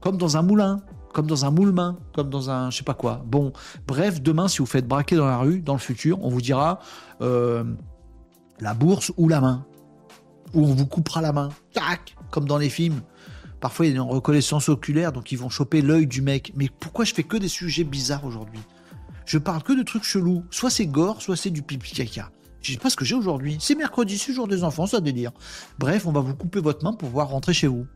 [0.00, 0.80] Comme dans un moulin,
[1.12, 3.22] comme dans un moule-main, comme dans un je sais pas quoi.
[3.26, 3.52] Bon,
[3.86, 6.78] bref, demain, si vous faites braquer dans la rue, dans le futur, on vous dira
[7.20, 7.64] euh,
[8.60, 9.66] la bourse ou la main.
[10.54, 11.50] Ou on vous coupera la main.
[11.72, 13.02] Tac Comme dans les films.
[13.60, 16.52] Parfois, il y a une reconnaissance oculaire, donc ils vont choper l'œil du mec.
[16.56, 18.60] Mais pourquoi je fais que des sujets bizarres aujourd'hui?
[19.26, 20.44] Je parle que de trucs chelous.
[20.50, 22.30] Soit c'est gore, soit c'est du pipi caca.
[22.62, 23.56] Je sais pas ce que j'ai aujourd'hui.
[23.60, 25.32] C'est mercredi, c'est jour des enfants, ça délire.
[25.78, 27.86] Bref, on va vous couper votre main pour pouvoir rentrer chez vous.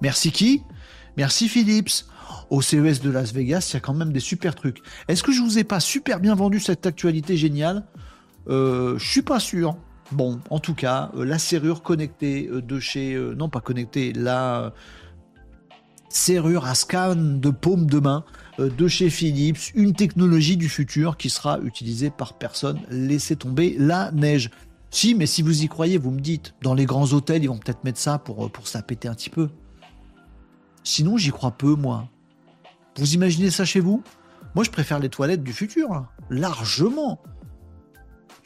[0.00, 0.62] Merci qui?
[1.16, 2.06] Merci Philips.
[2.48, 4.78] Au CES de Las Vegas, il y a quand même des super trucs.
[5.08, 7.86] Est-ce que je vous ai pas super bien vendu cette actualité géniale?
[8.48, 9.76] Euh, Je suis pas sûr.
[10.12, 13.14] Bon, en tout cas, euh, la serrure connectée euh, de chez...
[13.14, 14.74] Euh, non, pas connectée, la
[16.08, 18.24] serrure à scan de paume de main
[18.58, 22.80] de chez Philips, une technologie du futur qui sera utilisée par personne.
[22.90, 24.50] Laissez tomber la neige.
[24.90, 26.54] Si, mais si vous y croyez, vous me dites.
[26.62, 29.50] Dans les grands hôtels, ils vont peut-être mettre ça pour, pour péter un petit peu.
[30.82, 32.08] Sinon, j'y crois peu, moi.
[32.98, 34.02] Vous imaginez ça chez vous?
[34.56, 36.08] Moi, je préfère les toilettes du futur, hein.
[36.28, 37.22] largement.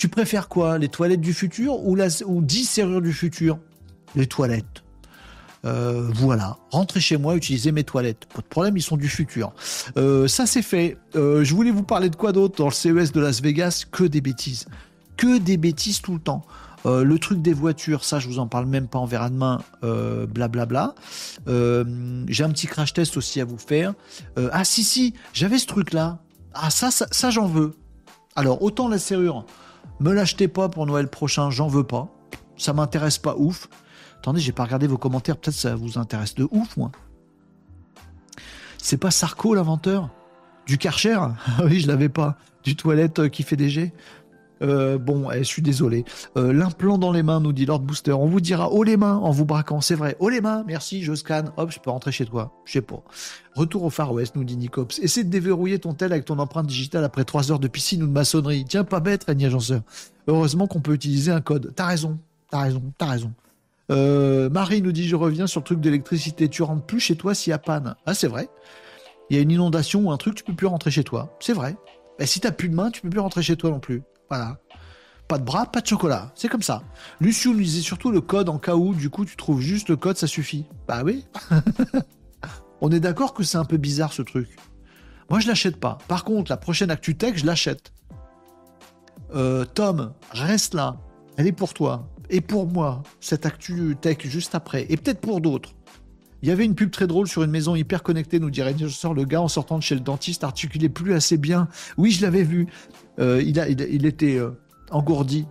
[0.05, 3.59] Tu préfères quoi Les toilettes du futur ou, la, ou 10 serrures du futur?
[4.15, 4.85] Les toilettes.
[5.65, 8.27] Euh, voilà, rentrez chez moi, utilisez mes toilettes.
[8.27, 9.55] Pas de problème, ils sont du futur.
[9.97, 10.99] Euh, ça c'est fait.
[11.17, 13.87] Euh, je voulais vous parler de quoi d'autre dans le CES de Las Vegas?
[13.91, 14.67] Que des bêtises.
[15.17, 16.43] Que des bêtises tout le temps.
[16.85, 20.95] le truc des voitures, ça je vous en parle même pas, on verra demain, blablabla.
[21.47, 23.95] J'ai un petit crash test aussi à vous faire.
[24.37, 26.19] ah si si, j'avais ce truc là.
[26.53, 27.75] Ah ça, ça, ça j'en veux.
[28.37, 29.47] Alors autant la serrure,
[30.01, 32.09] me l'achetez pas pour Noël prochain, j'en veux pas.
[32.57, 33.69] Ça m'intéresse pas ouf.
[34.19, 36.91] Attendez, j'ai pas regardé vos commentaires, peut-être ça vous intéresse de ouf, moi.
[38.79, 40.11] C'est pas Sarko l'inventeur?
[40.66, 41.19] Du Karcher?
[41.65, 42.37] Oui, je l'avais pas.
[42.62, 43.93] Du toilette euh, qui fait des jets?
[44.65, 46.05] Euh, bon, eh, je suis désolé.
[46.36, 48.12] Euh, l'implant dans les mains, nous dit Lord Booster.
[48.12, 50.16] On vous dira oh les mains en vous braquant, c'est vrai.
[50.19, 51.53] Oh les mains, merci, je scanne.
[51.57, 52.53] Hop, je peux rentrer chez toi.
[52.65, 53.03] Je sais pas.
[53.55, 54.99] Retour au Far West, nous dit Nicops.
[55.01, 58.07] Essaie de déverrouiller ton tel avec ton empreinte digitale après 3 heures de piscine ou
[58.07, 58.65] de maçonnerie.
[58.65, 59.82] Tiens, pas bête, Régnier Agenceur.
[60.27, 61.73] Heureusement qu'on peut utiliser un code.
[61.77, 62.19] T'as raison,
[62.51, 63.32] t'as raison, t'as raison.
[63.91, 66.49] Euh, Marie nous dit je reviens sur le truc d'électricité.
[66.49, 67.95] Tu rentres plus chez toi s'il y a panne.
[68.07, 68.49] Ah, c'est vrai.
[69.31, 71.36] Il y a une inondation ou un truc, tu peux plus rentrer chez toi.
[71.41, 71.77] C'est vrai.
[72.19, 74.03] Et si t'as plus de main, tu peux plus rentrer chez toi non plus.
[75.28, 76.32] Pas de bras, pas de chocolat.
[76.35, 76.82] C'est comme ça.
[77.20, 79.97] Luciou nous disait surtout le code en cas où, du coup, tu trouves juste le
[79.97, 80.66] code, ça suffit.
[80.86, 81.24] Bah oui.
[82.81, 84.56] On est d'accord que c'est un peu bizarre ce truc.
[85.31, 85.98] Moi, je l'achète pas.
[86.09, 87.93] Par contre, la prochaine Actu Tech, je l'achète.
[89.35, 90.98] Euh, Tom, reste là.
[91.36, 92.11] Elle est pour toi.
[92.28, 94.86] Et pour moi, cette Actu Tech juste après.
[94.90, 95.74] Et peut-être pour d'autres.
[96.43, 99.15] Il y avait une pub très drôle sur une maison hyper connectée, nous dirait sors
[99.15, 101.69] le gars en sortant de chez le dentiste articulait plus assez bien.
[101.97, 102.66] Oui, je l'avais vu.
[103.19, 104.51] Euh, il, était euh,
[104.91, 105.47] engourdi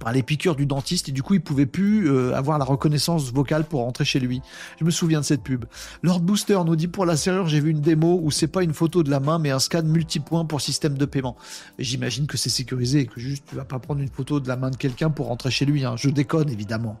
[0.00, 3.32] par les piqûres du dentiste et du coup il pouvait plus euh, avoir la reconnaissance
[3.32, 4.42] vocale pour rentrer chez lui.
[4.80, 5.64] Je me souviens de cette pub.
[6.02, 8.74] Lord Booster nous dit pour la serrure j'ai vu une démo où c'est pas une
[8.74, 11.36] photo de la main mais un scan multipoint pour système de paiement.
[11.78, 14.56] J'imagine que c'est sécurisé et que juste tu vas pas prendre une photo de la
[14.56, 15.84] main de quelqu'un pour rentrer chez lui.
[15.84, 15.94] Hein.
[15.96, 17.00] Je déconne évidemment.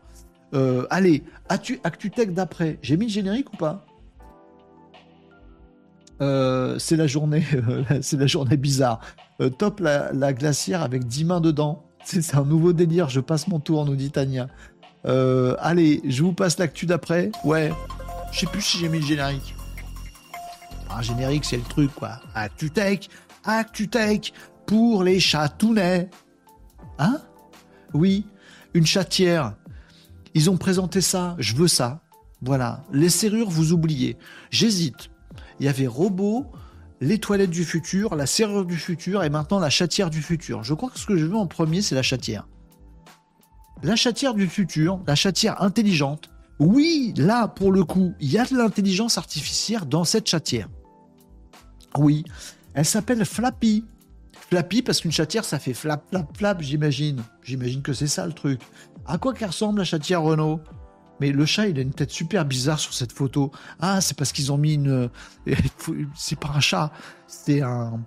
[0.54, 2.78] Euh, allez, ActuTech d'après.
[2.82, 3.84] J'ai mis le générique ou pas?
[6.20, 7.44] Euh, c'est la journée,
[8.00, 9.00] c'est la journée bizarre.
[9.58, 11.84] top la, la, glacière avec 10 mains dedans.
[12.04, 14.48] C'est un nouveau délire, je passe mon tour, nous dit Tania.
[15.06, 17.30] Euh, allez, je vous passe l'actu d'après.
[17.44, 17.72] Ouais,
[18.32, 19.54] je sais plus si j'ai mis le générique.
[20.90, 22.20] Un générique, c'est le truc, quoi.
[22.34, 23.08] ActuTech,
[23.44, 24.32] ActuTech
[24.66, 26.08] pour les chatounets.
[26.98, 27.20] Hein?
[27.92, 28.26] Oui,
[28.74, 29.54] une chatière.
[30.34, 32.00] Ils ont présenté ça, je veux ça.
[32.42, 34.16] Voilà, les serrures, vous oubliez.
[34.50, 35.10] J'hésite.
[35.60, 36.46] Il y avait robot,
[37.00, 40.62] les toilettes du futur, la serrure du futur et maintenant la chatière du futur.
[40.64, 42.48] Je crois que ce que je veux en premier, c'est la chatière.
[43.82, 46.30] La chatière du futur, la chatière intelligente.
[46.58, 50.68] Oui, là, pour le coup, il y a de l'intelligence artificielle dans cette chatière.
[51.98, 52.24] Oui,
[52.74, 53.84] elle s'appelle Flappy.
[54.48, 57.22] Flappy parce qu'une chatière, ça fait flap, flap, flap, j'imagine.
[57.42, 58.60] J'imagine que c'est ça le truc.
[59.06, 60.60] À quoi qu'elle ressemble la chatière Renault
[61.20, 63.50] mais le chat, il a une tête super bizarre sur cette photo.
[63.80, 65.10] Ah, c'est parce qu'ils ont mis une.
[66.14, 66.92] C'est pas un chat,
[67.26, 68.00] c'est un.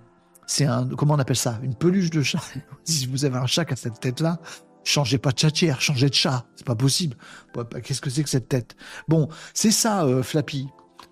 [0.46, 0.88] C'est un.
[0.88, 1.60] Comment on appelle ça?
[1.64, 2.42] Une peluche de chat.
[2.84, 4.40] si vous avez un chat qui a cette tête-là,
[4.84, 6.46] changez pas de chatière, changez de chat.
[6.56, 7.18] C'est pas possible.
[7.54, 8.76] Bah, qu'est-ce que c'est que cette tête?
[9.08, 10.68] Bon, c'est ça, euh, Flappy.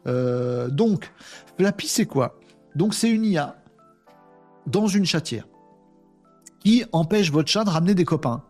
[0.07, 1.11] Euh, donc,
[1.57, 2.39] Flappy, c'est quoi?
[2.75, 3.57] Donc, c'est une IA
[4.67, 5.45] dans une chatière
[6.59, 8.43] qui empêche votre chat de ramener des copains.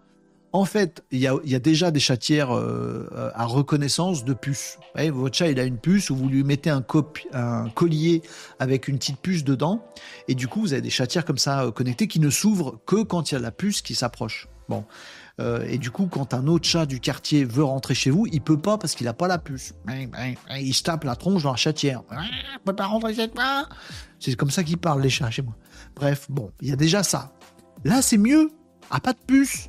[0.55, 4.77] En fait, il y a, déjà des chatières euh, à reconnaissance de puces.
[4.95, 8.21] votre chat, il a une puce où vous lui mettez un, collier
[8.59, 9.85] avec une petite puce dedans,
[10.29, 13.03] et du coup, vous avez des chatières comme ça euh, connectées qui ne s'ouvrent que
[13.03, 14.47] quand il y a la puce qui s'approche.
[14.69, 14.85] Bon.
[15.41, 18.39] Euh, et du coup, quand un autre chat du quartier veut rentrer chez vous, il
[18.39, 19.73] peut pas parce qu'il n'a pas la puce.
[20.57, 22.01] Il se tape la tronche dans la chatière.
[22.11, 23.67] ne peut pas rentrer chez toi.
[24.21, 25.57] C'est comme ça qu'ils parlent les chats chez moi.
[25.97, 27.33] Bref, bon, il y a déjà ça.
[27.83, 28.51] Là, c'est mieux.
[28.89, 29.67] A pas de puce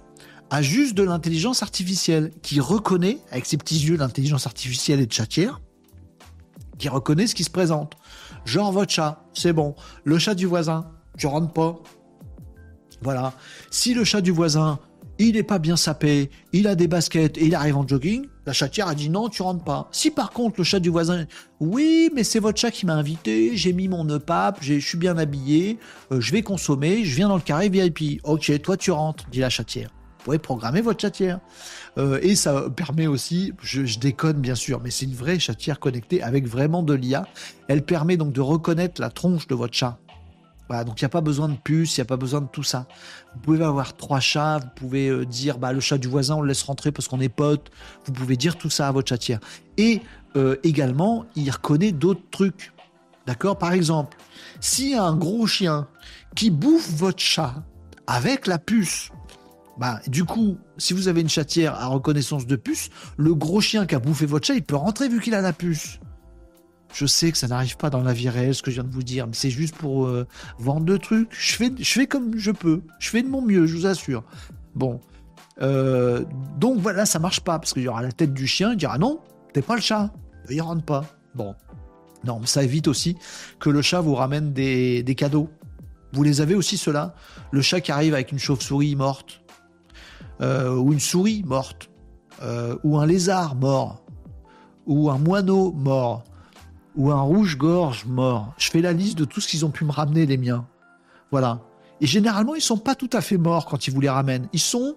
[0.50, 5.12] a juste de l'intelligence artificielle qui reconnaît, avec ses petits yeux d'intelligence artificielle et de
[5.12, 5.60] chatière,
[6.78, 7.94] qui reconnaît ce qui se présente.
[8.44, 9.74] Genre votre chat, c'est bon.
[10.04, 11.80] Le chat du voisin, tu rentres pas.
[13.02, 13.34] Voilà.
[13.70, 14.78] Si le chat du voisin,
[15.18, 18.52] il n'est pas bien sapé, il a des baskets et il arrive en jogging, la
[18.52, 19.88] chatière a dit non, tu rentres pas.
[19.90, 21.26] Si par contre le chat du voisin,
[21.58, 24.98] oui, mais c'est votre chat qui m'a invité, j'ai mis mon nœud pape, je suis
[24.98, 25.78] bien habillé,
[26.12, 28.20] euh, je vais consommer, je viens dans le carré VIP.
[28.24, 29.90] Ok, toi tu rentres, dit la chatière
[30.26, 31.38] pourrez programmer votre chatière.
[31.98, 36.20] Euh, et ça permet aussi, je, déconne bien sûr, mais c'est une vraie chatière connectée
[36.20, 37.28] avec vraiment de l'IA.
[37.68, 39.98] Elle permet donc de reconnaître la tronche de votre chat.
[40.68, 42.48] Voilà, donc il n'y a pas besoin de puce, il n'y a pas besoin de
[42.48, 42.88] tout ça.
[43.34, 46.40] Vous pouvez avoir trois chats, vous pouvez euh, dire bah, le chat du voisin, on
[46.40, 47.70] le laisse rentrer parce qu'on est potes.
[48.04, 49.38] Vous pouvez dire tout ça à votre chatière.
[49.76, 50.02] Et
[50.34, 52.72] euh, également, il reconnaît d'autres trucs.
[53.28, 53.58] D'accord?
[53.58, 54.16] Par exemple,
[54.96, 55.86] a un gros chien
[56.34, 57.54] qui bouffe votre chat
[58.08, 59.10] avec la puce,
[59.78, 63.86] bah, du coup, si vous avez une chatière à reconnaissance de puce, le gros chien
[63.86, 66.00] qui a bouffé votre chat, il peut rentrer vu qu'il a la puce.
[66.94, 68.92] Je sais que ça n'arrive pas dans la vie réelle, ce que je viens de
[68.92, 70.26] vous dire, mais c'est juste pour euh,
[70.58, 71.28] vendre le truc.
[71.30, 72.80] Je fais, je fais comme je peux.
[72.98, 74.24] Je fais de mon mieux, je vous assure.
[74.74, 75.00] Bon.
[75.60, 76.24] Euh,
[76.58, 78.98] donc voilà, ça marche pas, parce qu'il y aura la tête du chien, il dira
[78.98, 79.20] non,
[79.52, 80.10] t'es pas le chat.
[80.48, 81.04] Il rentre pas.
[81.34, 81.54] Bon.
[82.24, 83.16] Non, mais ça évite aussi
[83.58, 85.50] que le chat vous ramène des, des cadeaux.
[86.12, 87.14] Vous les avez aussi, ceux-là
[87.50, 89.42] Le chat qui arrive avec une chauve-souris morte
[90.40, 91.88] ou une souris morte,
[92.42, 94.02] euh, ou un lézard mort,
[94.86, 96.24] ou un moineau mort,
[96.94, 98.54] ou un rouge-gorge mort.
[98.58, 100.66] Je fais la liste de tout ce qu'ils ont pu me ramener, les miens.
[101.30, 101.60] Voilà.
[102.02, 104.48] Et généralement, ils sont pas tout à fait morts quand ils vous les ramènent.
[104.52, 104.96] Ils sont.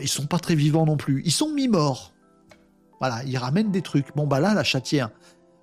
[0.00, 1.22] Ils sont pas très vivants non plus.
[1.24, 2.12] Ils sont mi-morts.
[3.00, 4.14] Voilà, ils ramènent des trucs.
[4.14, 5.10] Bon, bah là, la chatière,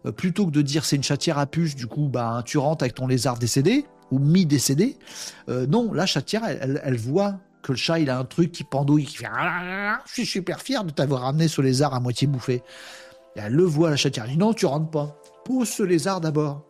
[0.06, 2.84] euh, plutôt que de dire c'est une chatière à puce, du coup, bah, tu rentres
[2.84, 4.98] avec ton lézard décédé, ou mi-décédé.
[5.48, 9.18] non, la chatière, elle, voit que le chat, il a un truc qui pendouille, qui
[9.18, 9.30] fait
[10.06, 12.64] Je suis super fier de t'avoir ramené ce lézard à moitié bouffé.
[13.36, 14.28] Et elle le voit, la chatière.
[14.28, 15.16] Dit Non, tu rentres pas.
[15.46, 16.66] Pose ce lézard d'abord.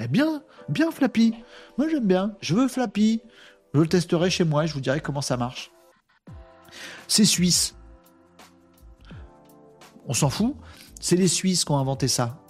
[0.00, 1.34] Eh bien, bien Flappy.
[1.78, 2.34] Moi, j'aime bien.
[2.40, 3.22] Je veux Flappy.
[3.74, 5.70] Je le testerai chez moi et je vous dirai comment ça marche.
[7.08, 7.74] C'est suisse.
[10.06, 10.56] On s'en fout.
[11.00, 12.41] C'est les Suisses qui ont inventé ça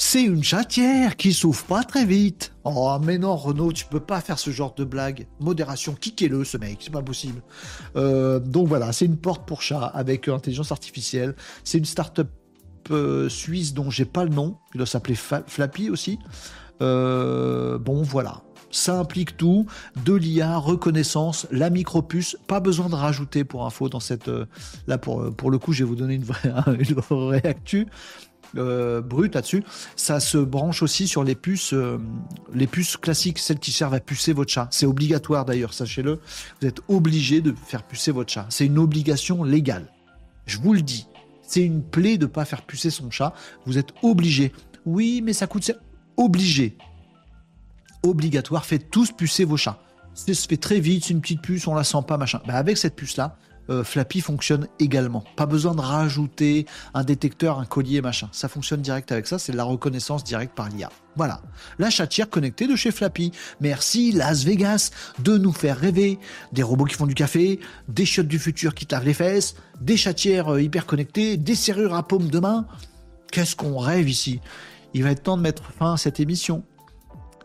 [0.00, 2.54] c'est une chatière qui souffre pas très vite.
[2.62, 5.26] Oh, mais non, Renault, tu peux pas faire ce genre de blague.
[5.40, 7.42] Modération, kickez-le, ce mec, c'est pas possible.
[7.96, 11.34] Euh, donc voilà, c'est une porte pour chat avec intelligence artificielle.
[11.64, 12.28] C'est une start-up
[12.92, 16.20] euh, suisse dont j'ai pas le nom, qui doit s'appeler Flappy aussi.
[16.80, 18.42] Euh, bon, voilà.
[18.70, 19.66] Ça implique tout,
[20.04, 24.30] de l'IA, reconnaissance, la micropuce, pas besoin de rajouter pour info dans cette...
[24.86, 27.88] Là, pour, pour le coup, je vais vous donner une vraie, une vraie actu.
[28.56, 29.62] Euh, brute là-dessus,
[29.94, 31.74] ça se branche aussi sur les puces,
[32.54, 34.68] les puces classiques, celles qui servent à pucer votre chat.
[34.70, 36.20] C'est obligatoire d'ailleurs, sachez-le.
[36.60, 38.46] Vous êtes obligé de faire pucer votre chat.
[38.48, 39.92] C'est une obligation légale.
[40.46, 41.06] Je vous le dis.
[41.42, 43.34] C'est une plaie de ne pas faire pucer son chat.
[43.66, 44.52] Vous êtes obligé.
[44.86, 45.70] Oui, mais ça coûte.
[46.16, 46.76] Obligé
[48.02, 49.78] obligatoire, faites tous pucer vos chats.
[50.14, 52.40] Ça se fait très vite, c'est une petite puce, on la sent pas, machin.
[52.46, 53.36] Bah, avec cette puce-là,
[53.70, 55.24] euh, Flappy fonctionne également.
[55.36, 58.28] Pas besoin de rajouter un détecteur, un collier, machin.
[58.32, 60.90] Ça fonctionne direct avec ça, c'est la reconnaissance directe par l'IA.
[61.16, 61.42] Voilà.
[61.78, 63.32] La chatière connectée de chez Flappy.
[63.60, 66.18] Merci Las Vegas de nous faire rêver.
[66.52, 67.58] Des robots qui font du café,
[67.88, 72.06] des chiottes du futur qui les fesses, des chatières euh, hyper connectées, des serrures à
[72.06, 72.66] paume de main.
[73.32, 74.40] Qu'est-ce qu'on rêve ici?
[74.94, 76.64] Il va être temps de mettre fin à cette émission.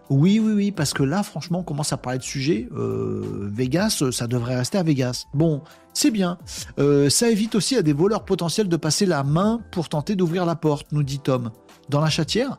[0.10, 2.68] Oui, oui, oui, parce que là, franchement, on commence à parler de sujet.
[2.76, 5.26] Euh, Vegas, ça devrait rester à Vegas.
[5.34, 5.64] Bon,
[5.94, 6.38] c'est bien.
[6.80, 10.46] Euh, ça évite aussi à des voleurs potentiels de passer la main pour tenter d'ouvrir
[10.46, 11.52] la porte, nous dit Tom.
[11.90, 12.58] Dans la chatière,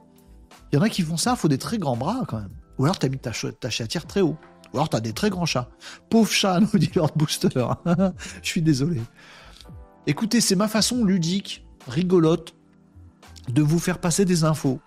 [0.73, 2.53] il y en a qui font ça, il faut des très grands bras quand même.
[2.79, 4.37] Ou alors tu as mis ta, ta chatière très haut.
[4.73, 5.69] Ou alors tu as des très grands chats.
[6.11, 7.49] Pauvre chat, nous dit Lord Booster.
[8.43, 9.01] Je suis désolé.
[10.07, 12.55] Écoutez, c'est ma façon ludique, rigolote,
[13.49, 14.81] de vous faire passer des infos.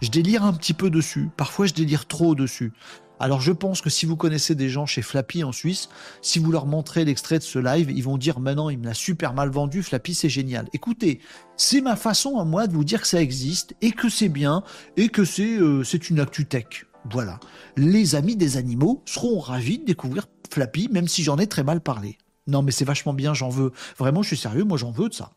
[0.00, 2.72] Je délire un petit peu dessus, parfois je délire trop dessus.
[3.20, 5.88] Alors je pense que si vous connaissez des gens chez Flappy en Suisse,
[6.20, 8.94] si vous leur montrez l'extrait de ce live, ils vont dire maintenant il me l'a
[8.94, 10.68] super mal vendu, Flappy c'est génial.
[10.72, 11.20] Écoutez,
[11.56, 14.62] c'est ma façon à moi de vous dire que ça existe et que c'est bien
[14.96, 16.86] et que c'est euh, une actu tech.
[17.10, 17.38] Voilà.
[17.76, 21.80] Les amis des animaux seront ravis de découvrir Flappy, même si j'en ai très mal
[21.80, 22.18] parlé.
[22.46, 23.72] Non mais c'est vachement bien, j'en veux.
[23.96, 25.30] Vraiment, je suis sérieux, moi j'en veux de ça.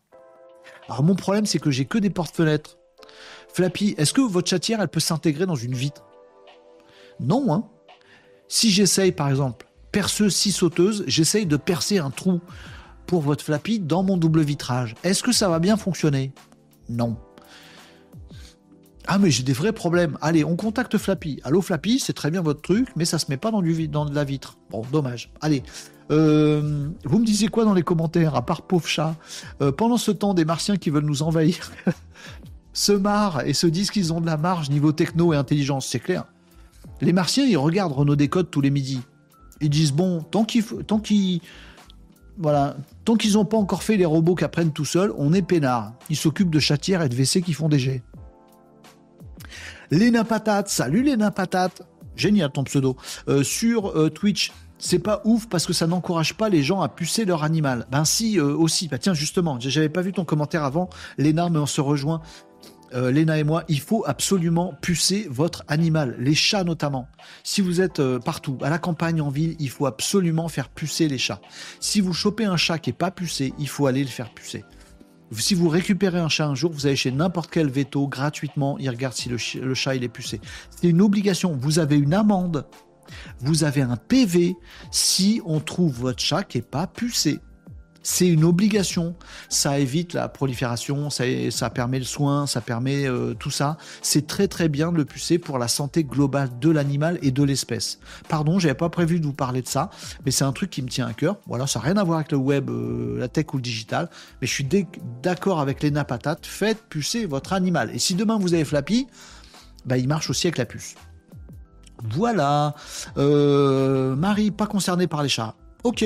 [0.88, 2.78] Alors mon problème c'est que j'ai que des portes-fenêtres
[3.52, 6.04] Flappy, est-ce que votre chatière, elle peut s'intégrer dans une vitre?
[7.20, 7.64] Non, hein.
[8.48, 12.40] Si j'essaye, par exemple, perceuse scie sauteuse, j'essaye de percer un trou
[13.06, 14.94] pour votre Flappy dans mon double vitrage.
[15.02, 16.32] Est-ce que ça va bien fonctionner?
[16.88, 17.16] Non.
[19.06, 20.18] Ah mais j'ai des vrais problèmes.
[20.20, 21.40] Allez, on contacte Flappy.
[21.42, 24.58] Allô Flappy, c'est très bien votre truc, mais ça se met pas dans, la vitre.
[24.70, 25.32] Bon, dommage.
[25.40, 25.62] Allez.
[26.10, 29.16] Euh, vous me disiez quoi dans les commentaires, à part pauvre chat?
[29.62, 31.72] Euh, Pendant ce temps, des martiens qui veulent nous envahir.
[32.74, 36.00] se marrent et se disent qu'ils ont de la marge niveau techno et intelligence, c'est
[36.00, 36.24] clair.
[37.00, 39.00] Les Martiens, ils regardent Renault Décode tous les midis.
[39.60, 41.40] Ils disent bon, tant qu'ils, tant qu'ils,
[42.36, 45.42] voilà, tant qu'ils n'ont pas encore fait les robots qui apprennent tout seuls, on est
[45.42, 45.92] peinard.
[46.10, 48.02] Ils s'occupent de chatières et de WC qui font des jets.
[49.90, 51.82] Léna Patate, salut Léna Patate,
[52.14, 52.96] génial ton pseudo.
[53.28, 56.88] Euh, sur euh, Twitch, c'est pas ouf parce que ça n'encourage pas les gens à
[56.88, 57.86] pucer leur animal.
[57.90, 58.88] Ben si, euh, aussi.
[58.88, 62.20] Bah tiens, justement, j'avais pas vu ton commentaire avant, Léna, mais on se rejoint.
[62.94, 67.08] Euh, Léna et moi, il faut absolument pucer votre animal, les chats notamment.
[67.44, 71.08] Si vous êtes euh, partout, à la campagne, en ville, il faut absolument faire pucer
[71.08, 71.40] les chats.
[71.80, 74.64] Si vous chopez un chat qui est pas pucé, il faut aller le faire pucer.
[75.32, 78.88] Si vous récupérez un chat un jour, vous allez chez n'importe quel veto gratuitement, il
[78.88, 80.40] regarde si le, chat est pucé.
[80.70, 81.54] C'est une obligation.
[81.60, 82.66] Vous avez une amende,
[83.40, 84.56] vous avez un PV
[84.90, 87.40] si on trouve votre chat qui est pas pucé
[88.02, 89.14] c'est une obligation.
[89.48, 93.76] Ça évite la prolifération, ça, permet le soin, ça permet euh, tout ça.
[94.02, 97.42] C'est très très bien de le pucer pour la santé globale de l'animal et de
[97.42, 97.98] l'espèce.
[98.28, 99.90] Pardon, j'avais pas prévu de vous parler de ça,
[100.24, 101.36] mais c'est un truc qui me tient à cœur.
[101.46, 104.08] Voilà, ça n'a rien à voir avec le web, euh, la tech ou le digital,
[104.40, 104.68] mais je suis
[105.22, 106.46] d'accord avec les napatates.
[106.46, 107.90] Faites pucer votre animal.
[107.94, 109.06] Et si demain vous avez Flappy,
[109.84, 110.94] bah, il marche aussi avec la puce.
[112.02, 112.74] Voilà.
[113.16, 115.54] Euh, Marie, pas concernée par les chats.
[115.88, 116.04] Ok.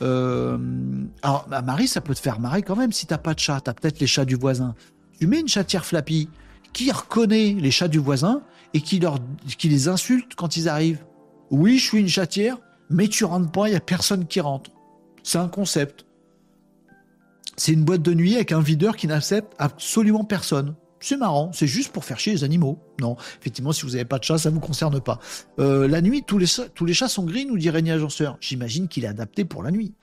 [0.00, 0.58] Euh,
[1.20, 3.60] alors, bah, Marie, ça peut te faire marrer quand même si t'as pas de chat.
[3.60, 4.74] T'as peut-être les chats du voisin.
[5.18, 6.30] Tu mets une chatière flappy
[6.72, 8.40] qui reconnaît les chats du voisin
[8.72, 9.18] et qui, leur,
[9.58, 11.04] qui les insulte quand ils arrivent.
[11.50, 12.56] Oui, je suis une chatière,
[12.88, 14.70] mais tu rentres pas, il y a personne qui rentre.
[15.22, 16.06] C'est un concept.
[17.58, 21.66] C'est une boîte de nuit avec un videur qui n'accepte absolument personne c'est marrant, c'est
[21.66, 22.78] juste pour faire chier les animaux.
[23.00, 25.18] Non, effectivement, si vous n'avez pas de chat, ça ne vous concerne pas.
[25.58, 26.46] Euh, la nuit, tous les,
[26.94, 28.36] chats sont gris, nous dit Régnier Agenceur.
[28.40, 29.94] J'imagine qu'il est adapté pour la nuit.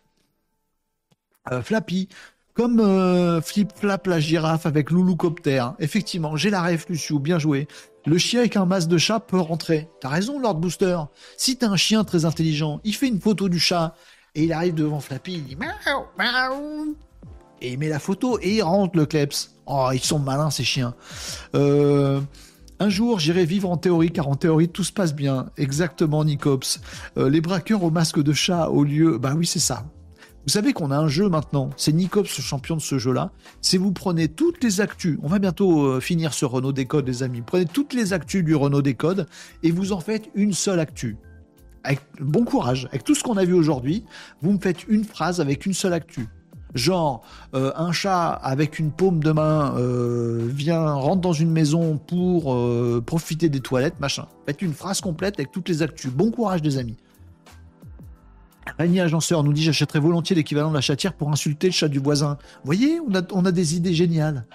[1.51, 2.09] Euh, Flappy,
[2.53, 5.63] comme euh, Flip Flap la girafe avec Louloucopter.
[5.79, 7.67] Effectivement, j'ai la ref, Luciou, bien joué.
[8.07, 9.89] Le chien avec un masque de chat peut rentrer.
[10.01, 10.97] T'as raison, Lord Booster.
[11.37, 13.95] Si t'as un chien très intelligent, il fait une photo du chat
[14.33, 15.57] et il arrive devant Flappy, il dit
[17.61, 19.53] et il met la photo et il rentre le kleps.
[19.65, 20.93] Oh, ils sont malins ces chiens.
[21.55, 22.21] Euh,
[22.79, 25.47] un jour, j'irai vivre en théorie, car en théorie, tout se passe bien.
[25.57, 26.79] Exactement, Nicops.
[27.17, 29.17] Euh, les braqueurs au masque de chat au lieu...
[29.17, 29.85] Bah oui, c'est ça.
[30.47, 33.31] Vous savez qu'on a un jeu maintenant, c'est Nicops champion de ce jeu-là.
[33.61, 37.21] C'est vous prenez toutes les actus, on va bientôt euh, finir ce Renault Décode les
[37.21, 39.27] amis, prenez toutes les actus du Renault Décode
[39.61, 41.17] et vous en faites une seule actu.
[41.83, 44.05] Avec bon courage, avec tout ce qu'on a vu aujourd'hui,
[44.41, 46.29] vous me faites une phrase avec une seule actu.
[46.77, 47.21] Genre,
[47.53, 52.55] euh, un chat avec une paume de main euh, vient, rentre dans une maison pour
[53.05, 54.25] profiter des toilettes, machin.
[54.45, 56.11] Faites une phrase complète avec toutes les actus.
[56.11, 56.97] Bon courage, des amis.
[58.77, 61.99] Régnier Agenceur nous dit J'achèterais volontiers l'équivalent de la chatière pour insulter le chat du
[61.99, 62.37] voisin.
[62.63, 62.99] Vous voyez,
[63.31, 64.45] on a, des idées géniales.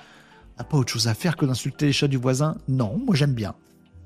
[0.57, 3.15] On n'a pas autre chose à faire que d'insulter les chats du voisin Non, moi
[3.15, 3.55] j'aime bien.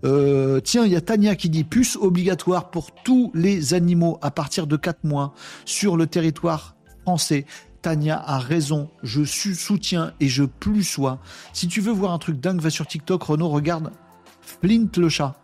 [0.04, 4.30] Euh, tiens, il y a Tania qui dit puce obligatoire pour tous les animaux à
[4.30, 5.34] partir de 4 mois
[5.64, 7.46] sur le territoire français.
[7.82, 11.18] Tania a raison, je soutiens et je plus sois.
[11.52, 13.92] Si tu veux voir un truc dingue, va sur TikTok, Renaud, regarde
[14.40, 15.34] Flint le chat.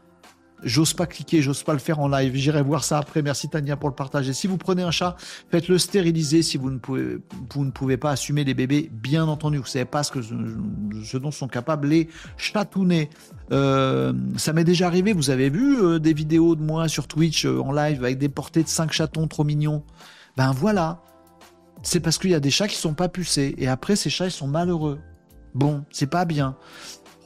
[0.62, 2.34] J'ose pas cliquer, j'ose pas le faire en live.
[2.34, 3.20] J'irai voir ça après.
[3.22, 4.32] Merci Tania pour le partager.
[4.32, 5.16] Si vous prenez un chat,
[5.50, 7.18] faites-le stériliser si vous ne, pouvez,
[7.50, 9.58] vous ne pouvez pas assumer les bébés, bien entendu.
[9.58, 13.10] Vous savez pas ce, que, ce dont sont capables les chatounets.
[13.50, 15.12] Euh, ça m'est déjà arrivé.
[15.12, 18.28] Vous avez vu euh, des vidéos de moi sur Twitch euh, en live avec des
[18.28, 19.82] portées de 5 chatons trop mignons?
[20.36, 21.02] Ben voilà.
[21.82, 23.54] C'est parce qu'il y a des chats qui sont pas pucés.
[23.58, 25.00] Et après, ces chats, ils sont malheureux.
[25.54, 26.56] Bon, c'est pas bien.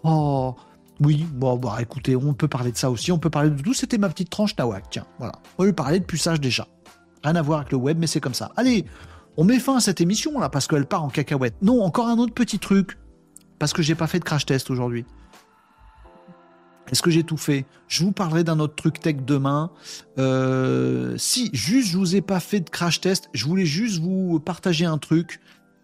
[0.03, 0.55] Oh,
[1.01, 3.75] oui, bon, bah écoutez, on peut parler de ça aussi, on peut parler de tout.
[3.75, 5.35] C'était ma petite tranche Nawak, tiens, voilà.
[5.59, 6.67] On va lui parler de puçage déjà.
[7.23, 8.53] Rien à voir avec le web, mais c'est comme ça.
[8.57, 8.87] Allez,
[9.37, 11.55] on met fin à cette émission là parce qu'elle part en cacahuète.
[11.61, 12.99] Non, encore un autre petit truc.
[13.59, 15.07] Parce que j'ai pas fait de crash test aujourd'hui.
[16.91, 17.67] Est-ce que j'ai tout fait?
[17.89, 19.71] Je vous parlerai d'un autre truc tech demain.
[20.19, 23.29] Euh, si, juste, je vous ai pas fait de crash test.
[23.33, 25.41] Je voulais juste vous partager un truc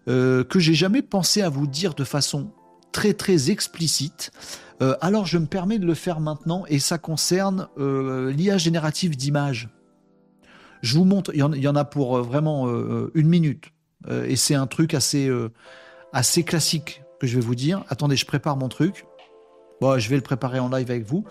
[0.09, 2.51] euh, que j'ai jamais pensé à vous dire de façon
[2.91, 4.31] très très explicite.
[4.81, 9.15] Euh, alors je me permets de le faire maintenant et ça concerne euh, l'IA générative
[9.15, 9.69] d'images.
[10.81, 12.67] Je vous montre, il y, en, a pour vraiment
[13.15, 13.67] une minute
[14.11, 17.85] et c'est un truc assez classique que je vais vous dire.
[17.87, 19.05] Attendez, je prépare mon truc.
[19.97, 21.25] Je vais le préparer en live avec vous.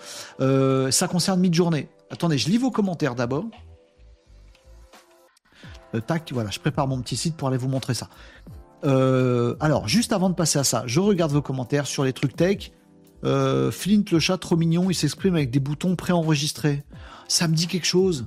[0.91, 1.89] ça concerne mid-journée.
[2.11, 3.45] Attendez, je lis vos commentaires d'abord.
[6.07, 8.09] tac, voilà, je prépare mon petit site pour aller vous montrer ça.
[8.83, 12.73] alors, juste avant de passer à ça, je regarde vos commentaires sur les trucs tech.
[13.25, 16.83] Euh, Flint le chat trop mignon, il s'exprime avec des boutons préenregistrés.
[17.29, 18.27] Ça me dit quelque chose.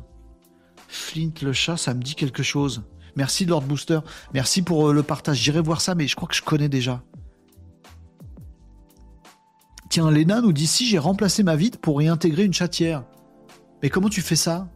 [0.87, 2.83] Flint le chat, ça me dit quelque chose.
[3.15, 3.99] Merci Lord Booster.
[4.33, 5.37] Merci pour euh, le partage.
[5.37, 7.01] J'irai voir ça, mais je crois que je connais déjà.
[9.95, 13.05] Tiens, Léna nous dit si j'ai remplacé ma vitre pour y intégrer une chatière.
[13.81, 14.67] Mais comment tu fais ça?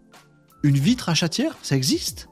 [0.64, 1.58] Une vitre à chatière?
[1.62, 2.30] Ça existe?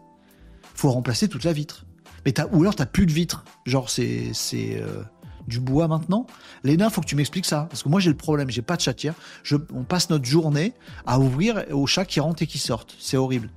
[0.73, 1.85] Faut remplacer toute la vitre.
[2.25, 3.43] Mais ou alors t'as plus de vitre.
[3.65, 5.03] Genre c'est c'est euh,
[5.49, 6.27] du bois maintenant.
[6.63, 7.67] Léna, faut que tu m'expliques ça.
[7.69, 9.15] Parce que moi, j'ai le problème, j'ai pas de chatière.
[9.43, 10.73] Je, on passe notre journée
[11.05, 12.95] à ouvrir aux chats qui rentrent et qui sortent.
[12.99, 13.49] C'est horrible.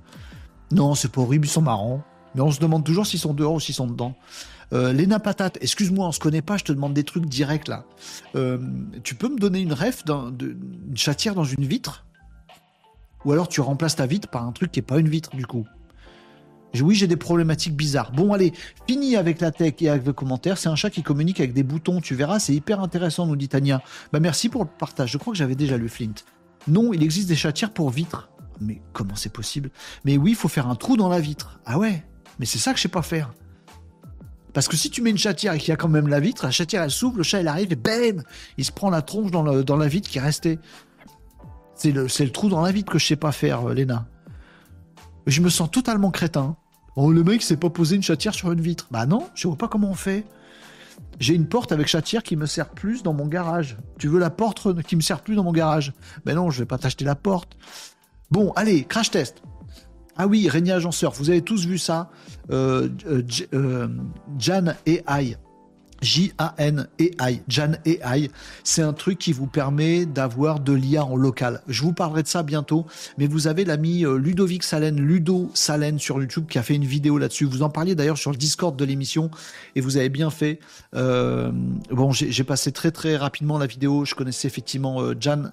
[0.73, 2.03] Non, c'est pas horrible, ils sont marrants.
[2.35, 4.13] Mais on se demande toujours s'ils sont dehors ou s'ils sont dedans.
[4.73, 7.85] Euh, Léna Patate, excuse-moi, on se connaît pas, je te demande des trucs directs là.
[8.35, 8.57] Euh,
[9.03, 12.05] tu peux me donner une ref d'une chatière dans une vitre?
[13.25, 15.45] Ou alors tu remplaces ta vitre par un truc qui est pas une vitre du
[15.45, 15.65] coup
[16.79, 18.13] oui, j'ai des problématiques bizarres.
[18.13, 18.53] Bon, allez,
[18.87, 20.57] fini avec la tech et avec vos commentaires.
[20.57, 23.49] C'est un chat qui communique avec des boutons, tu verras, c'est hyper intéressant, nous dit
[23.49, 23.81] Tania.
[24.13, 25.11] Bah, merci pour le partage.
[25.11, 26.13] Je crois que j'avais déjà lu Flint.
[26.67, 28.29] Non, il existe des chatières pour vitres.
[28.61, 29.71] Mais comment c'est possible?
[30.05, 31.59] Mais oui, il faut faire un trou dans la vitre.
[31.65, 32.05] Ah ouais?
[32.39, 33.33] Mais c'est ça que je sais pas faire.
[34.53, 36.45] Parce que si tu mets une chatière et qu'il y a quand même la vitre,
[36.45, 38.23] la chatière elle s'ouvre, le chat il arrive et bam
[38.57, 40.59] Il se prend la tronche dans, la vitre qui est restée.
[41.75, 44.07] C'est le, trou dans la vitre que je sais pas faire, euh, Léna.
[45.25, 46.55] Je me sens totalement crétin.
[46.95, 48.87] Oh, le mec s'est pas posé une chatière sur une vitre.
[48.91, 50.25] Bah non, je vois pas comment on fait.
[51.19, 53.77] J'ai une porte avec chatière qui me sert plus dans mon garage.
[53.97, 55.93] Tu veux la porte qui me sert plus dans mon garage?
[56.25, 57.57] Ben non, je vais pas t'acheter la porte.
[58.29, 59.41] Bon, allez, crash test.
[60.23, 62.11] Ah oui, Régnier Agenceur, vous avez tous vu ça.
[62.51, 63.23] Euh, euh,
[63.55, 63.87] euh
[64.37, 65.35] Jan et I.
[66.03, 68.29] J-A-N AI, Jan AI,
[68.63, 71.61] c'est un truc qui vous permet d'avoir de l'IA en local.
[71.67, 72.85] Je vous parlerai de ça bientôt,
[73.19, 76.85] mais vous avez l'ami euh, Ludovic Salen, Ludo Salen sur YouTube qui a fait une
[76.85, 77.45] vidéo là-dessus.
[77.45, 79.29] Vous en parliez d'ailleurs sur le Discord de l'émission
[79.75, 80.59] et vous avez bien fait.
[80.95, 81.51] Euh,
[81.91, 84.05] bon, j'ai passé très très rapidement la vidéo.
[84.05, 85.51] Je connaissais effectivement Jan.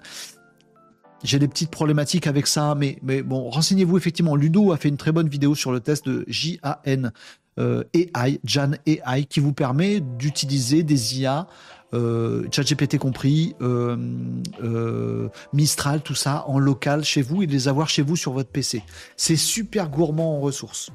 [1.25, 4.37] J'ai des petites problématiques avec ça, mais, bon, renseignez-vous effectivement.
[4.37, 7.13] Ludo a fait une très bonne vidéo sur le test de J-A-N
[7.59, 11.49] euh, AI, Jan AI, qui vous permet d'utiliser des IA,
[11.93, 17.89] euh, ChatGPT compris, euh, Mistral, tout ça, en local chez vous et de les avoir
[17.89, 18.83] chez vous sur votre PC.
[19.17, 20.91] C'est super gourmand en ressources.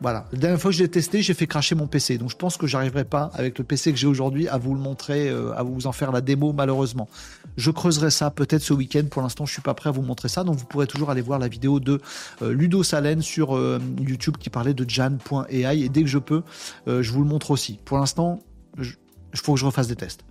[0.00, 0.26] Voilà.
[0.32, 2.18] La dernière fois que je l'ai testé, j'ai fait cracher mon PC.
[2.18, 4.80] Donc je pense que j'arriverai pas avec le PC que j'ai aujourd'hui à vous le
[4.80, 7.08] montrer, euh, à vous en faire la démo malheureusement.
[7.56, 9.04] Je creuserai ça peut-être ce week-end.
[9.10, 10.44] Pour l'instant, je suis pas prêt à vous montrer ça.
[10.44, 12.00] Donc vous pourrez toujours aller voir la vidéo de
[12.42, 16.42] euh, Ludo Salen sur euh, YouTube qui parlait de Jan.ai et dès que je peux,
[16.86, 17.78] je vous le montre aussi.
[17.84, 18.40] Pour l'instant,
[18.78, 18.86] il
[19.34, 20.24] faut que je refasse des tests.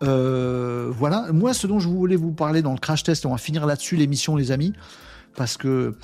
[0.00, 1.26] voilà.
[1.32, 3.96] Moi, ce dont je voulais vous parler dans le crash test, on va finir là-dessus
[3.96, 4.72] l'émission, les amis,
[5.36, 5.94] parce que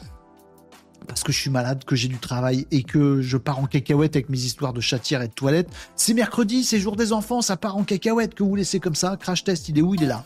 [1.09, 4.15] parce que je suis malade, que j'ai du travail et que je pars en cacahuète
[4.15, 5.69] avec mes histoires de chatière et de toilette.
[5.97, 9.17] C'est mercredi, c'est jour des enfants, ça part en cacahuète que vous laissez comme ça.
[9.17, 10.25] Crash test, il est où Il est là.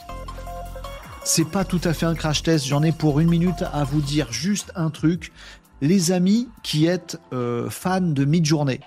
[1.24, 4.00] C'est pas tout à fait un crash test, j'en ai pour une minute à vous
[4.00, 5.32] dire juste un truc.
[5.80, 8.80] Les amis qui êtes euh, fans de mid-journée,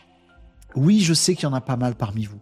[0.76, 2.40] oui, je sais qu'il y en a pas mal parmi vous.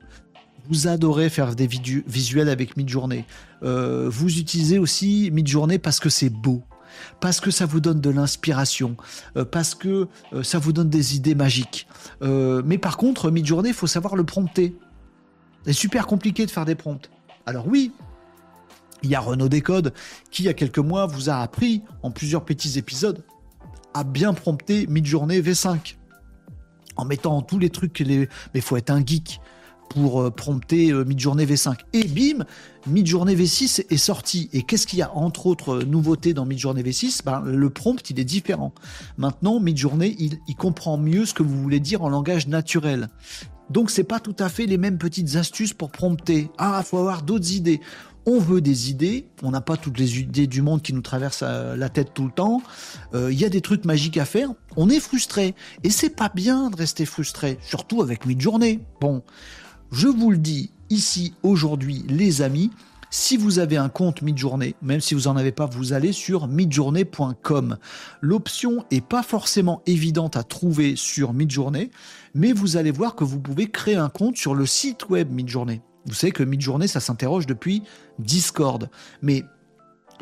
[0.67, 3.25] Vous adorez faire des visuels avec mid-journée.
[3.63, 6.63] Euh, vous utilisez aussi mid-journée parce que c'est beau
[7.19, 8.95] parce que ça vous donne de l'inspiration,
[9.37, 11.87] euh, parce que euh, ça vous donne des idées magiques.
[12.21, 14.75] Euh, mais par contre, mid-journée, il faut savoir le prompter.
[15.65, 17.09] C'est super compliqué de faire des prompts.
[17.45, 17.91] Alors oui,
[19.01, 19.93] il y a Renault Décode
[20.31, 23.23] qui, il y a quelques mois, vous a appris, en plusieurs petits épisodes,
[23.93, 25.95] à bien prompter mid-journée V5.
[26.95, 28.19] En mettant tous les trucs, les...
[28.19, 29.39] mais il faut être un geek
[29.93, 31.75] pour euh, prompter euh, Midjourney V5.
[31.93, 32.45] Et bim,
[32.87, 34.49] Midjourney V6 est sorti.
[34.53, 38.09] Et qu'est-ce qu'il y a entre autres euh, nouveautés dans Midjourney V6 ben, Le prompt,
[38.09, 38.73] il est différent.
[39.17, 43.09] Maintenant, Midjourney, il, il comprend mieux ce que vous voulez dire en langage naturel.
[43.69, 46.49] Donc c'est pas tout à fait les mêmes petites astuces pour prompter.
[46.57, 47.79] Ah, il faut avoir d'autres idées.
[48.25, 51.43] On veut des idées, on n'a pas toutes les idées du monde qui nous traversent
[51.43, 52.61] la tête tout le temps.
[53.13, 54.49] Il y a des trucs magiques à faire.
[54.77, 58.79] On est frustré et c'est pas bien de rester frustré, surtout avec Midjourney.
[59.01, 59.23] Bon,
[59.93, 62.71] je vous le dis ici aujourd'hui, les amis,
[63.11, 66.47] si vous avez un compte Midjourney, même si vous n'en avez pas, vous allez sur
[66.47, 67.77] midjourney.com.
[68.21, 71.91] L'option est pas forcément évidente à trouver sur Midjourney,
[72.33, 75.81] mais vous allez voir que vous pouvez créer un compte sur le site web Midjourney.
[76.07, 77.83] Vous savez que Midjourney, ça s'interroge depuis
[78.17, 78.89] Discord.
[79.21, 79.43] Mais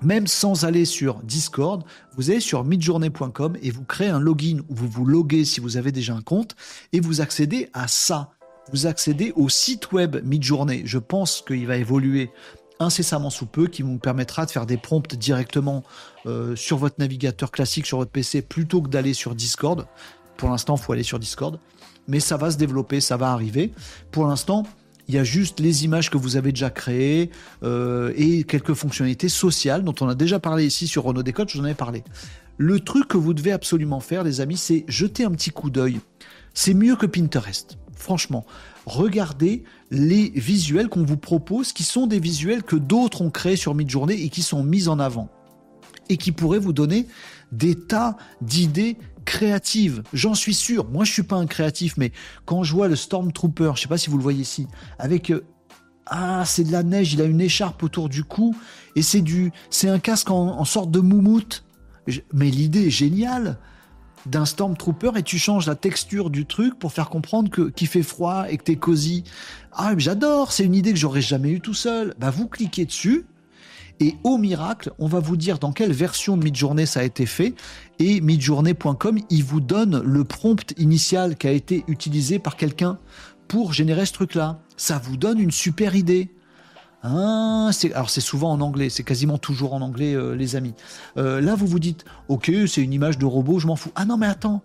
[0.04, 1.86] même sans aller sur Discord,
[2.18, 5.78] vous allez sur midjourney.com et vous créez un login où vous vous loguez si vous
[5.78, 6.58] avez déjà un compte
[6.92, 8.32] et vous accédez à ça
[8.72, 10.84] vous accédez au site web Midjourney.
[10.86, 12.32] Je pense qu'il va évoluer
[12.80, 15.84] incessamment sous peu, qui vous permettra de faire des prompts directement
[16.26, 19.88] euh, sur votre navigateur classique, sur votre PC, plutôt que d'aller sur Discord.
[20.38, 21.60] Pour l'instant, il faut aller sur Discord.
[22.08, 23.72] Mais ça va se développer, ça va arriver.
[24.12, 24.66] Pour l'instant,
[25.08, 27.30] il y a juste les images que vous avez déjà créées
[27.64, 31.58] euh, et quelques fonctionnalités sociales dont on a déjà parlé ici sur Renault Décode, je
[31.58, 32.04] vous en avais parlé.
[32.58, 36.00] Le truc que vous devez absolument faire, les amis, c'est jeter un petit coup d'œil.
[36.54, 38.46] C'est mieux que Pinterest franchement,
[38.86, 43.76] regardez les visuels qu'on vous propose, qui sont des visuels que d'autres ont créés sur
[43.76, 45.30] Midjourney et qui sont mis en avant.
[46.10, 47.08] Et qui pourraient vous donner
[47.52, 50.04] des tas d'idées créatives.
[50.14, 50.90] J'en suis sûr.
[50.90, 52.12] Moi, je suis pas un créatif, mais
[52.46, 54.68] quand je vois le Stormtrooper, je sais pas si vous le voyez ici,
[55.00, 55.46] avec euh,
[56.08, 58.56] ah, c'est de la neige, il a une écharpe autour du cou
[58.96, 61.64] et c'est du, c'est un casque en, en sorte de moumoute.
[62.34, 63.60] Mais l'idée est géniale
[64.26, 68.04] d'un Stormtrooper et tu changes la texture du truc pour faire comprendre que qu'il fait
[68.04, 69.24] froid et que t'es cosy.
[69.74, 72.14] Ah, j'adore, c'est une idée que j'aurais jamais eue tout seul.
[72.20, 73.26] Bah, vous cliquez dessus
[74.02, 77.28] et au miracle, on va vous dire dans quelle version de Midjourney ça a été
[77.28, 77.54] fait
[78.00, 82.98] et midjourney.com, il vous donne le prompt initial qui a été utilisé par quelqu'un
[83.48, 84.60] pour générer ce truc-là.
[84.76, 86.32] Ça vous donne une super idée.
[87.04, 90.76] Ah, alors c'est souvent en anglais, c'est quasiment toujours en anglais, euh, les amis.
[91.18, 93.92] Euh, là, vous vous dites, ok, c'est une image de robot, je m'en fous.
[93.96, 94.62] Ah non, mais attends,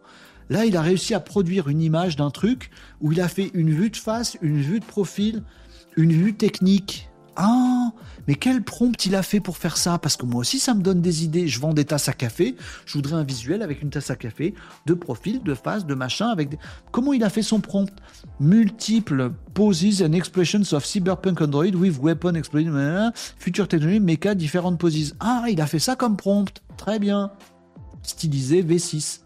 [0.51, 3.71] là, il a réussi à produire une image d'un truc où il a fait une
[3.71, 5.43] vue de face, une vue de profil,
[5.97, 7.09] une vue technique.
[7.37, 7.93] Ah,
[8.27, 9.99] mais quel prompt il a fait pour faire ça?
[9.99, 11.49] Parce que moi aussi, ça me donne des idées.
[11.49, 12.57] Je vends des tasses à café.
[12.85, 14.55] Je voudrais un visuel avec une tasse à café,
[14.87, 16.29] de profil, de face, de machin.
[16.29, 16.59] Avec
[16.91, 17.93] Comment il a fait son prompt?
[18.41, 25.15] Multiple poses and expressions of cyberpunk android with weapon explosion, future technology, mecha, différentes poses.
[25.21, 26.63] Ah, il a fait ça comme prompt.
[26.77, 27.31] Très bien.
[28.03, 29.21] Stylisé V6.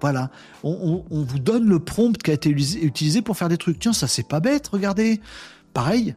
[0.00, 0.30] Voilà,
[0.62, 3.78] on, on, vous donne le prompt qui a été utilisé pour faire des trucs.
[3.78, 5.22] Tiens, ça c'est pas bête, regardez.
[5.72, 6.14] Pareil,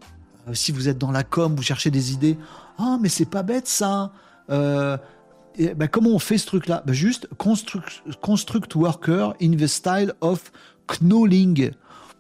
[0.50, 2.38] euh, si vous êtes dans la com, vous cherchez des idées.
[2.78, 4.12] Ah, mais c'est pas bête ça.
[4.50, 4.98] Euh,
[5.58, 6.84] ben, comment on fait ce truc-là?
[6.86, 10.52] Ben, Juste construct, construct worker in the style of
[11.02, 11.72] knowing.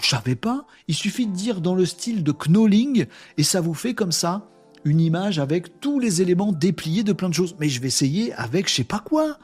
[0.01, 0.65] Je savais pas.
[0.87, 3.05] Il suffit de dire dans le style de knowing
[3.37, 4.45] et ça vous fait comme ça
[4.85, 7.55] une image avec tous les éléments dépliés de plein de choses.
[7.59, 9.37] Mais je vais essayer avec je sais pas quoi.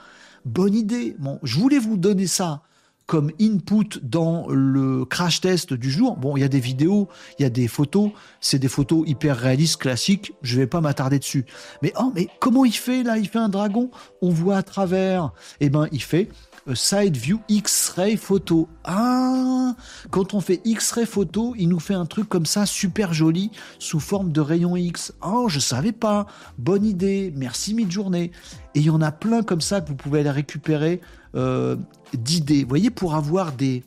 [0.46, 1.16] Bonne idée.
[1.20, 2.62] Bon, je voulais vous donner ça
[3.08, 6.18] comme input dans le crash test du jour.
[6.18, 7.08] Bon, il y a des vidéos,
[7.38, 8.12] il y a des photos,
[8.42, 11.46] c'est des photos hyper réalistes, classiques, je vais pas m'attarder dessus.
[11.82, 13.18] Mais oh, mais comment il fait là?
[13.18, 13.92] Il fait un dragon,
[14.22, 15.32] on voit à travers.
[15.60, 16.30] Eh ben, il fait
[16.68, 18.68] euh, side view X-ray photo.
[18.84, 19.76] Ah,
[20.10, 24.00] quand on fait X-ray photo, il nous fait un truc comme ça super joli sous
[24.00, 25.14] forme de rayon X.
[25.24, 26.26] Oh, je savais pas.
[26.58, 27.32] Bonne idée.
[27.36, 28.32] Merci mid-journée.
[28.74, 31.02] Et il y en a plein comme ça que vous pouvez aller récupérer
[31.36, 31.76] euh,
[32.14, 32.64] d'idées.
[32.64, 33.84] Vous voyez, pour avoir des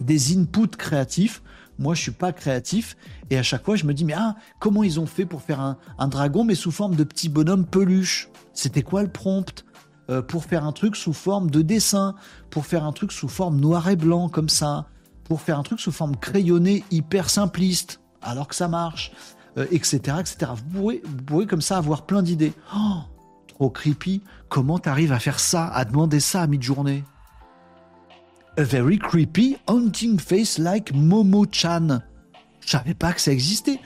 [0.00, 1.42] des inputs créatifs.
[1.78, 2.96] Moi, je suis pas créatif
[3.30, 5.60] et à chaque fois, je me dis mais ah, comment ils ont fait pour faire
[5.60, 8.28] un, un dragon mais sous forme de petit bonhomme peluche?
[8.52, 9.64] C'était quoi le prompt?
[10.10, 12.14] Euh, pour faire un truc sous forme de dessin,
[12.50, 14.86] pour faire un truc sous forme noir et blanc comme ça,
[15.24, 19.12] pour faire un truc sous forme crayonnée hyper simpliste, alors que ça marche,
[19.56, 20.52] etc., euh, etc.
[20.54, 22.52] Vous pouvez, vous comme ça avoir plein d'idées.
[22.76, 22.98] Oh,
[23.54, 24.20] trop creepy.
[24.48, 27.04] Comment t'arrives à faire ça, à demander ça à mi-journée
[28.56, 32.00] A very creepy haunting face like Momo-chan.
[32.60, 33.78] Je savais pas que ça existait.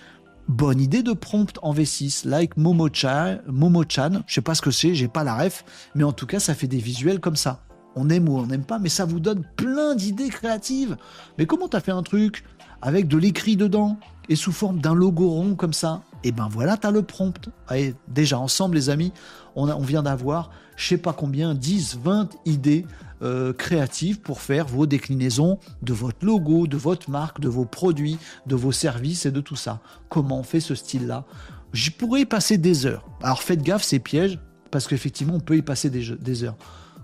[0.49, 3.39] Bonne idée de prompt en V6, like Momo-chan.
[3.47, 4.23] Momo -chan.
[4.27, 5.65] Je sais pas ce que c'est, j'ai pas la ref,
[5.95, 7.63] mais en tout cas, ça fait des visuels comme ça.
[7.95, 10.97] On aime ou on n'aime pas, mais ça vous donne plein d'idées créatives.
[11.37, 12.45] Mais comment t'as fait un truc
[12.81, 13.99] avec de l'écrit dedans?
[14.29, 17.49] Et sous forme d'un logo rond comme ça Et eh ben voilà, t'as le prompt.
[17.67, 19.13] Allez, déjà ensemble, les amis,
[19.57, 22.85] on, on vient d'avoir, je sais pas combien, 10, 20 idées
[23.21, 28.17] euh, créative pour faire vos déclinaisons de votre logo, de votre marque, de vos produits,
[28.47, 29.81] de vos services et de tout ça.
[30.09, 31.25] Comment on fait ce style-là?
[31.73, 33.05] J'y pourrais y passer des heures.
[33.21, 34.39] Alors faites gaffe, c'est piège,
[34.71, 36.57] parce qu'effectivement, on peut y passer des, des heures.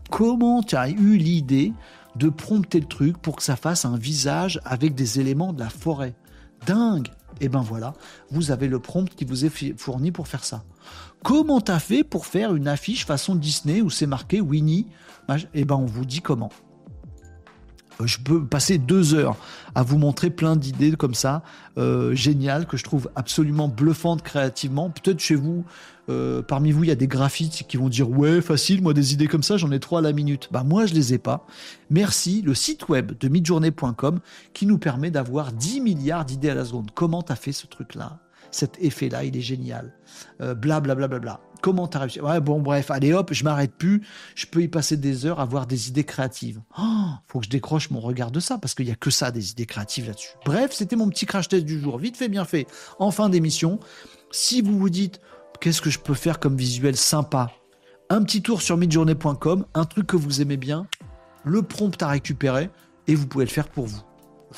[0.09, 1.73] Comment tu as eu l'idée
[2.15, 5.69] de prompter le truc pour que ça fasse un visage avec des éléments de la
[5.69, 6.15] forêt?
[6.67, 7.09] Dingue
[7.41, 7.95] Et eh ben voilà,
[8.31, 10.65] vous avez le prompt qui vous est fourni pour faire ça.
[11.23, 14.87] Comment t'as fait pour faire une affiche façon Disney où c'est marqué Winnie
[15.55, 16.51] Eh ben, on vous dit comment.
[18.01, 19.37] Euh, je peux passer deux heures
[19.75, 21.43] à vous montrer plein d'idées comme ça,
[21.79, 24.91] euh, géniales, que je trouve absolument bluffantes créativement.
[24.91, 25.65] Peut-être chez vous,
[26.09, 29.13] euh, parmi vous, il y a des graphites qui vont dire ouais, facile, moi des
[29.13, 30.49] idées comme ça, j'en ai trois à la minute.
[30.51, 31.47] Bah moi, je les ai pas.
[31.91, 34.21] Merci, le site web de midjournée.com
[34.53, 36.91] qui nous permet d'avoir 10 milliards d'idées à la seconde.
[36.95, 38.19] Comment t'as fait ce truc-là?
[38.51, 39.93] Cet effet-là, il est génial.
[40.39, 40.95] Blablabla.
[40.95, 42.21] bla, bla, bla, Comment t'as réussi?
[42.21, 44.07] Ouais, bon, bref, allez hop, je m'arrête plus.
[44.35, 46.61] Je peux y passer des heures à avoir des idées créatives.
[46.79, 49.31] Oh, faut que je décroche mon regard de ça, parce qu'il n'y a que ça,
[49.31, 50.29] des idées créatives là-dessus.
[50.45, 51.97] Bref, c'était mon petit crash test du jour.
[51.97, 52.67] Vite fait, bien fait.
[52.99, 53.81] En fin d'émission,
[54.31, 55.23] si vous vous dites,
[55.61, 57.51] qu'est-ce que je peux faire comme visuel sympa?
[58.11, 60.87] Un petit tour sur midjourney.com, un truc que vous aimez bien,
[61.45, 62.71] le prompt à récupérer,
[63.07, 64.03] et vous pouvez le faire pour vous.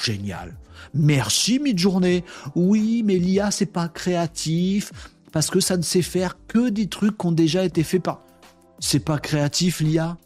[0.02, 0.56] Génial.
[0.94, 2.22] Merci Midjourney.
[2.54, 4.92] Oui, mais l'IA c'est pas créatif
[5.32, 8.22] parce que ça ne sait faire que des trucs qui ont déjà été faits par.
[8.78, 10.18] C'est pas créatif l'IA.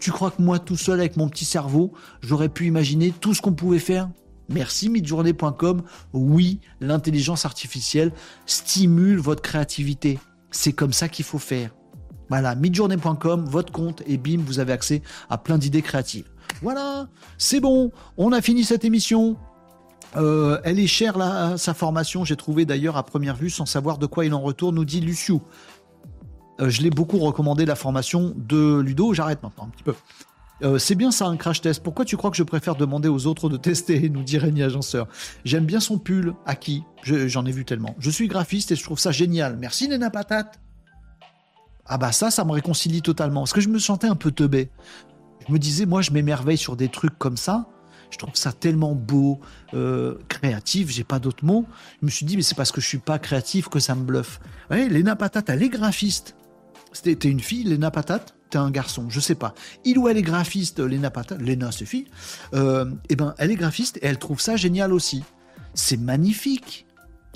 [0.00, 3.42] Tu crois que moi tout seul avec mon petit cerveau, j'aurais pu imaginer tout ce
[3.42, 4.08] qu'on pouvait faire?
[4.48, 5.82] Merci midjourney.com.
[6.12, 8.12] Oui, l'intelligence artificielle
[8.46, 10.18] stimule votre créativité.
[10.50, 11.70] C'est comme ça qu'il faut faire.
[12.28, 16.28] Voilà, midjourney.com, votre compte et bim, vous avez accès à plein d'idées créatives.
[16.62, 17.08] Voilà,
[17.38, 19.36] c'est bon, on a fini cette émission.
[20.16, 22.24] Euh, elle est chère, là, sa formation.
[22.24, 25.00] J'ai trouvé d'ailleurs à première vue, sans savoir de quoi il en retourne, nous dit
[25.00, 25.42] Luciou.
[26.60, 29.14] Euh, je l'ai beaucoup recommandé, la formation de Ludo.
[29.14, 29.94] J'arrête maintenant un petit peu.
[30.62, 31.82] Euh, c'est bien ça un crash test.
[31.82, 35.06] Pourquoi tu crois que je préfère demander aux autres de tester nous dit Rémi Agenceur?
[35.44, 36.34] J'aime bien son pull.
[36.46, 37.94] À qui J'en ai vu tellement.
[37.98, 39.56] Je suis graphiste et je trouve ça génial.
[39.56, 40.60] Merci Nena Patate.
[41.86, 43.42] Ah bah ça, ça me réconcilie totalement.
[43.42, 44.70] Parce que je me sentais un peu teubé.
[45.46, 47.66] Je me disais, moi, je m'émerveille sur des trucs comme ça.
[48.10, 49.40] Je trouve ça tellement beau,
[49.74, 51.66] euh, créatif, j'ai pas d'autres mots.
[52.00, 54.02] Je me suis dit, mais c'est parce que je suis pas créatif que ça me
[54.02, 54.40] bluffe.
[54.70, 56.34] Ouais, Léna Patate, elle est graphiste.
[56.92, 58.37] C'était une fille, Léna Patate?
[58.50, 59.54] T'es un garçon, je sais pas.
[59.84, 62.06] Il ou elle est graphiste, Léna Patate, Léna fille.
[62.54, 65.22] Euh, eh ben, elle est graphiste et elle trouve ça génial aussi.
[65.74, 66.86] C'est magnifique.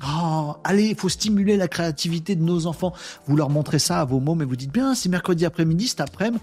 [0.04, 2.92] Oh, allez, il faut stimuler la créativité de nos enfants.
[3.26, 6.00] Vous leur montrez ça à vos mômes et vous dites bien, c'est mercredi après-midi, cet
[6.00, 6.42] après-midi,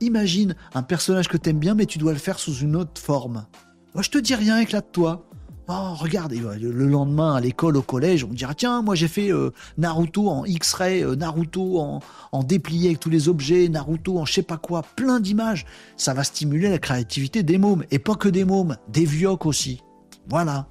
[0.00, 3.44] Imagine un personnage que t'aimes bien, mais tu dois le faire sous une autre forme.
[3.94, 5.29] Moi, je te dis rien, éclate-toi.
[5.72, 9.52] Oh, regarde, le lendemain à l'école, au collège, on dira tiens, moi j'ai fait euh,
[9.78, 14.42] Naruto en X-ray, euh, Naruto en, déplié avec tous les objets, Naruto en je sais
[14.42, 15.66] pas quoi, plein d'images.
[15.96, 17.84] Ça va stimuler la créativité des mômes.
[17.92, 19.80] Et pas que des mômes, des vioques aussi.
[20.28, 20.66] Voilà.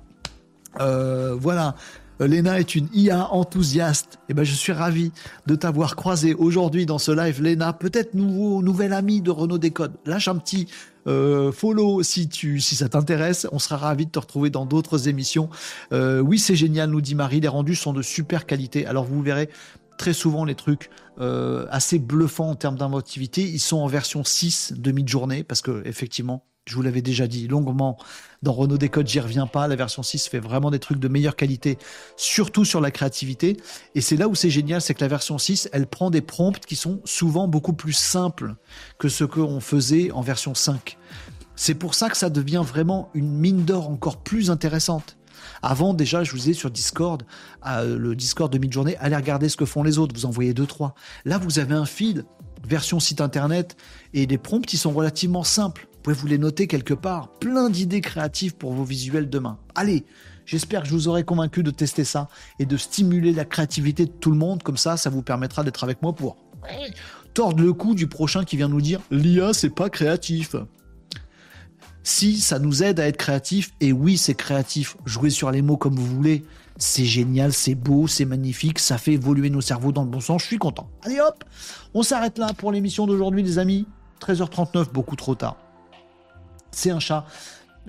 [0.81, 1.75] Euh, voilà.
[2.21, 4.19] Euh, Léna est une IA enthousiaste.
[4.27, 5.13] Eh ben, je suis ravi
[5.47, 7.71] de t'avoir croisé aujourd'hui dans ce live, Léna.
[7.71, 9.93] Peut-être nouveau, nouvel ami de Renault Décode.
[10.05, 10.67] Lâche un petit
[11.09, 13.47] euh, follow si tu, si ça t'intéresse.
[13.51, 15.49] On sera ravi de te retrouver dans d'autres émissions.
[15.91, 17.39] Euh, oui, c'est génial, nous dit Marie.
[17.39, 18.85] Les rendus sont de super qualité.
[18.85, 19.49] Alors, vous verrez,
[19.97, 24.73] très souvent les trucs euh, assez bluffants en termes d'inventivité, ils sont en version 6
[24.77, 27.97] de mid-journée, parce que effectivement, je vous l'avais déjà dit longuement
[28.43, 29.67] dans Renault Décode, j'y reviens pas.
[29.67, 31.79] La version 6 fait vraiment des trucs de meilleure qualité,
[32.15, 33.57] surtout sur la créativité.
[33.95, 36.59] Et c'est là où c'est génial, c'est que la version 6, elle prend des prompts
[36.59, 38.55] qui sont souvent beaucoup plus simples
[38.99, 40.97] que ce qu'on faisait en version 5.
[41.55, 45.17] C'est pour ça que ça devient vraiment une mine d'or encore plus intéressante.
[45.61, 47.23] Avant, déjà, je vous disais sur Discord,
[47.67, 50.65] euh, le Discord de mid-journée, allez regarder ce que font les autres, vous envoyez deux,
[50.65, 50.95] trois.
[51.25, 52.23] Là, vous avez un fil,
[52.67, 53.75] version site internet,
[54.13, 55.87] et les prompts, ils sont relativement simples.
[55.91, 57.29] Vous pouvez vous les noter quelque part.
[57.39, 59.59] Plein d'idées créatives pour vos visuels demain.
[59.75, 60.05] Allez,
[60.45, 64.11] j'espère que je vous aurai convaincu de tester ça et de stimuler la créativité de
[64.11, 64.63] tout le monde.
[64.63, 66.37] Comme ça, ça vous permettra d'être avec moi pour
[67.33, 70.55] tordre le cou du prochain qui vient nous dire l'IA, c'est pas créatif
[72.03, 75.77] si ça nous aide à être créatif, et oui, c'est créatif, jouez sur les mots
[75.77, 76.43] comme vous voulez,
[76.77, 80.41] c'est génial, c'est beau, c'est magnifique, ça fait évoluer nos cerveaux dans le bon sens,
[80.41, 80.89] je suis content.
[81.03, 81.43] Allez hop,
[81.93, 83.85] on s'arrête là pour l'émission d'aujourd'hui les amis,
[84.21, 85.57] 13h39, beaucoup trop tard.
[86.71, 87.25] C'est un chat.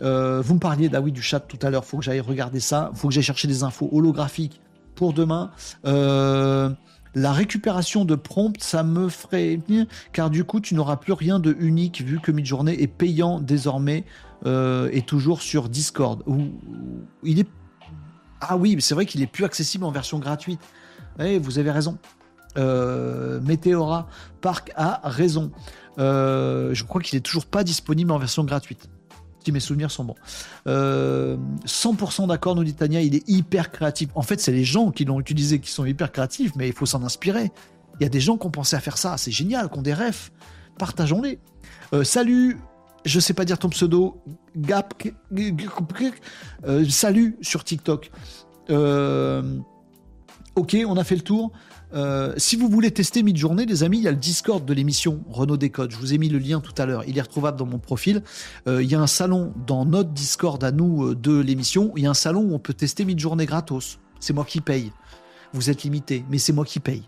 [0.03, 2.91] Euh, vous me parliez ah du chat tout à l'heure, faut que j'aille regarder ça,
[2.95, 4.61] faut que j'aille chercher des infos holographiques
[4.95, 5.51] pour demain.
[5.85, 6.71] Euh,
[7.15, 9.61] la récupération de prompt, ça me ferait
[10.13, 14.05] car du coup, tu n'auras plus rien de unique vu que Midjourney est payant désormais
[14.47, 16.23] euh, et toujours sur Discord.
[17.23, 17.49] Il est
[18.41, 20.61] ah oui, c'est vrai qu'il est plus accessible en version gratuite.
[21.19, 21.99] Eh, vous avez raison.
[22.57, 24.09] Euh, Meteora
[24.41, 25.53] Park a raison.
[25.99, 28.89] Euh, je crois qu'il est toujours pas disponible en version gratuite
[29.45, 30.17] si mes souvenirs sont bons.
[30.67, 34.11] 100% euh, d'accord, nous dit Tania, il est hyper créatif.
[34.15, 36.87] En fait, c'est les gens qui l'ont utilisé qui sont hyper créatifs, mais il faut
[36.87, 37.51] s'en inspirer.
[37.99, 39.83] Il y a des gens qui ont pensé à faire ça, c'est génial, qui ont
[39.83, 40.33] des refs.
[40.79, 41.39] Partageons-les.
[41.93, 42.59] Euh, salut,
[43.05, 44.23] je sais pas dire ton pseudo,
[44.57, 44.95] Gap,
[45.33, 48.11] euh, salut sur TikTok.
[48.69, 48.75] ok,
[50.87, 51.53] on a fait le tour.
[51.93, 55.25] Euh, si vous voulez tester Midjourney, les amis, il y a le Discord de l'émission
[55.29, 55.91] Renault Décode.
[55.91, 57.03] Je vous ai mis le lien tout à l'heure.
[57.07, 58.23] Il est retrouvable dans mon profil.
[58.69, 61.93] Euh, il y a un salon dans notre Discord à nous euh, de l'émission.
[61.97, 63.99] Il y a un salon où on peut tester Midjourney gratos.
[64.21, 64.93] C'est moi qui paye.
[65.53, 67.03] Vous êtes limité, mais c'est moi qui paye.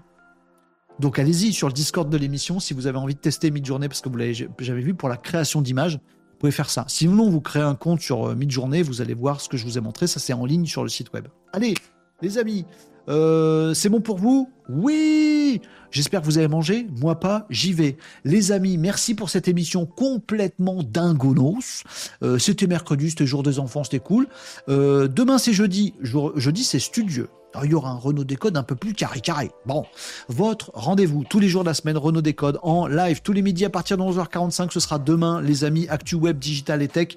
[0.98, 4.00] Donc allez-y sur le Discord de l'émission si vous avez envie de tester Midjourney parce
[4.00, 5.94] que vous l'avez j'avais vu pour la création d'images.
[5.94, 6.84] Vous pouvez faire ça.
[6.88, 9.80] Sinon, vous créez un compte sur Midjourney, vous allez voir ce que je vous ai
[9.80, 10.08] montré.
[10.08, 11.28] Ça, c'est en ligne sur le site web.
[11.52, 11.74] Allez,
[12.20, 12.64] les amis,
[13.08, 14.50] euh, c'est bon pour vous?
[14.68, 15.60] Oui
[15.90, 16.86] J'espère que vous avez mangé.
[17.00, 17.98] Moi pas, j'y vais.
[18.24, 21.84] Les amis, merci pour cette émission complètement dingonos.
[22.22, 24.26] Euh, c'était mercredi, c'était jour des enfants, c'était cool.
[24.70, 25.94] Euh, demain c'est jeudi.
[26.00, 27.28] jeudi c'est studieux.
[27.54, 29.50] Alors, il y aura un Renault Décode un peu plus carré carré.
[29.66, 29.84] Bon,
[30.28, 33.66] votre rendez-vous tous les jours de la semaine, Renault Décode en live tous les midis
[33.66, 34.70] à partir de 11h45.
[34.72, 37.08] Ce sera demain, les amis, Actu Web, Digital et Tech.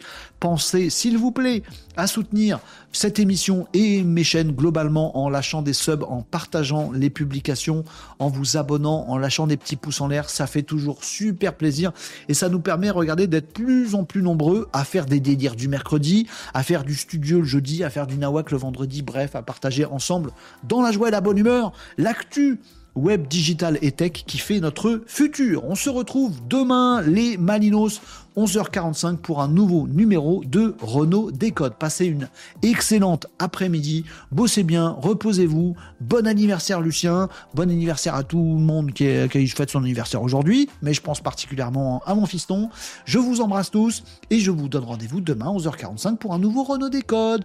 [0.41, 1.63] Pensez, s'il vous plaît,
[1.95, 2.59] à soutenir
[2.91, 7.85] cette émission et mes chaînes globalement en lâchant des subs, en partageant les publications,
[8.19, 10.29] en vous abonnant, en lâchant des petits pouces en l'air.
[10.29, 11.93] Ça fait toujours super plaisir
[12.27, 15.69] et ça nous permet, regardez, d'être plus en plus nombreux à faire des délires du
[15.69, 19.41] mercredi, à faire du studio le jeudi, à faire du nawak le vendredi, bref, à
[19.41, 20.24] partager ensemble
[20.63, 22.59] dans la joie et la bonne humeur l'actu
[22.95, 25.65] web, digital et tech qui fait notre futur.
[25.65, 28.01] On se retrouve demain, les Malinos,
[28.37, 31.75] 11h45 pour un nouveau numéro de Renault Décode.
[31.75, 32.29] Passez une
[32.63, 39.05] excellente après-midi, bossez bien, reposez-vous, bon anniversaire Lucien, bon anniversaire à tout le monde qui,
[39.05, 42.69] est, fête son anniversaire aujourd'hui, mais je pense particulièrement à mon fiston.
[43.05, 46.89] Je vous embrasse tous et je vous donne rendez-vous demain 11h45 pour un nouveau Renault
[46.89, 47.43] Décode.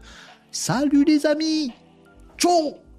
[0.53, 1.73] Salut les amis
[2.41, 2.90] 中。